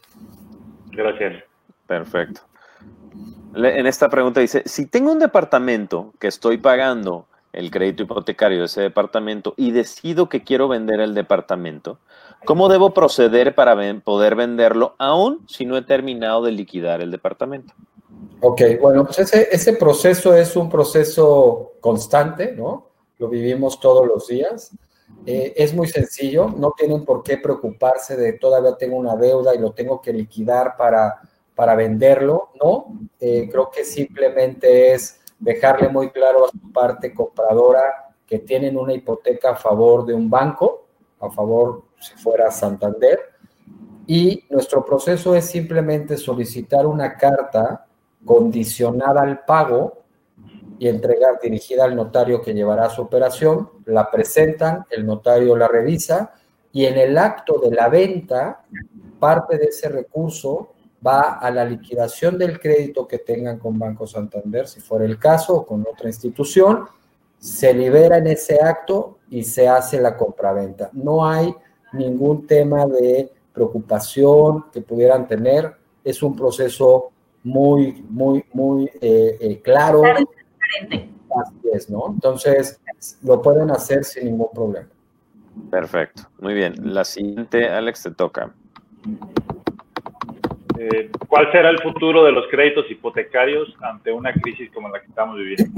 Gracias. 0.99 1.43
Perfecto. 1.87 2.41
En 3.55 3.87
esta 3.87 4.09
pregunta 4.09 4.41
dice, 4.41 4.63
si 4.65 4.85
tengo 4.85 5.13
un 5.13 5.19
departamento 5.19 6.13
que 6.19 6.27
estoy 6.27 6.57
pagando 6.57 7.25
el 7.53 7.71
crédito 7.71 8.03
hipotecario 8.03 8.59
de 8.59 8.65
ese 8.65 8.81
departamento 8.81 9.53
y 9.55 9.71
decido 9.71 10.27
que 10.27 10.43
quiero 10.43 10.67
vender 10.67 10.99
el 10.99 11.15
departamento, 11.15 11.99
¿cómo 12.43 12.67
debo 12.67 12.93
proceder 12.93 13.55
para 13.55 13.77
poder 14.01 14.35
venderlo 14.35 14.95
aún 14.99 15.45
si 15.47 15.65
no 15.65 15.77
he 15.77 15.81
terminado 15.83 16.43
de 16.43 16.51
liquidar 16.51 17.01
el 17.01 17.11
departamento? 17.11 17.73
Ok, 18.41 18.61
bueno, 18.81 19.05
pues 19.05 19.19
ese, 19.19 19.47
ese 19.51 19.73
proceso 19.73 20.35
es 20.35 20.57
un 20.57 20.69
proceso 20.69 21.75
constante, 21.79 22.53
¿no? 22.57 22.89
Lo 23.17 23.29
vivimos 23.29 23.79
todos 23.79 24.05
los 24.05 24.27
días. 24.27 24.71
Eh, 25.25 25.53
es 25.55 25.73
muy 25.73 25.87
sencillo, 25.87 26.49
no 26.49 26.71
tienen 26.71 27.05
por 27.05 27.21
qué 27.23 27.37
preocuparse 27.37 28.15
de 28.15 28.33
todavía 28.33 28.75
tengo 28.77 28.97
una 28.97 29.15
deuda 29.15 29.53
y 29.53 29.59
lo 29.59 29.73
tengo 29.73 30.01
que 30.01 30.13
liquidar 30.13 30.75
para, 30.77 31.21
para 31.53 31.75
venderlo, 31.75 32.49
¿no? 32.59 32.97
Eh, 33.19 33.47
creo 33.51 33.69
que 33.69 33.83
simplemente 33.83 34.93
es 34.93 35.19
dejarle 35.37 35.89
muy 35.89 36.09
claro 36.09 36.45
a 36.45 36.49
su 36.49 36.71
parte 36.71 37.13
compradora 37.13 38.13
que 38.25 38.39
tienen 38.39 38.77
una 38.77 38.93
hipoteca 38.93 39.51
a 39.51 39.55
favor 39.55 40.05
de 40.05 40.13
un 40.13 40.29
banco, 40.29 40.87
a 41.19 41.29
favor 41.29 41.83
si 41.99 42.15
fuera 42.15 42.49
Santander, 42.49 43.19
y 44.07 44.45
nuestro 44.49 44.83
proceso 44.85 45.35
es 45.35 45.45
simplemente 45.45 46.17
solicitar 46.17 46.87
una 46.87 47.15
carta 47.15 47.85
condicionada 48.25 49.21
al 49.21 49.45
pago 49.45 49.98
y 50.79 50.87
entregar 50.87 51.39
dirigida 51.41 51.83
al 51.83 51.95
notario 51.95 52.41
que 52.41 52.53
llevará 52.53 52.89
su 52.89 53.01
operación, 53.01 53.69
la 53.85 54.09
presentan, 54.09 54.85
el 54.89 55.05
notario 55.05 55.55
la 55.55 55.67
revisa 55.67 56.33
y 56.71 56.85
en 56.85 56.97
el 56.97 57.17
acto 57.17 57.59
de 57.59 57.75
la 57.75 57.89
venta, 57.89 58.63
parte 59.19 59.57
de 59.57 59.65
ese 59.65 59.89
recurso 59.89 60.69
va 61.05 61.33
a 61.33 61.51
la 61.51 61.65
liquidación 61.65 62.37
del 62.37 62.59
crédito 62.59 63.07
que 63.07 63.19
tengan 63.19 63.59
con 63.59 63.77
Banco 63.77 64.07
Santander, 64.07 64.67
si 64.67 64.79
fuera 64.79 65.05
el 65.05 65.19
caso, 65.19 65.57
o 65.57 65.65
con 65.65 65.81
otra 65.81 66.07
institución, 66.07 66.85
se 67.37 67.73
libera 67.73 68.17
en 68.17 68.27
ese 68.27 68.61
acto 68.61 69.19
y 69.29 69.43
se 69.43 69.67
hace 69.67 69.99
la 69.99 70.15
compraventa. 70.15 70.89
No 70.93 71.25
hay 71.25 71.53
ningún 71.93 72.47
tema 72.47 72.85
de 72.85 73.31
preocupación 73.53 74.65
que 74.71 74.81
pudieran 74.81 75.27
tener, 75.27 75.73
es 76.03 76.23
un 76.23 76.35
proceso 76.35 77.11
muy, 77.43 78.05
muy, 78.09 78.43
muy 78.53 78.89
eh, 79.01 79.37
eh, 79.39 79.61
claro, 79.61 80.03
Así 80.81 81.69
es, 81.73 81.89
¿no? 81.89 82.07
Entonces, 82.07 82.79
lo 83.23 83.41
pueden 83.41 83.71
hacer 83.71 84.03
sin 84.03 84.25
ningún 84.25 84.49
problema. 84.53 84.87
Perfecto, 85.69 86.23
muy 86.39 86.53
bien. 86.53 86.75
La 86.93 87.03
siguiente, 87.03 87.67
Alex, 87.67 88.03
te 88.03 88.11
toca. 88.11 88.53
Eh, 90.77 91.11
¿Cuál 91.27 91.51
será 91.51 91.69
el 91.69 91.79
futuro 91.79 92.23
de 92.23 92.31
los 92.31 92.45
créditos 92.49 92.89
hipotecarios 92.89 93.75
ante 93.81 94.11
una 94.11 94.31
crisis 94.33 94.71
como 94.71 94.89
la 94.89 95.01
que 95.01 95.07
estamos 95.07 95.37
viviendo? 95.37 95.69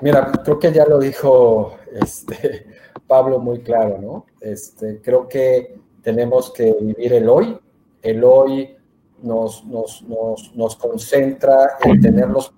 Mira, 0.00 0.32
creo 0.44 0.58
que 0.58 0.72
ya 0.72 0.86
lo 0.86 0.98
dijo 0.98 1.76
este, 1.92 2.66
Pablo 3.06 3.38
muy 3.38 3.60
claro, 3.60 3.98
¿no? 4.00 4.26
Este, 4.40 5.00
creo 5.02 5.28
que 5.28 5.76
tenemos 6.02 6.52
que 6.52 6.74
vivir 6.80 7.12
el 7.12 7.28
hoy. 7.28 7.58
El 8.00 8.24
hoy 8.24 8.76
nos, 9.22 9.64
nos, 9.66 10.02
nos, 10.02 10.54
nos 10.54 10.76
concentra 10.76 11.76
en 11.84 12.00
tener 12.00 12.28
los 12.28 12.54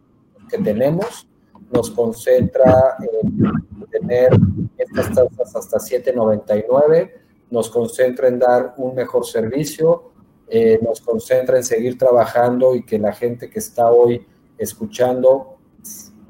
que 0.49 0.59
tenemos, 0.59 1.27
nos 1.73 1.91
concentra 1.91 2.97
en 3.01 3.89
tener 3.91 4.31
estas 4.77 5.15
tasas 5.15 5.57
hasta 5.57 5.79
7.99, 5.79 7.11
nos 7.51 7.71
concentra 7.71 8.29
en 8.29 8.39
dar 8.39 8.75
un 8.77 8.95
mejor 8.95 9.27
servicio, 9.27 10.13
eh, 10.49 10.79
nos 10.83 11.01
concentra 11.01 11.57
en 11.57 11.65
seguir 11.65 11.97
trabajando 11.97 12.75
y 12.75 12.85
que 12.85 12.99
la 12.99 13.13
gente 13.13 13.49
que 13.49 13.59
está 13.59 13.91
hoy 13.91 14.27
escuchando 14.59 15.57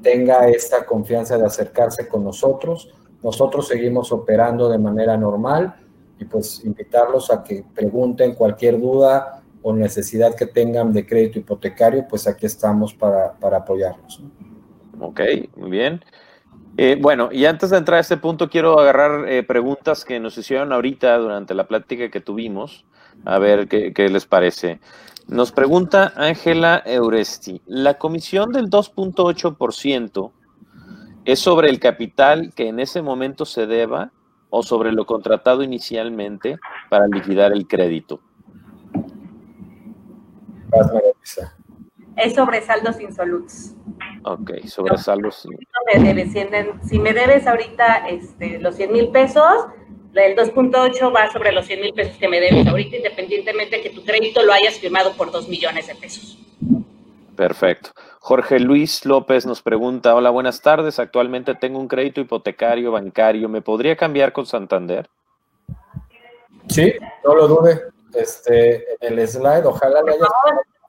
tenga 0.01 0.47
esta 0.49 0.85
confianza 0.85 1.37
de 1.37 1.45
acercarse 1.45 2.07
con 2.07 2.23
nosotros. 2.23 2.93
Nosotros 3.21 3.67
seguimos 3.67 4.11
operando 4.11 4.69
de 4.69 4.77
manera 4.77 5.17
normal 5.17 5.75
y 6.19 6.25
pues 6.25 6.63
invitarlos 6.63 7.31
a 7.31 7.43
que 7.43 7.65
pregunten 7.73 8.33
cualquier 8.35 8.79
duda 8.79 9.43
o 9.61 9.73
necesidad 9.73 10.35
que 10.35 10.45
tengan 10.45 10.91
de 10.91 11.05
crédito 11.05 11.39
hipotecario, 11.39 12.05
pues 12.07 12.27
aquí 12.27 12.45
estamos 12.45 12.93
para, 12.93 13.33
para 13.33 13.57
apoyarlos. 13.57 14.21
Ok, 15.03 15.19
muy 15.57 15.69
bien. 15.69 16.01
Eh, 16.77 16.97
bueno, 16.99 17.29
y 17.29 17.45
antes 17.45 17.69
de 17.69 17.77
entrar 17.77 17.97
a 17.97 18.01
este 18.01 18.15
punto, 18.15 18.49
quiero 18.49 18.79
agarrar 18.79 19.27
eh, 19.27 19.43
preguntas 19.43 20.05
que 20.05 20.17
nos 20.21 20.37
hicieron 20.37 20.71
ahorita 20.71 21.17
durante 21.17 21.53
la 21.53 21.67
plática 21.67 22.09
que 22.09 22.21
tuvimos, 22.21 22.85
a 23.25 23.37
ver 23.37 23.67
qué, 23.67 24.09
les 24.09 24.25
parece. 24.25 24.79
Nos 25.27 25.51
pregunta 25.51 26.13
Ángela 26.15 26.81
Euresti, 26.85 27.61
¿la 27.65 27.95
comisión 27.95 28.53
del 28.53 28.69
2.8% 28.69 30.31
es 31.25 31.39
sobre 31.39 31.69
el 31.69 31.81
capital 31.81 32.53
que 32.55 32.69
en 32.69 32.79
ese 32.79 33.01
momento 33.01 33.43
se 33.43 33.67
deba 33.67 34.11
o 34.49 34.63
sobre 34.63 34.93
lo 34.93 35.05
contratado 35.05 35.63
inicialmente 35.63 36.59
para 36.89 37.07
liquidar 37.07 37.51
el 37.51 37.67
crédito? 37.67 38.21
Es 42.15 42.35
sobre 42.35 42.61
saldos 42.61 42.99
insolutos. 42.99 43.71
Ok, 44.23 44.51
sobre 44.65 44.97
saldos. 44.97 45.47
Si 46.83 46.99
me 46.99 47.13
debes 47.13 47.47
ahorita 47.47 48.07
este, 48.07 48.59
los 48.59 48.75
100 48.75 48.91
mil 48.91 49.09
pesos, 49.09 49.67
el 50.13 50.35
2.8 50.35 51.13
va 51.13 51.31
sobre 51.31 51.51
los 51.51 51.65
100 51.65 51.81
mil 51.81 51.93
pesos 51.93 52.17
que 52.17 52.27
me 52.27 52.39
debes 52.39 52.67
ahorita, 52.67 52.97
independientemente 52.97 53.77
de 53.77 53.81
que 53.81 53.89
tu 53.89 54.03
crédito 54.03 54.43
lo 54.43 54.53
hayas 54.53 54.75
firmado 54.75 55.13
por 55.13 55.31
2 55.31 55.49
millones 55.49 55.87
de 55.87 55.95
pesos. 55.95 56.37
Perfecto. 57.35 57.91
Jorge 58.19 58.59
Luis 58.59 59.05
López 59.05 59.45
nos 59.45 59.61
pregunta, 59.61 60.15
hola, 60.15 60.29
buenas 60.29 60.61
tardes. 60.61 60.99
Actualmente 60.99 61.55
tengo 61.55 61.79
un 61.79 61.87
crédito 61.87 62.21
hipotecario 62.21 62.91
bancario. 62.91 63.49
¿Me 63.49 63.61
podría 63.61 63.95
cambiar 63.95 64.31
con 64.31 64.45
Santander? 64.45 65.09
Sí, 66.69 66.93
no 67.25 67.35
lo 67.35 67.47
dude. 67.47 67.81
Este, 68.13 68.93
en 69.05 69.17
el 69.17 69.27
slide, 69.27 69.65
ojalá 69.65 70.03
le 70.03 70.11
hayas 70.13 70.29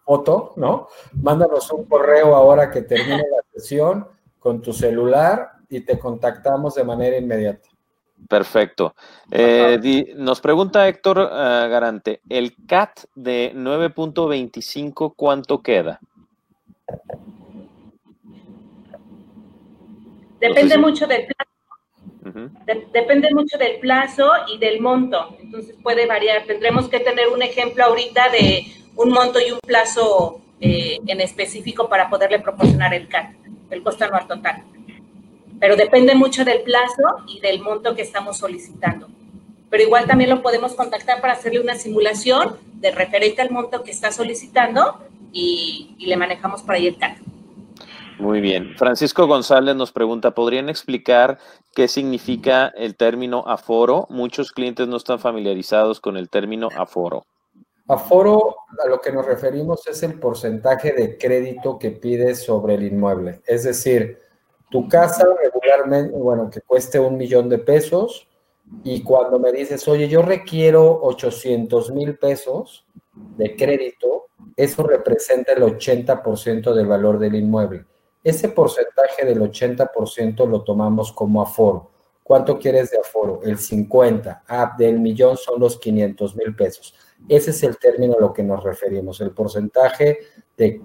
foto, 0.05 0.53
¿no? 0.57 0.89
Mándanos 1.23 1.71
un 1.73 1.85
correo 1.85 2.35
ahora 2.35 2.71
que 2.71 2.83
termine 2.83 3.25
la 3.31 3.43
sesión 3.53 4.07
con 4.39 4.61
tu 4.61 4.73
celular 4.73 5.53
y 5.69 5.81
te 5.81 5.99
contactamos 5.99 6.75
de 6.75 6.85
manera 6.85 7.17
inmediata. 7.17 7.69
Perfecto. 8.29 8.95
Eh, 9.31 10.15
nos 10.17 10.41
pregunta 10.41 10.89
Héctor 10.89 11.19
uh, 11.19 11.69
Garante, 11.69 12.21
¿el 12.29 12.55
CAT 12.67 13.01
de 13.15 13.53
9.25 13.55 15.15
cuánto 15.17 15.63
queda? 15.63 16.01
Depende 20.41 20.79
mucho 20.79 21.07
del 21.07 21.27
depende 22.93 23.29
mucho 23.33 23.59
del 23.59 23.79
plazo 23.79 24.31
y 24.53 24.59
del 24.59 24.81
monto. 24.81 25.37
Entonces 25.41 25.75
puede 25.83 26.07
variar. 26.07 26.45
Tendremos 26.47 26.89
que 26.89 27.01
tener 27.01 27.29
un 27.29 27.43
ejemplo 27.43 27.85
ahorita 27.85 28.31
de 28.31 28.67
un 28.97 29.11
monto 29.11 29.41
y 29.41 29.51
un 29.51 29.61
plazo 29.61 30.41
eh, 30.61 30.99
en 31.07 31.21
específico 31.21 31.89
para 31.89 32.09
poderle 32.09 32.39
proporcionar 32.39 32.95
el 32.95 33.09
CAT, 33.09 33.33
el 33.71 33.83
costo 33.83 34.05
anual 34.05 34.27
total. 34.27 34.63
Pero 35.61 35.77
depende 35.77 36.15
mucho 36.15 36.45
del 36.45 36.63
plazo 36.63 37.03
y 37.27 37.41
del 37.41 37.61
monto 37.61 37.95
que 37.95 38.03
estamos 38.03 38.39
solicitando. 38.39 39.09
Pero 39.71 39.83
igual 39.83 40.07
también 40.07 40.31
lo 40.31 40.43
podemos 40.43 40.75
contactar 40.75 41.21
para 41.21 41.35
hacerle 41.35 41.61
una 41.61 41.75
simulación 41.75 42.57
de 42.75 42.93
referente 42.93 43.43
al 43.43 43.51
monto 43.51 43.83
que 43.83 43.91
está 43.91 44.13
solicitando 44.13 45.01
y, 45.33 45.97
y 45.99 46.07
le 46.07 46.17
manejamos 46.17 46.63
para 46.63 46.79
ahí 46.79 46.87
el 46.87 46.97
CAT. 46.97 47.19
Muy 48.19 48.41
bien. 48.41 48.75
Francisco 48.77 49.27
González 49.27 49.75
nos 49.75 49.93
pregunta, 49.93 50.33
¿podrían 50.33 50.69
explicar 50.69 51.39
qué 51.75 51.89
significa 51.89 52.69
el 52.69 52.97
término 52.97 53.45
aforo? 53.47 54.07
Muchos 54.09 54.53
clientes 54.53 54.87
no 54.87 54.97
están 54.97 55.19
familiarizados 55.19 56.01
con 56.01 56.17
el 56.17 56.31
término 56.31 56.69
aforo. 56.77 57.25
Aforo, 57.89 58.57
a 58.83 58.89
lo 58.89 59.01
que 59.01 59.13
nos 59.13 59.27
referimos 59.27 59.87
es 59.87 60.03
el 60.05 60.19
porcentaje 60.19 60.93
de 60.93 61.19
crédito 61.19 61.79
que 61.79 61.91
pides 61.91 62.43
sobre 62.43 62.75
el 62.75 62.85
inmueble. 62.85 63.43
Es 63.47 63.65
decir, 63.65 64.19
tu 64.71 64.89
casa 64.89 65.27
regularmente, 65.43 66.17
bueno, 66.17 66.49
que 66.49 66.61
cueste 66.61 66.99
un 66.99 67.19
millón 67.19 67.49
de 67.49 67.59
pesos 67.59 68.27
y 68.85 69.03
cuando 69.03 69.39
me 69.39 69.53
dices, 69.53 69.87
oye, 69.89 70.09
yo 70.09 70.23
requiero 70.23 71.01
800 71.03 71.91
mil 71.91 72.17
pesos 72.17 72.87
de 73.37 73.55
crédito, 73.55 74.27
eso 74.57 74.83
representa 74.85 75.53
el 75.53 75.63
80% 75.63 76.73
del 76.73 76.87
valor 76.87 77.19
del 77.19 77.35
inmueble. 77.35 77.85
Ese 78.25 78.49
porcentaje 78.49 79.27
del 79.27 79.41
80% 79.41 80.49
lo 80.49 80.63
tomamos 80.63 81.13
como 81.13 81.43
aforo. 81.43 81.91
¿Cuánto 82.23 82.59
quieres 82.59 82.91
de 82.91 82.99
aforo? 82.99 83.41
El 83.45 83.59
50. 83.59 84.45
Ah, 84.49 84.75
del 84.79 84.99
millón 84.99 85.37
son 85.37 85.61
los 85.61 85.79
500 85.79 86.35
mil 86.37 86.57
pesos. 86.57 86.95
Ese 87.29 87.51
es 87.51 87.63
el 87.63 87.77
término 87.77 88.15
a 88.17 88.21
lo 88.21 88.33
que 88.33 88.43
nos 88.43 88.65
referimos, 88.65 89.21
el 89.21 89.33
porcentaje 89.33 90.21
de, 90.57 90.81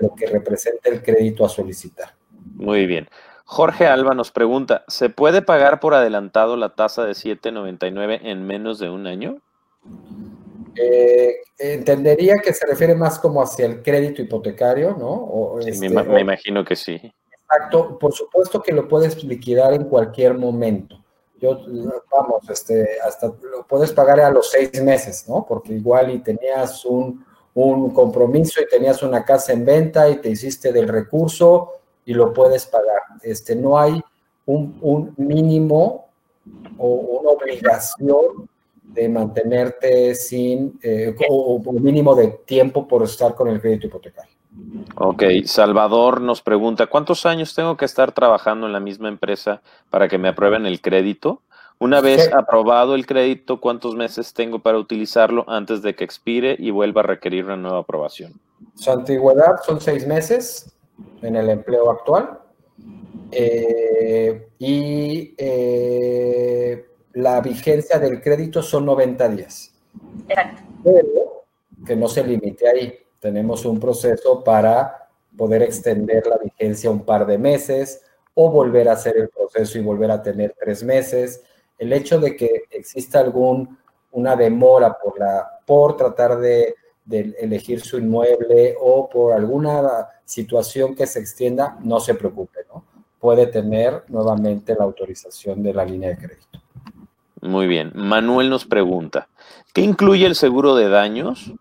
lo 0.00 0.14
que 0.14 0.26
representa 0.26 0.88
el 0.88 1.02
crédito 1.02 1.44
a 1.44 1.48
solicitar. 1.48 2.14
Muy 2.54 2.86
bien. 2.86 3.08
Jorge 3.44 3.86
Alba 3.88 4.14
nos 4.14 4.30
pregunta, 4.30 4.84
¿se 4.86 5.10
puede 5.10 5.42
pagar 5.42 5.80
por 5.80 5.94
adelantado 5.94 6.56
la 6.56 6.76
tasa 6.76 7.04
de 7.04 7.12
7.99 7.12 8.20
en 8.22 8.46
menos 8.46 8.78
de 8.78 8.88
un 8.88 9.06
año? 9.06 9.38
Eh, 10.76 11.36
entendería 11.58 12.34
que 12.42 12.52
se 12.52 12.66
refiere 12.66 12.94
más 12.94 13.18
como 13.18 13.42
hacia 13.42 13.66
el 13.66 13.82
crédito 13.82 14.22
hipotecario, 14.22 14.96
¿no? 14.98 15.58
Este, 15.60 15.88
me, 15.88 16.20
imagino 16.20 16.64
que 16.64 16.76
sí. 16.76 17.00
Exacto, 17.30 17.98
por 17.98 18.12
supuesto 18.12 18.62
que 18.62 18.72
lo 18.72 18.88
puedes 18.88 19.22
liquidar 19.22 19.72
en 19.74 19.84
cualquier 19.84 20.34
momento 20.34 21.04
yo, 21.40 21.60
vamos, 22.10 22.48
este, 22.48 22.98
hasta 23.06 23.26
lo 23.26 23.66
puedes 23.68 23.92
pagar 23.92 24.20
a 24.20 24.30
los 24.30 24.50
seis 24.50 24.82
meses, 24.82 25.28
¿no? 25.28 25.44
Porque 25.46 25.74
igual 25.74 26.10
y 26.10 26.20
tenías 26.20 26.84
un, 26.84 27.24
compromiso 27.94 28.60
y 28.60 28.66
tenías 28.66 29.02
una 29.02 29.24
casa 29.24 29.52
en 29.52 29.64
venta 29.64 30.08
y 30.08 30.16
te 30.16 30.28
hiciste 30.28 30.72
del 30.72 30.88
recurso 30.88 31.74
y 32.04 32.12
lo 32.12 32.32
puedes 32.32 32.66
pagar. 32.66 33.00
Este, 33.22 33.54
no 33.54 33.78
hay 33.78 34.02
un, 34.46 35.14
mínimo 35.16 36.08
o 36.76 36.88
una 36.88 37.30
obligación 37.30 38.48
de 38.94 39.08
mantenerte 39.08 40.14
sin, 40.14 40.78
eh, 40.82 41.14
o, 41.28 41.60
o 41.64 41.72
mínimo 41.72 42.14
de 42.14 42.28
tiempo 42.46 42.86
por 42.86 43.02
estar 43.02 43.34
con 43.34 43.48
el 43.48 43.60
crédito 43.60 43.88
hipotecario. 43.88 44.32
Ok, 44.96 45.24
Salvador 45.46 46.20
nos 46.20 46.40
pregunta, 46.40 46.86
¿cuántos 46.86 47.26
años 47.26 47.54
tengo 47.54 47.76
que 47.76 47.84
estar 47.84 48.12
trabajando 48.12 48.66
en 48.66 48.72
la 48.72 48.80
misma 48.80 49.08
empresa 49.08 49.62
para 49.90 50.08
que 50.08 50.18
me 50.18 50.28
aprueben 50.28 50.66
el 50.66 50.80
crédito? 50.80 51.42
Una 51.80 52.00
vez 52.00 52.32
aprobado 52.32 52.94
el 52.94 53.04
crédito, 53.04 53.60
¿cuántos 53.60 53.96
meses 53.96 54.32
tengo 54.32 54.60
para 54.60 54.78
utilizarlo 54.78 55.44
antes 55.48 55.82
de 55.82 55.94
que 55.94 56.04
expire 56.04 56.56
y 56.58 56.70
vuelva 56.70 57.00
a 57.00 57.04
requerir 57.04 57.46
una 57.46 57.56
nueva 57.56 57.80
aprobación? 57.80 58.40
Su 58.76 58.92
antigüedad 58.92 59.56
son 59.66 59.80
seis 59.80 60.06
meses 60.06 60.72
en 61.20 61.34
el 61.34 61.50
empleo 61.50 61.90
actual 61.90 62.38
eh, 63.32 64.48
y 64.58 65.34
eh, 65.36 66.86
la 67.14 67.40
vigencia 67.40 67.98
del 67.98 68.20
crédito 68.20 68.62
son 68.62 68.86
90 68.86 69.28
días. 69.30 69.72
Pero 70.82 71.44
que 71.86 71.96
no 71.96 72.08
se 72.08 72.24
limite 72.24 72.68
ahí 72.68 73.04
tenemos 73.24 73.64
un 73.64 73.80
proceso 73.80 74.44
para 74.44 75.08
poder 75.34 75.62
extender 75.62 76.26
la 76.26 76.36
vigencia 76.36 76.90
un 76.90 77.06
par 77.06 77.24
de 77.24 77.38
meses 77.38 78.02
o 78.34 78.50
volver 78.50 78.86
a 78.86 78.92
hacer 78.92 79.16
el 79.16 79.30
proceso 79.30 79.78
y 79.78 79.80
volver 79.80 80.10
a 80.10 80.22
tener 80.22 80.54
tres 80.60 80.82
meses. 80.82 81.42
El 81.78 81.94
hecho 81.94 82.20
de 82.20 82.36
que 82.36 82.64
exista 82.70 83.20
algún 83.20 83.78
una 84.12 84.36
demora 84.36 84.98
por 84.98 85.18
la 85.18 85.58
por 85.64 85.96
tratar 85.96 86.38
de, 86.38 86.74
de 87.06 87.34
elegir 87.40 87.80
su 87.80 87.96
inmueble 87.96 88.76
o 88.78 89.08
por 89.08 89.32
alguna 89.32 90.06
situación 90.26 90.94
que 90.94 91.06
se 91.06 91.20
extienda, 91.20 91.78
no 91.80 92.00
se 92.00 92.14
preocupe, 92.14 92.60
¿no? 92.68 92.84
Puede 93.18 93.46
tener 93.46 94.04
nuevamente 94.08 94.74
la 94.74 94.84
autorización 94.84 95.62
de 95.62 95.72
la 95.72 95.86
línea 95.86 96.10
de 96.10 96.18
crédito. 96.18 96.63
Muy 97.44 97.66
bien. 97.66 97.92
Manuel 97.94 98.48
nos 98.48 98.64
pregunta, 98.64 99.28
¿qué 99.74 99.82
incluye 99.82 100.24
el 100.26 100.34
seguro 100.34 100.74
de 100.74 100.88
daños? 100.88 101.52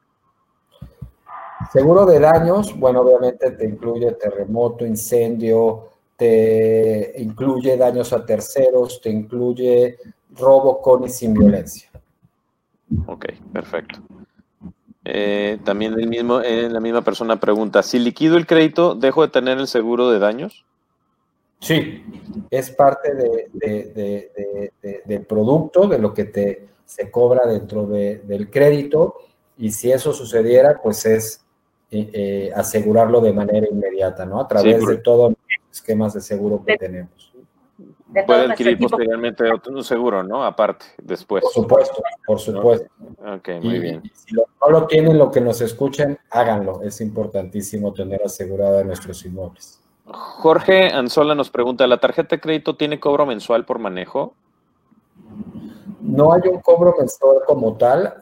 Seguro 1.74 2.06
de 2.06 2.22
daños, 2.22 2.78
bueno, 2.80 3.02
obviamente 3.02 3.52
te 3.52 3.66
incluye 3.66 4.14
terremoto, 4.14 4.86
incendio, 4.86 5.90
te 6.16 7.14
incluye 7.18 7.76
daños 7.76 8.14
a 8.14 8.26
terceros, 8.26 9.02
te 9.02 9.10
incluye 9.10 9.98
robo 10.38 10.82
con 10.82 11.04
y 11.04 11.10
sin 11.10 11.34
violencia. 11.34 11.90
Ok, 13.06 13.26
perfecto. 13.52 14.00
Eh, 15.04 15.60
también 15.66 16.00
el 16.00 16.08
mismo, 16.08 16.40
eh, 16.40 16.70
la 16.70 16.80
misma 16.80 17.02
persona 17.02 17.42
pregunta, 17.42 17.84
si 17.84 18.00
liquido 18.00 18.38
el 18.38 18.48
crédito, 18.48 18.96
¿dejo 18.96 19.22
de 19.22 19.28
tener 19.28 19.58
el 19.58 19.68
seguro 19.68 20.10
de 20.12 20.20
daños? 20.20 20.66
Sí, 21.64 22.03
es 22.51 22.72
parte 22.72 23.14
del 24.84 25.26
producto, 25.26 25.88
de 25.88 25.97
lo 25.97 26.14
que 26.14 26.26
te 26.26 26.68
se 26.86 27.09
cobra 27.09 27.47
dentro 27.47 27.88
del 27.88 28.49
crédito, 28.51 29.16
y 29.57 29.72
si 29.72 29.91
eso 29.91 30.11
sucediera, 30.11 30.82
pues 30.84 31.05
es 31.05 31.45
eh, 31.89 32.51
asegurarlo 32.53 33.22
de 33.22 33.32
manera 33.32 33.66
inmediata, 33.72 34.26
¿no? 34.26 34.41
A 34.41 34.47
través 34.47 34.86
de 34.86 34.97
todos 34.97 35.32
los 35.32 35.39
esquemas 35.72 36.14
de 36.14 36.22
seguro 36.22 36.64
que 36.66 36.78
tenemos. 36.78 37.34
Puede 38.28 38.51
adquirir 38.51 38.78
posteriormente 38.78 39.49
otro 39.49 39.82
seguro, 39.84 40.22
¿no? 40.22 40.43
Aparte, 40.43 40.86
después. 41.01 41.43
Por 41.43 41.53
supuesto, 41.53 42.03
por 42.28 42.39
supuesto. 42.39 42.89
Ok, 43.26 43.49
muy 43.64 43.80
bien. 43.80 44.03
si 44.14 44.36
no 44.36 44.70
lo 44.70 44.86
tienen, 44.86 45.18
lo 45.18 45.32
que 45.32 45.39
nos 45.39 45.61
escuchen, 45.61 46.20
háganlo. 46.30 46.82
Es 46.84 46.99
importantísimo 46.99 47.93
tener 47.93 48.22
asegurada 48.22 48.84
nuestros 48.84 49.26
inmuebles. 49.26 49.83
Jorge 50.06 50.89
Anzola 50.89 51.34
nos 51.36 51.49
pregunta, 51.49 51.88
¿la 51.88 51.99
tarjeta 51.99 52.36
de 52.36 52.41
crédito 52.41 52.76
tiene 52.76 52.99
cobro 52.99 53.26
mensual 53.26 53.66
por 53.66 53.80
manejo? 53.80 54.34
No 56.01 56.34
hay 56.34 56.41
un 56.51 56.60
cobro 56.60 56.93
mensual 56.99 57.38
como 57.47 57.78
tal, 57.78 58.16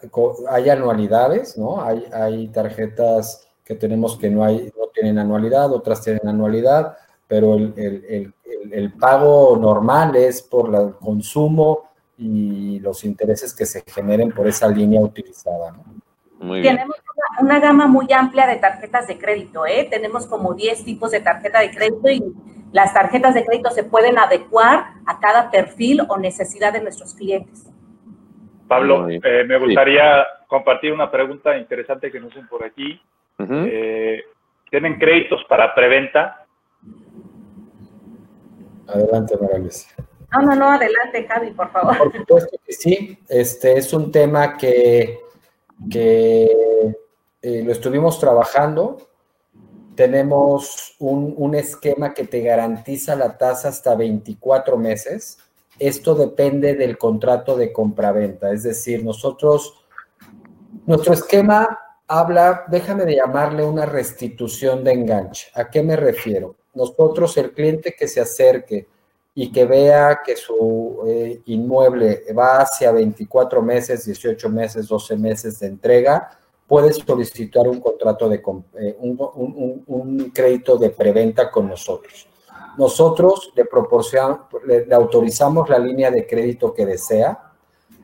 hay 0.50 0.70
anualidades, 0.70 1.58
¿no? 1.58 1.82
Hay, 1.82 2.06
hay 2.14 2.48
tarjetas 2.50 3.48
que 3.66 3.76
tenemos 3.76 4.18
que 4.18 4.30
no, 4.30 4.44
hay, 4.44 4.72
no 4.78 4.88
tienen 4.94 5.18
anualidad, 5.18 5.72
otras 5.72 6.02
tienen 6.02 6.28
anualidad, 6.28 6.96
pero 7.28 7.56
el, 7.56 8.94
pago 9.00 9.58
normal 9.58 10.16
es 10.16 10.42
por 10.42 10.74
el 10.76 10.96
consumo 10.96 11.90
y 12.18 12.80
los 12.80 13.04
intereses 13.04 13.54
que 13.54 13.66
se 13.66 13.84
generen 13.88 14.32
por 14.32 14.48
esa 14.48 14.68
línea 14.68 15.02
utilizada. 15.02 15.74
Tenemos 16.42 16.96
una, 17.40 17.60
gama 17.60 17.88
muy 17.88 18.08
amplia 18.12 18.48
de 18.48 18.56
tarjetas 18.56 19.08
de 19.08 19.18
crédito, 19.18 19.66
¿eh? 19.68 19.88
Tenemos 19.90 20.26
como 20.26 20.56
10 20.56 20.84
tipos 20.84 21.12
de 21.12 21.20
tarjeta 21.20 21.60
de 21.60 21.70
crédito 21.70 22.10
y 22.10 22.24
las 22.72 22.94
tarjetas 22.94 23.36
de 23.36 23.46
crédito 23.46 23.70
se 23.70 23.84
pueden 23.84 24.18
adecuar 24.18 24.94
a 25.06 25.20
cada 25.20 25.52
perfil 25.52 26.02
o 26.08 26.18
necesidad 26.18 26.74
de 26.74 26.82
nuestros 26.82 27.14
clientes. 27.14 27.70
Pablo, 28.68 29.08
eh, 29.10 29.44
me 29.46 29.60
gustaría 29.60 30.26
compartir 30.48 30.94
una 30.94 31.12
pregunta 31.12 31.58
interesante 31.58 32.12
que 32.12 32.20
nos 32.20 32.32
hacen 32.32 32.48
por 32.48 32.64
aquí. 32.64 33.00
Eh, 33.38 34.24
¿Tienen 34.70 34.98
créditos 34.98 35.44
para 35.48 35.76
preventa? 35.76 36.46
Adelante, 38.88 39.36
Morales. 39.40 39.94
No, 40.32 40.42
no, 40.42 40.56
no, 40.56 40.70
adelante, 40.70 41.28
Javi, 41.28 41.52
por 41.52 41.70
favor. 41.72 41.98
Por 41.98 42.14
supuesto 42.14 42.58
que 42.66 42.72
sí. 42.72 43.20
Este 43.28 43.78
es 43.78 43.92
un 43.94 44.12
tema 44.12 44.58
que, 44.58 45.20
que 45.90 46.96
eh, 47.42 47.64
lo 47.64 47.72
estuvimos 47.72 48.20
trabajando. 48.20 48.98
Tenemos 49.96 50.96
un, 51.00 51.34
un, 51.38 51.56
esquema 51.56 52.14
que 52.14 52.26
te 52.26 52.42
garantiza 52.42 53.16
la 53.16 53.38
tasa 53.38 53.70
hasta 53.70 53.96
24 53.96 54.78
meses. 54.78 55.38
Esto 55.80 56.16
depende 56.16 56.76
del 56.76 56.98
contrato 56.98 57.58
de 57.58 57.74
compraventa. 57.74 58.52
Es 58.52 58.64
decir, 58.64 59.04
nosotros, 59.04 59.84
nuestro 60.86 61.14
esquema 61.14 61.80
habla, 62.08 62.66
déjame 62.68 63.06
de 63.06 63.16
llamarle 63.16 63.64
una 63.64 63.86
restitución 63.86 64.84
de 64.84 64.94
enganche. 64.94 65.48
¿A 65.56 65.70
qué 65.70 65.82
me 65.82 65.96
refiero? 65.96 66.56
Nosotros, 66.74 67.36
el 67.38 67.54
cliente 67.54 67.96
que 67.98 68.08
se 68.08 68.22
acerque 68.22 68.88
y 69.34 69.52
que 69.52 69.66
vea 69.66 70.20
que 70.24 70.36
su 70.36 71.04
eh, 71.08 71.42
inmueble 71.46 72.24
va 72.38 72.62
hacia 72.62 72.92
24 72.92 73.62
meses, 73.62 74.06
18 74.06 74.50
meses, 74.50 74.88
12 74.88 75.16
meses 75.16 75.60
de 75.60 75.68
entrega, 75.68 76.38
puede 76.68 76.94
solicitar 76.94 77.68
un 77.68 77.80
contrato 77.80 78.28
de 78.28 78.42
eh, 78.80 78.98
un, 79.00 80.32
crédito 80.34 80.78
de 80.78 80.90
preventa 80.90 81.50
con 81.50 81.68
nosotros. 81.68 82.28
Nosotros 82.78 83.52
le, 83.56 83.68
le, 84.66 84.86
le 84.86 84.96
autorizamos 84.96 85.70
la 85.70 85.80
línea 85.80 86.12
de 86.12 86.26
crédito 86.26 86.74
que 86.74 86.86
desea. 86.86 87.52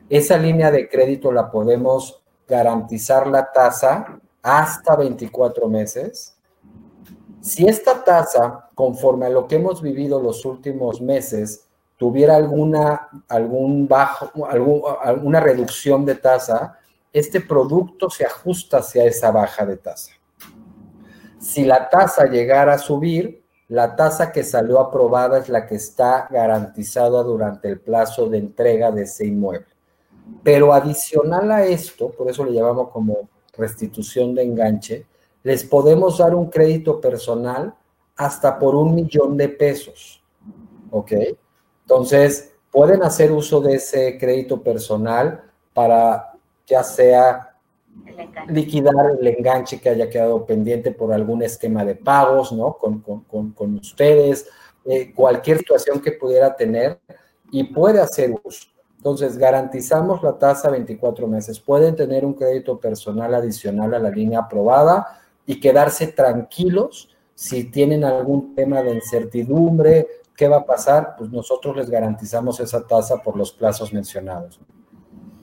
Esa 0.08 0.38
línea 0.38 0.70
de 0.70 0.88
crédito 0.88 1.32
la 1.32 1.50
podemos 1.50 2.22
garantizar 2.46 3.26
la 3.26 3.52
tasa 3.52 4.18
hasta 4.42 4.96
24 4.96 5.68
meses. 5.68 6.37
Si 7.48 7.66
esta 7.66 8.04
tasa, 8.04 8.68
conforme 8.74 9.24
a 9.24 9.30
lo 9.30 9.48
que 9.48 9.56
hemos 9.56 9.80
vivido 9.80 10.20
los 10.20 10.44
últimos 10.44 11.00
meses, 11.00 11.66
tuviera 11.96 12.36
alguna, 12.36 13.08
alguna 13.26 15.40
reducción 15.40 16.04
de 16.04 16.16
tasa, 16.16 16.78
este 17.10 17.40
producto 17.40 18.10
se 18.10 18.26
ajusta 18.26 18.80
hacia 18.80 19.06
esa 19.06 19.30
baja 19.30 19.64
de 19.64 19.78
tasa. 19.78 20.12
Si 21.40 21.64
la 21.64 21.88
tasa 21.88 22.26
llegara 22.26 22.74
a 22.74 22.78
subir, 22.78 23.42
la 23.68 23.96
tasa 23.96 24.30
que 24.30 24.44
salió 24.44 24.78
aprobada 24.78 25.38
es 25.38 25.48
la 25.48 25.66
que 25.66 25.76
está 25.76 26.28
garantizada 26.30 27.22
durante 27.22 27.68
el 27.68 27.80
plazo 27.80 28.28
de 28.28 28.36
entrega 28.36 28.92
de 28.92 29.04
ese 29.04 29.24
inmueble. 29.24 29.74
Pero 30.42 30.74
adicional 30.74 31.50
a 31.50 31.64
esto, 31.64 32.10
por 32.10 32.28
eso 32.28 32.44
le 32.44 32.52
llamamos 32.52 32.90
como 32.90 33.30
restitución 33.56 34.34
de 34.34 34.42
enganche, 34.42 35.06
les 35.48 35.64
podemos 35.64 36.18
dar 36.18 36.34
un 36.34 36.50
crédito 36.50 37.00
personal 37.00 37.74
hasta 38.16 38.58
por 38.58 38.74
un 38.74 38.94
millón 38.94 39.34
de 39.34 39.48
pesos. 39.48 40.22
¿Ok? 40.90 41.12
Entonces, 41.84 42.52
pueden 42.70 43.02
hacer 43.02 43.32
uso 43.32 43.58
de 43.62 43.76
ese 43.76 44.18
crédito 44.18 44.62
personal 44.62 45.42
para 45.72 46.34
ya 46.66 46.82
sea 46.82 47.56
liquidar 48.48 49.16
el 49.18 49.26
enganche 49.26 49.80
que 49.80 49.88
haya 49.88 50.10
quedado 50.10 50.44
pendiente 50.44 50.90
por 50.90 51.14
algún 51.14 51.42
esquema 51.42 51.82
de 51.82 51.94
pagos, 51.94 52.52
¿no? 52.52 52.76
Con, 52.76 53.74
ustedes, 53.76 54.50
eh, 54.84 55.14
cualquier 55.14 55.56
situación 55.58 55.98
que 56.02 56.12
pudiera 56.12 56.54
tener 56.54 57.00
y 57.50 57.64
puede 57.64 58.02
hacer 58.02 58.34
uso. 58.44 58.66
Entonces, 58.98 59.38
garantizamos 59.38 60.22
la 60.22 60.38
tasa 60.38 60.68
24 60.68 61.26
meses. 61.26 61.58
Pueden 61.58 61.96
tener 61.96 62.26
un 62.26 62.34
crédito 62.34 62.78
personal 62.78 63.34
adicional 63.34 63.94
a 63.94 63.98
la 63.98 64.10
línea 64.10 64.40
aprobada 64.40 65.06
y 65.48 65.58
quedarse 65.58 66.08
tranquilos 66.08 67.08
si 67.34 67.70
tienen 67.70 68.04
algún 68.04 68.54
tema 68.54 68.82
de 68.82 68.94
incertidumbre, 68.94 70.06
qué 70.36 70.46
va 70.46 70.58
a 70.58 70.66
pasar, 70.66 71.14
pues 71.16 71.30
nosotros 71.30 71.74
les 71.74 71.88
garantizamos 71.88 72.60
esa 72.60 72.86
tasa 72.86 73.22
por 73.22 73.34
los 73.34 73.52
plazos 73.52 73.92
mencionados. 73.92 74.60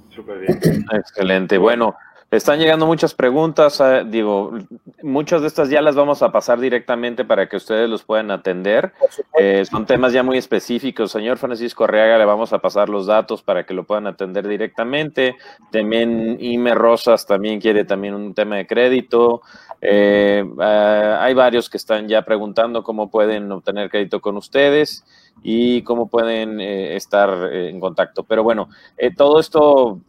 Súper 0.10 0.40
bien. 0.40 0.86
Excelente. 0.94 1.58
Bueno, 1.58 1.96
están 2.36 2.60
llegando 2.60 2.86
muchas 2.86 3.14
preguntas, 3.14 3.80
eh, 3.80 4.04
digo, 4.06 4.54
muchas 5.02 5.42
de 5.42 5.48
estas 5.48 5.70
ya 5.70 5.82
las 5.82 5.96
vamos 5.96 6.22
a 6.22 6.32
pasar 6.32 6.60
directamente 6.60 7.26
para 7.26 7.48
que 7.48 7.58
ustedes 7.58 7.90
los 7.90 8.04
puedan 8.04 8.32
atender. 8.32 8.94
Eh, 9.38 9.66
son 9.70 9.86
temas 9.86 10.14
ya 10.14 10.24
muy 10.24 10.38
específicos. 10.38 11.12
Señor 11.12 11.38
Francisco 11.38 11.84
Arriaga, 11.84 12.18
le 12.18 12.26
vamos 12.26 12.54
a 12.54 12.60
pasar 12.60 12.90
los 12.90 13.06
datos 13.06 13.42
para 13.42 13.66
que 13.66 13.74
lo 13.74 13.84
puedan 13.84 14.08
atender 14.08 14.48
directamente. 14.48 15.36
También 15.72 16.38
Ime 16.40 16.74
Rosas 16.74 17.26
también 17.26 17.60
quiere 17.60 17.86
también 17.86 18.14
un 18.14 18.34
tema 18.34 18.58
de 18.58 18.68
crédito. 18.68 19.42
Eh, 19.82 20.44
hay 20.60 21.34
varios 21.34 21.70
que 21.70 21.78
están 21.78 22.08
ya 22.08 22.24
preguntando 22.24 22.84
cómo 22.84 23.10
pueden 23.10 23.52
obtener 23.52 23.90
crédito 23.90 24.20
con 24.20 24.38
ustedes 24.38 25.06
y 25.44 25.84
cómo 25.84 26.08
pueden 26.08 26.60
estar 26.60 27.54
en 27.54 27.80
contacto. 27.80 28.24
Pero 28.24 28.44
bueno, 28.44 28.70
todo 29.16 29.40
esto 29.40 30.00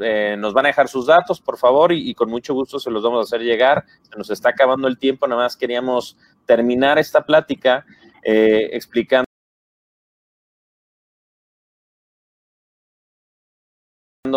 eh, 0.00 0.36
nos 0.38 0.52
van 0.52 0.66
a 0.66 0.68
dejar 0.68 0.88
sus 0.88 1.06
datos, 1.06 1.40
por 1.40 1.58
favor, 1.58 1.92
y, 1.92 2.14
con 2.14 2.30
mucho 2.30 2.54
gusto 2.54 2.78
se 2.78 2.90
los 2.90 3.02
vamos 3.02 3.20
a 3.20 3.22
hacer 3.22 3.46
llegar. 3.46 3.84
Se 4.02 4.16
nos 4.16 4.30
está 4.30 4.50
acabando 4.50 4.88
el 4.88 4.98
tiempo, 4.98 5.26
nada 5.26 5.42
más 5.42 5.56
queríamos 5.56 6.16
terminar 6.46 6.98
esta 6.98 7.24
plática 7.24 7.84
eh, 8.22 8.70
explicando 8.72 9.26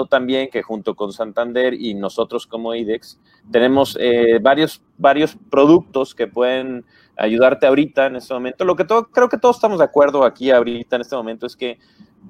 también 0.09 0.49
que 0.49 0.61
junto 0.61 0.95
con 0.95 1.11
Santander 1.11 1.73
y 1.73 1.93
nosotros 1.93 2.45
como 2.45 2.75
IDEX 2.75 3.19
tenemos 3.51 3.97
eh, 3.99 4.39
varios, 4.41 4.81
varios 4.97 5.35
productos 5.49 6.13
que 6.13 6.27
pueden 6.27 6.85
ayudarte 7.17 7.67
ahorita 7.67 8.05
en 8.05 8.17
este 8.17 8.33
momento. 8.33 8.65
Lo 8.65 8.75
que 8.75 8.85
todo, 8.85 9.09
creo 9.11 9.29
que 9.29 9.37
todos 9.37 9.57
estamos 9.57 9.79
de 9.79 9.85
acuerdo 9.85 10.23
aquí 10.23 10.51
ahorita 10.51 10.95
en 10.95 11.01
este 11.01 11.15
momento 11.15 11.45
es 11.45 11.55
que 11.55 11.79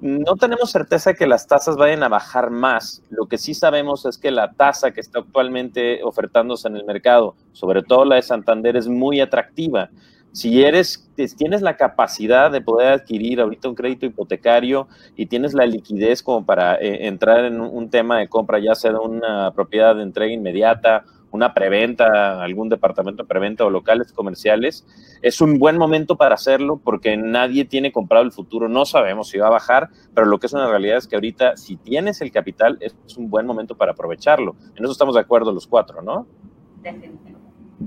no 0.01 0.35
tenemos 0.35 0.71
certeza 0.71 1.11
de 1.11 1.15
que 1.17 1.27
las 1.27 1.47
tasas 1.47 1.75
vayan 1.75 2.03
a 2.03 2.09
bajar 2.09 2.51
más. 2.51 3.03
Lo 3.09 3.27
que 3.27 3.37
sí 3.37 3.53
sabemos 3.53 4.05
es 4.05 4.17
que 4.17 4.31
la 4.31 4.53
tasa 4.53 4.91
que 4.91 5.01
está 5.01 5.19
actualmente 5.19 6.01
ofertándose 6.03 6.67
en 6.67 6.77
el 6.77 6.85
mercado, 6.85 7.35
sobre 7.51 7.83
todo 7.83 8.05
la 8.05 8.15
de 8.15 8.21
Santander, 8.21 8.77
es 8.77 8.87
muy 8.87 9.19
atractiva. 9.19 9.89
Si 10.31 10.63
eres, 10.63 11.09
tienes 11.37 11.61
la 11.61 11.75
capacidad 11.75 12.51
de 12.51 12.61
poder 12.61 12.93
adquirir 12.93 13.41
ahorita 13.41 13.67
un 13.67 13.75
crédito 13.75 14.05
hipotecario 14.05 14.87
y 15.15 15.25
tienes 15.25 15.53
la 15.53 15.65
liquidez 15.65 16.21
como 16.21 16.45
para 16.45 16.75
eh, 16.75 17.07
entrar 17.07 17.45
en 17.45 17.59
un 17.59 17.89
tema 17.89 18.19
de 18.19 18.29
compra, 18.29 18.59
ya 18.59 18.75
sea 18.75 18.91
de 18.91 18.99
una 18.99 19.51
propiedad 19.53 19.95
de 19.95 20.03
entrega 20.03 20.31
inmediata 20.31 21.03
una 21.31 21.53
preventa, 21.53 22.41
algún 22.41 22.69
departamento 22.69 23.23
de 23.23 23.27
preventa 23.27 23.65
o 23.65 23.69
locales 23.69 24.11
comerciales, 24.13 24.85
es 25.21 25.41
un 25.41 25.59
buen 25.59 25.77
momento 25.77 26.15
para 26.15 26.35
hacerlo 26.35 26.79
porque 26.83 27.17
nadie 27.17 27.65
tiene 27.65 27.91
comprado 27.91 28.25
el 28.25 28.31
futuro, 28.31 28.67
no 28.67 28.85
sabemos 28.85 29.29
si 29.29 29.37
va 29.37 29.47
a 29.47 29.51
bajar, 29.51 29.89
pero 30.13 30.27
lo 30.27 30.39
que 30.39 30.47
es 30.47 30.53
una 30.53 30.69
realidad 30.69 30.97
es 30.97 31.07
que 31.07 31.15
ahorita 31.15 31.57
si 31.57 31.77
tienes 31.77 32.21
el 32.21 32.31
capital 32.31 32.77
es 32.81 32.95
un 33.17 33.29
buen 33.29 33.45
momento 33.45 33.75
para 33.75 33.91
aprovecharlo. 33.91 34.55
En 34.75 34.83
eso 34.83 34.91
estamos 34.91 35.15
de 35.15 35.21
acuerdo 35.21 35.51
los 35.51 35.67
cuatro, 35.67 36.01
¿no? 36.01 36.27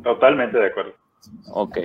Totalmente 0.02 0.58
de 0.58 0.66
acuerdo. 0.66 0.92
Ok. 1.52 1.78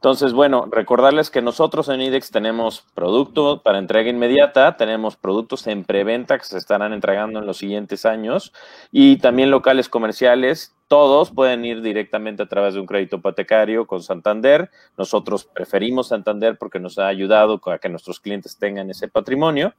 Entonces, 0.00 0.32
bueno, 0.32 0.66
recordarles 0.70 1.28
que 1.28 1.42
nosotros 1.42 1.90
en 1.90 2.00
IDEX 2.00 2.30
tenemos 2.30 2.86
productos 2.94 3.60
para 3.60 3.76
entrega 3.76 4.08
inmediata, 4.08 4.78
tenemos 4.78 5.14
productos 5.16 5.66
en 5.66 5.84
preventa 5.84 6.38
que 6.38 6.46
se 6.46 6.56
estarán 6.56 6.94
entregando 6.94 7.38
en 7.38 7.44
los 7.44 7.58
siguientes 7.58 8.06
años 8.06 8.54
y 8.90 9.18
también 9.18 9.50
locales 9.50 9.90
comerciales. 9.90 10.74
Todos 10.88 11.30
pueden 11.32 11.66
ir 11.66 11.82
directamente 11.82 12.42
a 12.42 12.48
través 12.48 12.72
de 12.72 12.80
un 12.80 12.86
crédito 12.86 13.16
hipotecario 13.16 13.86
con 13.86 14.02
Santander. 14.02 14.70
Nosotros 14.96 15.44
preferimos 15.44 16.08
Santander 16.08 16.56
porque 16.56 16.80
nos 16.80 16.98
ha 16.98 17.06
ayudado 17.06 17.60
a 17.66 17.76
que 17.76 17.90
nuestros 17.90 18.20
clientes 18.20 18.56
tengan 18.56 18.88
ese 18.88 19.06
patrimonio. 19.06 19.74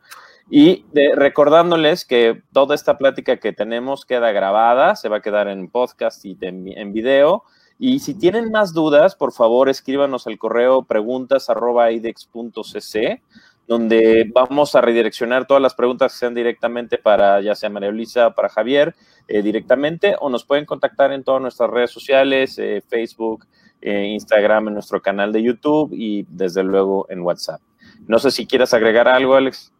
Y 0.51 0.85
recordándoles 1.15 2.05
que 2.05 2.43
toda 2.53 2.75
esta 2.75 2.99
plática 2.99 3.37
que 3.37 3.53
tenemos 3.53 4.05
queda 4.05 4.31
grabada, 4.31 4.95
se 4.95 5.09
va 5.09 5.17
a 5.17 5.21
quedar 5.21 5.47
en 5.47 5.67
podcast 5.67 6.23
y 6.25 6.37
en 6.39 6.93
video 6.93 7.43
Y 7.83 7.97
si 7.97 8.13
tienen 8.13 8.51
más 8.51 8.75
dudas, 8.75 9.15
por 9.15 9.33
favor, 9.33 9.67
escríbanos 9.67 10.27
al 10.27 10.37
correo 10.37 10.83
preguntas.idex.cc 10.83 13.21
donde 13.67 14.31
vamos 14.31 14.75
a 14.75 14.81
redireccionar 14.81 15.47
todas 15.47 15.63
las 15.63 15.73
preguntas 15.73 16.13
que 16.13 16.19
sean 16.19 16.35
directamente 16.35 16.99
para 16.99 17.41
ya 17.41 17.55
sea 17.55 17.71
María 17.71 17.89
Luisa 17.89 18.35
para 18.35 18.49
Javier 18.49 18.93
eh, 19.27 19.41
directamente, 19.41 20.15
o 20.19 20.29
nos 20.29 20.45
pueden 20.45 20.65
contactar 20.65 21.11
en 21.11 21.23
todas 21.23 21.41
nuestras 21.41 21.71
redes 21.71 21.89
sociales, 21.89 22.59
eh, 22.59 22.83
Facebook, 22.87 23.47
eh, 23.81 24.09
Instagram, 24.09 24.67
en 24.67 24.75
nuestro 24.75 25.01
canal 25.01 25.33
de 25.33 25.41
YouTube 25.41 25.89
y 25.91 26.23
desde 26.29 26.63
luego 26.63 27.07
en 27.09 27.21
WhatsApp. 27.21 27.61
No 28.07 28.19
sé 28.19 28.29
si 28.29 28.45
quieras 28.45 28.75
agregar 28.75 29.07
algo, 29.07 29.33
Alex. 29.33 29.73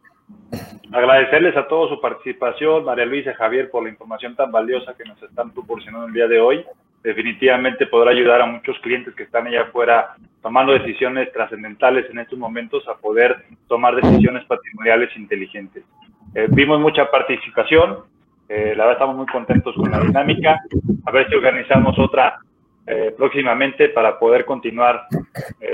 Agradecerles 0.92 1.56
a 1.56 1.68
todos 1.68 1.92
su 1.92 2.02
participación, 2.02 2.84
María 2.84 3.06
Luisa 3.06 3.36
Javier, 3.36 3.70
por 3.70 3.84
la 3.84 3.90
información 3.90 4.36
tan 4.36 4.52
valiosa 4.52 4.96
que 4.96 5.04
nos 5.04 5.22
están 5.22 5.52
proporcionando 5.52 6.08
el 6.08 6.14
día 6.14 6.28
de 6.28 6.40
hoy 6.40 6.66
definitivamente 7.04 7.88
podrá 7.88 8.12
ayudar 8.12 8.42
a 8.42 8.46
muchos 8.46 8.78
clientes 8.80 9.14
que 9.16 9.24
están 9.24 9.48
allá 9.48 9.64
afuera 9.64 10.16
tomando 10.42 10.74
decisiones 10.74 11.32
trascendentales 11.32 12.10
en 12.10 12.20
estos 12.20 12.38
momentos 12.38 12.88
a 12.88 12.96
poder 12.96 13.46
tomar 13.68 13.96
decisiones 13.96 14.46
patrimoniales 14.46 15.10
inteligentes. 15.16 15.84
Eh, 16.36 16.48
vimos 16.50 16.80
mucha 16.80 17.10
participación, 17.10 18.00
eh, 18.48 18.74
la 18.76 18.86
verdad 18.86 18.94
estamos 18.94 19.16
muy 19.16 19.26
contentos 19.28 19.76
con 19.76 19.92
la 19.92 20.00
dinámica, 20.00 20.60
a 21.06 21.12
ver 21.12 21.28
si 21.28 21.36
organizamos 21.36 21.98
otra 21.98 22.40
eh, 22.88 23.14
próximamente 23.16 23.90
para 23.90 24.18
poder 24.18 24.46
continuar 24.46 25.06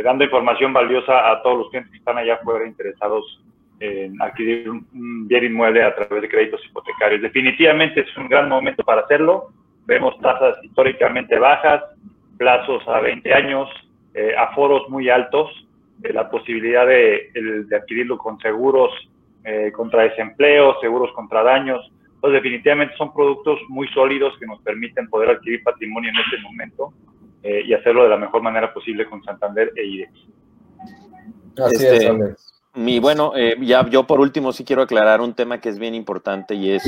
dando 0.04 0.24
información 0.24 0.74
valiosa 0.74 1.32
a 1.32 1.42
todos 1.42 1.60
los 1.60 1.70
clientes 1.70 1.92
que 1.92 1.98
están 1.98 2.18
allá 2.18 2.36
afuera 2.36 2.68
interesados 2.68 3.42
en 3.80 4.22
adquirir 4.22 4.70
un 4.70 5.28
bien 5.28 5.46
inmueble 5.46 5.84
a 5.84 5.96
través 5.96 6.22
de 6.22 6.30
créditos 6.30 6.64
hipotecarios. 6.66 7.22
Definitivamente 7.22 8.02
es 8.02 8.18
un 8.18 8.28
gran 8.28 8.50
momento 8.50 8.84
para 8.84 9.02
hacerlo 9.02 9.52
Vemos 9.88 10.20
tasas 10.20 10.58
históricamente 10.64 11.40
bajas, 11.40 11.82
plazos 12.38 12.86
a 12.88 13.00
20 13.00 13.34
años, 13.34 13.70
eh, 14.14 14.36
aforos 14.38 14.90
muy 14.90 15.10
altos, 15.10 15.50
eh, 16.04 16.12
la 16.12 16.30
posibilidad 16.30 16.86
de, 16.86 17.32
adquirirlo 17.74 18.18
con 18.18 18.38
seguros 18.40 18.92
eh, 19.46 19.72
contra 19.72 20.04
desempleo, 20.04 20.76
seguros 20.82 21.12
contra 21.14 21.42
daños. 21.42 21.90
Entonces, 22.16 22.44
definitivamente 22.44 22.96
son 22.98 23.14
productos 23.14 23.60
muy 23.70 23.88
sólidos 23.90 24.38
que 24.40 24.46
nos 24.46 24.60
permiten 24.62 25.08
poder 25.08 25.30
adquirir 25.30 25.64
patrimonio 25.64 26.10
en 26.10 26.18
este 26.18 26.38
momento 26.42 26.94
y 27.44 27.74
hacerlo 27.74 28.04
de 28.04 28.10
la 28.10 28.18
mejor 28.18 28.42
manera 28.42 28.74
posible 28.74 29.06
con 29.06 29.24
Santander 29.24 29.72
e 29.78 29.86
IDEX. 29.86 30.12
Así 31.64 31.86
es, 31.86 31.94
este, 31.94 32.36
Mi, 32.74 33.00
bueno, 33.00 33.32
ya 33.62 33.88
yo 33.88 34.04
por 34.04 34.20
último 34.20 34.52
sí 34.52 34.66
quiero 34.66 34.82
aclarar 34.82 35.22
un 35.22 35.34
tema 35.34 35.62
que 35.62 35.70
es 35.70 35.80
bien 35.80 35.96
importante 35.96 36.56
y 36.56 36.72
es 36.72 36.84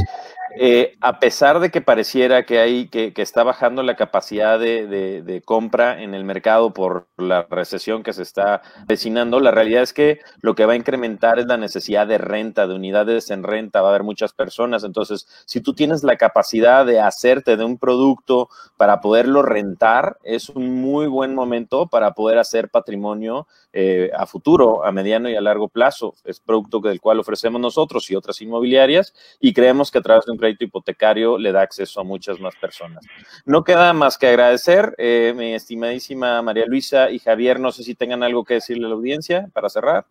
eh, 0.57 0.97
a 1.01 1.19
pesar 1.19 1.59
de 1.59 1.69
que 1.69 1.81
pareciera 1.81 2.45
que 2.45 2.59
hay 2.59 2.87
que, 2.87 3.13
está 3.17 3.43
bajando 3.43 3.83
la 3.83 3.95
capacidad 3.95 4.59
de, 4.59 5.41
compra 5.45 6.01
en 6.01 6.13
el 6.13 6.23
mercado 6.23 6.73
por 6.73 7.07
la 7.17 7.45
recesión 7.49 8.03
que 8.03 8.13
se 8.13 8.23
está 8.23 8.61
vecinando, 8.87 9.39
la 9.39 9.51
realidad 9.51 9.83
es 9.83 9.93
que 9.93 10.19
lo 10.41 10.55
que 10.55 10.65
va 10.65 10.73
a 10.73 10.77
incrementar 10.77 11.39
es 11.39 11.45
la 11.45 11.57
necesidad 11.57 12.07
de 12.07 12.17
renta, 12.17 12.67
de 12.67 12.75
unidades 12.75 13.29
en 13.29 13.43
renta, 13.43 13.81
va 13.81 13.87
a 13.87 13.91
haber 13.91 14.03
muchas 14.03 14.33
personas. 14.33 14.83
Entonces, 14.83 15.27
si 15.45 15.61
tú 15.61 15.73
tienes 15.73 16.03
la 16.03 16.17
capacidad 16.17 16.85
de 16.85 16.99
hacerte 16.99 17.57
de 17.57 17.63
un 17.63 17.77
producto 17.77 18.49
para 18.77 19.01
poderlo 19.01 19.41
rentar, 19.41 20.17
es 20.23 20.49
un 20.49 20.81
muy 20.81 21.07
buen 21.07 21.35
momento 21.35 21.87
para 21.87 22.13
poder 22.13 22.39
hacer 22.39 22.69
patrimonio 22.69 23.47
eh, 23.71 24.09
a 24.17 24.25
futuro, 24.25 24.83
a 24.83 24.91
mediano 24.91 25.29
y 25.29 25.35
a 25.35 25.41
largo 25.41 25.67
plazo. 25.67 26.15
Es 26.23 26.39
producto 26.39 26.79
del 26.79 26.99
cual 26.99 27.19
ofrecemos 27.19 27.61
nosotros 27.61 28.09
y 28.09 28.15
otras 28.15 28.41
inmobiliarias 28.41 29.13
y 29.39 29.53
creemos 29.53 29.91
que 29.91 29.99
a 29.99 30.01
través 30.01 30.25
de 30.25 30.31
un 30.31 30.38
crédito 30.39 30.63
hipotecario 30.63 31.37
le 31.37 31.51
da 31.51 31.61
acceso 31.61 32.01
a 32.01 32.03
muchas 32.03 32.39
más 32.39 32.55
personas. 32.55 33.05
No 33.45 33.63
queda 33.63 33.93
más 33.93 34.17
que 34.17 34.27
agradecer, 34.27 34.95
eh, 34.97 35.33
mi 35.35 35.53
estimadísima 35.53 36.41
María 36.41 36.65
Luisa 36.65 37.09
y 37.09 37.19
Javier, 37.19 37.59
no 37.59 37.71
sé 37.71 37.83
si 37.83 37.95
tengan 37.95 38.23
algo 38.23 38.43
que 38.43 38.55
decirle 38.55 38.85
a 38.85 38.89
la 38.89 38.95
audiencia 38.95 39.49
para 39.53 39.69
cerrar. 39.69 40.05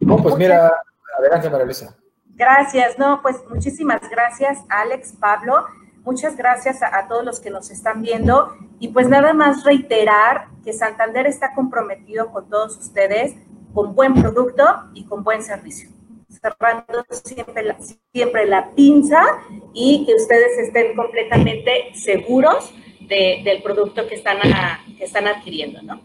No, 0.00 0.16
pues 0.16 0.36
mira, 0.36 0.72
adelante 1.18 1.50
María 1.50 1.66
Luisa. 1.66 1.96
Gracias, 2.34 2.98
no, 2.98 3.20
pues 3.22 3.36
muchísimas 3.48 4.00
gracias 4.10 4.58
Alex, 4.68 5.14
Pablo, 5.20 5.66
muchas 6.02 6.36
gracias 6.36 6.82
a, 6.82 6.98
a 6.98 7.06
todos 7.06 7.24
los 7.24 7.38
que 7.38 7.50
nos 7.50 7.70
están 7.70 8.02
viendo 8.02 8.52
y 8.80 8.88
pues 8.88 9.08
nada 9.08 9.32
más 9.34 9.64
reiterar 9.64 10.48
que 10.64 10.72
Santander 10.72 11.26
está 11.26 11.54
comprometido 11.54 12.32
con 12.32 12.48
todos 12.48 12.76
ustedes 12.78 13.36
con 13.72 13.94
buen 13.94 14.14
producto 14.14 14.64
y 14.94 15.04
con 15.04 15.22
buen 15.22 15.42
servicio 15.42 15.93
cerrando 16.40 17.04
siempre 17.10 17.62
la, 17.62 17.76
siempre 18.12 18.46
la 18.46 18.70
pinza 18.70 19.22
y 19.72 20.04
que 20.06 20.14
ustedes 20.14 20.58
estén 20.58 20.94
completamente 20.94 21.92
seguros 21.94 22.72
del 23.00 23.62
producto 23.62 24.06
que 24.06 24.14
están, 24.14 24.38
que 24.96 25.04
están 25.04 25.26
adquiriendo, 25.26 25.82
¿no? 25.82 26.00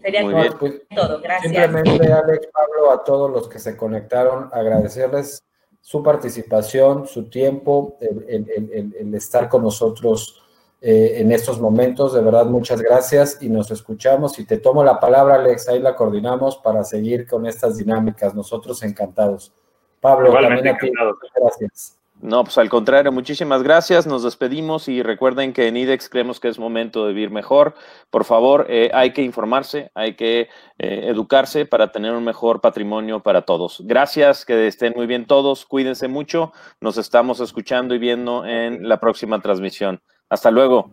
Sería 0.00 0.52
pues, 0.58 0.82
todo. 0.94 1.20
Gracias. 1.20 1.52
Simplemente, 1.52 2.12
Alex, 2.12 2.48
Pablo, 2.52 2.92
a 2.92 3.04
todos 3.04 3.30
los 3.30 3.48
que 3.48 3.58
se 3.58 3.76
conectaron, 3.76 4.50
agradecerles 4.52 5.44
su 5.80 6.02
participación, 6.02 7.06
su 7.06 7.28
tiempo, 7.28 7.96
el 8.00 9.14
estar 9.14 9.48
con 9.48 9.62
nosotros 9.62 10.45
eh, 10.80 11.14
en 11.16 11.32
estos 11.32 11.60
momentos. 11.60 12.14
De 12.14 12.20
verdad, 12.20 12.46
muchas 12.46 12.80
gracias 12.80 13.38
y 13.40 13.48
nos 13.48 13.70
escuchamos. 13.70 14.38
Y 14.38 14.44
te 14.44 14.58
tomo 14.58 14.84
la 14.84 15.00
palabra, 15.00 15.36
Alex, 15.36 15.68
ahí 15.68 15.80
la 15.80 15.96
coordinamos 15.96 16.56
para 16.58 16.84
seguir 16.84 17.26
con 17.26 17.46
estas 17.46 17.76
dinámicas. 17.76 18.34
Nosotros 18.34 18.82
encantados. 18.82 19.52
Pablo, 20.00 20.32
también 20.32 20.68
a 20.68 20.78
ti. 20.78 20.90
Gracias. 21.34 21.96
No, 22.22 22.44
pues 22.44 22.56
al 22.56 22.70
contrario, 22.70 23.12
muchísimas 23.12 23.62
gracias. 23.62 24.06
Nos 24.06 24.22
despedimos 24.22 24.88
y 24.88 25.02
recuerden 25.02 25.52
que 25.52 25.68
en 25.68 25.76
IDEX 25.76 26.08
creemos 26.08 26.40
que 26.40 26.48
es 26.48 26.58
momento 26.58 27.06
de 27.06 27.12
vivir 27.12 27.30
mejor. 27.30 27.74
Por 28.10 28.24
favor, 28.24 28.66
eh, 28.70 28.90
hay 28.94 29.12
que 29.12 29.20
informarse, 29.20 29.90
hay 29.94 30.16
que 30.16 30.48
eh, 30.78 31.02
educarse 31.08 31.66
para 31.66 31.92
tener 31.92 32.12
un 32.12 32.24
mejor 32.24 32.62
patrimonio 32.62 33.22
para 33.22 33.42
todos. 33.42 33.82
Gracias, 33.84 34.46
que 34.46 34.66
estén 34.66 34.94
muy 34.96 35.06
bien 35.06 35.26
todos, 35.26 35.66
cuídense 35.66 36.08
mucho. 36.08 36.52
Nos 36.80 36.96
estamos 36.96 37.40
escuchando 37.40 37.94
y 37.94 37.98
viendo 37.98 38.46
en 38.46 38.88
la 38.88 38.98
próxima 38.98 39.40
transmisión. 39.40 40.00
Hasta 40.28 40.50
luego. 40.50 40.90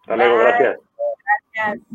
Hasta 0.00 0.16
luego, 0.16 0.38
gracias. 0.38 0.78
Gracias. 1.54 1.86